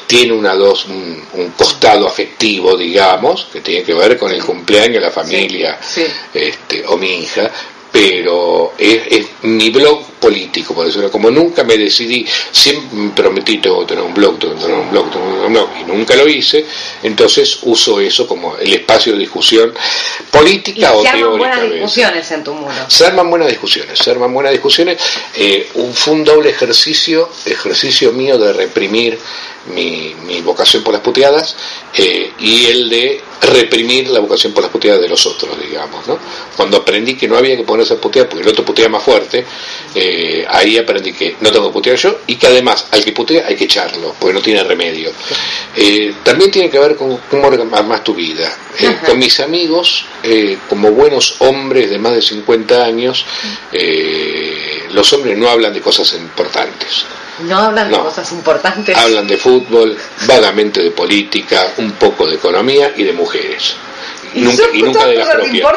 tiene 0.06 0.34
una 0.34 0.54
dos, 0.54 0.86
un, 0.86 1.26
un 1.34 1.50
costado 1.52 2.08
afectivo, 2.08 2.78
digamos, 2.78 3.48
que 3.52 3.62
tiene 3.62 3.84
que 3.84 3.94
ver 3.96 4.18
con 4.18 4.32
el 4.32 4.44
cumpleaños 4.44 5.02
la 5.02 5.10
familia 5.10 5.80
sí. 5.82 6.06
este, 6.34 6.86
o 6.86 6.98
mi 6.98 7.24
hija, 7.24 7.50
pero 7.94 8.74
es, 8.76 9.02
es 9.08 9.26
mi 9.44 9.70
blog 9.70 10.04
político, 10.20 10.74
por 10.74 10.88
decirlo, 10.88 11.12
como 11.12 11.30
nunca 11.30 11.64
me 11.64 11.78
decidí, 11.78 12.26
siempre 12.52 12.98
me 12.98 13.12
prometí 13.12 13.60
tengo 13.60 13.82
que 13.82 13.88
tener 13.88 14.04
un 14.04 14.16
blog, 14.16 14.39
tengo 14.39 14.56
que 14.56 14.62
tener 14.62 14.78
un 14.78 14.89
blog, 14.89 15.12
tengo 15.12 15.26
que 15.26 15.32
tener 15.32 15.46
un 15.46 15.54
blog, 15.54 15.70
y 15.80 15.84
nunca 15.84 16.16
lo 16.16 16.28
hice, 16.28 16.66
entonces 17.04 17.60
uso 17.62 18.00
eso 18.00 18.26
como 18.26 18.58
el 18.58 18.74
espacio 18.74 19.14
de 19.14 19.20
discusión 19.20 19.72
y 20.20 20.24
política 20.32 20.94
o 20.94 21.04
se 21.04 21.10
arman 21.10 21.22
teórica. 21.22 21.50
buenas 21.50 21.72
discusiones 21.72 22.32
en 22.32 22.44
tu 22.44 22.54
muro. 22.56 22.74
Se 22.88 23.06
arman 23.06 23.30
buenas 23.30 23.50
discusiones, 23.50 24.00
se 24.00 24.10
arman 24.10 24.34
buenas 24.34 24.54
discusiones. 24.54 24.98
Eh, 25.36 25.70
un, 25.76 25.94
fue 25.94 26.14
un 26.14 26.24
doble 26.24 26.50
ejercicio, 26.50 27.30
ejercicio 27.46 28.12
mío 28.12 28.39
de 28.39 28.54
reprimir 28.54 29.20
mi, 29.68 30.16
mi 30.26 30.41
vocación 30.41 30.84
por 30.84 30.93
las 30.93 31.01
puteadas 31.01 31.55
eh, 31.97 32.32
y 32.39 32.66
el 32.66 32.89
de 32.89 33.22
reprimir 33.41 34.09
la 34.09 34.20
vocación 34.20 34.53
por 34.53 34.64
las 34.64 34.72
puteadas 34.72 35.01
de 35.01 35.09
los 35.09 35.26
otros, 35.26 35.59
digamos. 35.59 36.07
¿no? 36.07 36.18
Cuando 36.55 36.78
aprendí 36.78 37.16
que 37.16 37.28
no 37.28 37.38
había 37.38 37.57
que 37.57 37.64
ponerse 37.64 37.93
a 37.93 37.97
putear 37.97 38.28
porque 38.28 38.43
el 38.43 38.49
otro 38.49 38.66
putea 38.66 38.89
más 38.89 39.03
fuerte, 39.03 39.45
eh, 39.95 40.45
ahí 40.49 40.78
aprendí 40.78 41.14
que 41.14 41.38
no 41.41 41.51
tengo 41.51 41.68
que 41.68 41.74
putear 41.74 41.97
yo 41.97 42.20
y 42.28 42.36
que 42.36 42.47
además 42.47 42.88
al 42.91 43.03
que 43.03 43.11
putea 43.11 43.47
hay 43.47 43.55
que 43.55 43.66
echarlo, 43.66 44.16
porque 44.20 44.34
no 44.34 44.41
tiene 44.41 44.64
remedio. 44.64 45.11
Eh, 45.76 46.14
también 46.24 46.51
tiene 46.51 46.70
que 46.70 46.80
ver 46.80 46.95
con 46.95 47.18
cómo 47.30 47.49
más 47.51 48.03
tu 48.03 48.14
vida. 48.14 48.51
Eh, 48.80 48.98
con 49.06 49.20
mis 49.20 49.40
amigos, 49.40 50.06
eh, 50.24 50.58
como 50.68 50.92
buenos 50.92 51.36
hombres 51.40 51.90
de 51.90 52.00
más 52.00 52.14
de 52.14 52.22
50 52.22 52.84
años, 52.84 53.26
eh, 53.72 54.88
los 54.92 55.12
hombres 55.14 55.38
no 55.38 55.50
hablan 55.50 55.74
de 55.74 55.82
cosas 55.82 56.14
importantes. 56.14 57.06
No 57.42 57.58
hablan 57.58 57.92
de 57.92 57.98
cosas 57.98 58.32
importantes. 58.32 58.98
Hablan 58.98 59.28
de 59.28 59.38
fútbol, 59.38 59.98
vagamente 60.28 60.82
de 60.82 60.92
política, 60.92 61.74
un 61.78 61.94
poco 61.94 62.28
de 62.28 62.36
economía 62.36 62.94
y 62.96 63.04
de 63.04 63.14
mujeres. 63.14 63.76
Y 64.36 64.42
Nunca, 64.42 64.64
son 64.64 64.76
y 64.76 64.82
nunca 64.82 65.06
de 65.06 65.16
las 65.16 65.30
propias. 65.30 65.68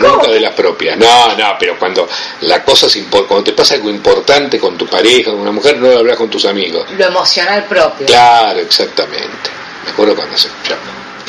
¿cómo? 0.00 0.14
Nunca 0.14 0.30
de 0.30 0.40
las 0.40 0.52
propias. 0.54 0.98
No, 0.98 1.36
no, 1.36 1.56
pero 1.58 1.78
cuando 1.78 2.08
la 2.42 2.64
cosa 2.64 2.86
es 2.86 2.98
cuando 3.10 3.44
te 3.44 3.52
pasa 3.52 3.76
algo 3.76 3.90
importante 3.90 4.58
con 4.58 4.76
tu 4.76 4.86
pareja, 4.86 5.30
con 5.30 5.40
una 5.40 5.52
mujer, 5.52 5.78
no 5.78 5.88
lo 5.88 5.98
hablas 5.98 6.16
con 6.16 6.28
tus 6.28 6.44
amigos. 6.44 6.86
Lo 6.96 7.04
emocional 7.04 7.64
propio. 7.66 8.06
Claro, 8.06 8.58
exactamente. 8.58 9.50
Me 9.84 9.90
acuerdo 9.92 10.16
cuando 10.16 10.34
hace 10.34 10.48
ya 10.68 10.76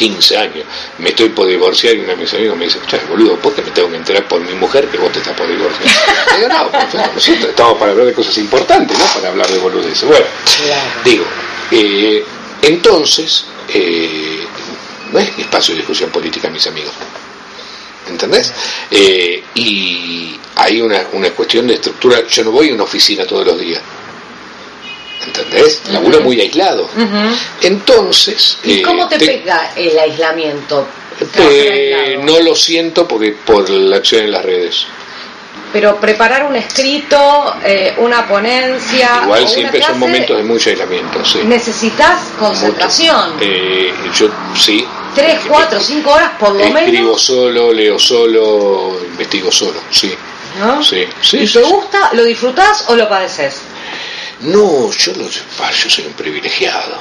15 0.01 0.35
años 0.37 0.65
me 0.97 1.09
estoy 1.09 1.29
por 1.29 1.45
divorciar 1.47 1.93
y 1.95 1.99
uno 1.99 2.07
de 2.09 2.15
mis 2.15 2.33
amigos 2.33 2.57
me 2.57 2.65
dice, 2.65 2.79
escucha, 2.79 2.99
boludo, 3.07 3.35
¿por 3.35 3.53
qué 3.53 3.61
me 3.61 3.69
tengo 3.69 3.87
que 3.91 3.97
enterar 3.97 4.27
por 4.27 4.41
mi 4.41 4.53
mujer 4.55 4.87
que 4.87 4.97
vos 4.97 5.11
te 5.11 5.19
estás 5.19 5.35
por 5.37 5.47
divorciar? 5.47 5.87
Digo, 6.37 6.47
no, 6.49 6.71
pues, 6.71 6.93
nosotros 6.95 7.49
estamos 7.49 7.77
para 7.77 7.91
hablar 7.91 8.07
de 8.07 8.13
cosas 8.13 8.35
importantes, 8.39 8.97
no 8.97 9.05
para 9.13 9.27
hablar 9.29 9.47
de 9.47 9.59
boludeces. 9.59 10.03
Bueno, 10.07 10.25
Claro. 10.65 10.89
digo, 11.05 11.23
eh, 11.69 12.25
entonces, 12.63 13.45
eh, 13.69 14.39
no 15.11 15.19
es 15.19 15.37
espacio 15.37 15.75
de 15.75 15.81
discusión 15.81 16.09
política, 16.09 16.49
mis 16.49 16.65
amigos. 16.65 16.93
¿Entendés? 18.09 18.51
Eh, 18.89 19.43
y 19.53 20.35
hay 20.55 20.81
una, 20.81 21.05
una 21.13 21.29
cuestión 21.29 21.67
de 21.67 21.75
estructura. 21.75 22.25
Yo 22.27 22.43
no 22.43 22.49
voy 22.51 22.71
a 22.71 22.73
una 22.73 22.83
oficina 22.85 23.23
todos 23.25 23.45
los 23.45 23.59
días. 23.59 23.81
¿Entendés? 25.25 25.81
Laburo 25.89 26.21
muy 26.21 26.39
aislado. 26.41 26.89
Entonces. 27.61 28.57
¿Y 28.63 28.79
eh, 28.79 28.81
cómo 28.81 29.07
te, 29.07 29.17
te- 29.17 29.25
pega 29.25 29.71
el 29.75 29.97
aislamiento? 29.97 30.87
eh, 31.37 32.19
no 32.23 32.39
lo 32.39 32.55
siento 32.55 33.07
porque 33.07 33.31
por 33.45 33.69
la 33.69 33.97
acción 33.97 34.23
en 34.25 34.31
las 34.31 34.43
redes. 34.43 34.85
Pero 35.71 35.97
preparar 36.01 36.43
un 36.45 36.55
escrito, 36.55 37.55
eh, 37.63 37.93
una 37.99 38.27
ponencia. 38.27 39.21
Igual 39.23 39.47
siempre 39.47 39.81
son 39.81 39.99
momentos 39.99 40.35
de 40.37 40.43
mucho 40.43 40.69
aislamiento, 40.69 41.23
sí. 41.23 41.39
Necesitas 41.45 42.19
concentración. 42.39 43.35
Eh, 43.39 43.93
yo 44.13 44.27
sí. 44.55 44.85
Tres, 45.15 45.39
cuatro, 45.47 45.79
cinco 45.79 46.11
horas 46.11 46.31
por 46.39 46.53
lo 46.55 46.59
Escribo 46.63 47.03
menos. 47.03 47.21
solo, 47.21 47.71
leo 47.73 47.99
solo, 47.99 48.97
investigo 49.05 49.51
solo, 49.51 49.79
sí. 49.89 50.13
¿no? 50.59 50.81
Sí, 50.83 51.05
sí, 51.21 51.37
¿Y 51.37 51.47
sí, 51.47 51.59
te 51.59 51.65
sí. 51.65 51.71
gusta? 51.71 52.09
¿Lo 52.13 52.23
disfrutás 52.25 52.85
o 52.87 52.95
lo 52.95 53.07
padeces? 53.07 53.61
No, 54.43 54.91
yo, 54.91 55.11
ah, 55.59 55.71
yo 55.71 55.89
soy 55.89 56.05
un 56.05 56.13
privilegiado. 56.13 56.97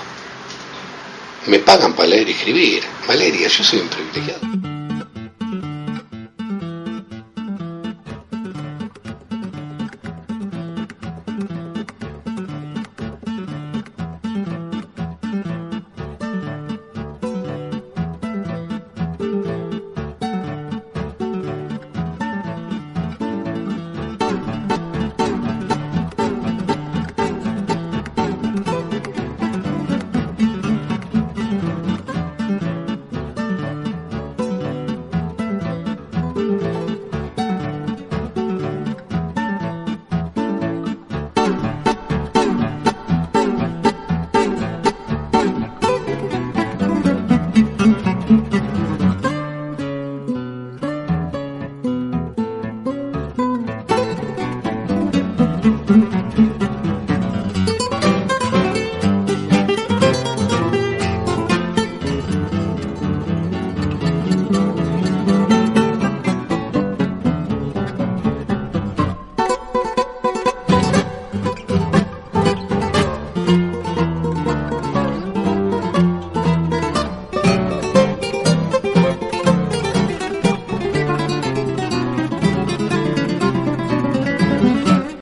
Me 1.47 1.59
pagan 1.59 1.95
para 1.95 2.09
leer 2.09 2.29
y 2.29 2.33
escribir. 2.33 2.83
Valeria, 3.09 3.49
yo 3.49 3.65
soy 3.65 3.81
un 3.81 3.89
privilegiado. 3.89 4.80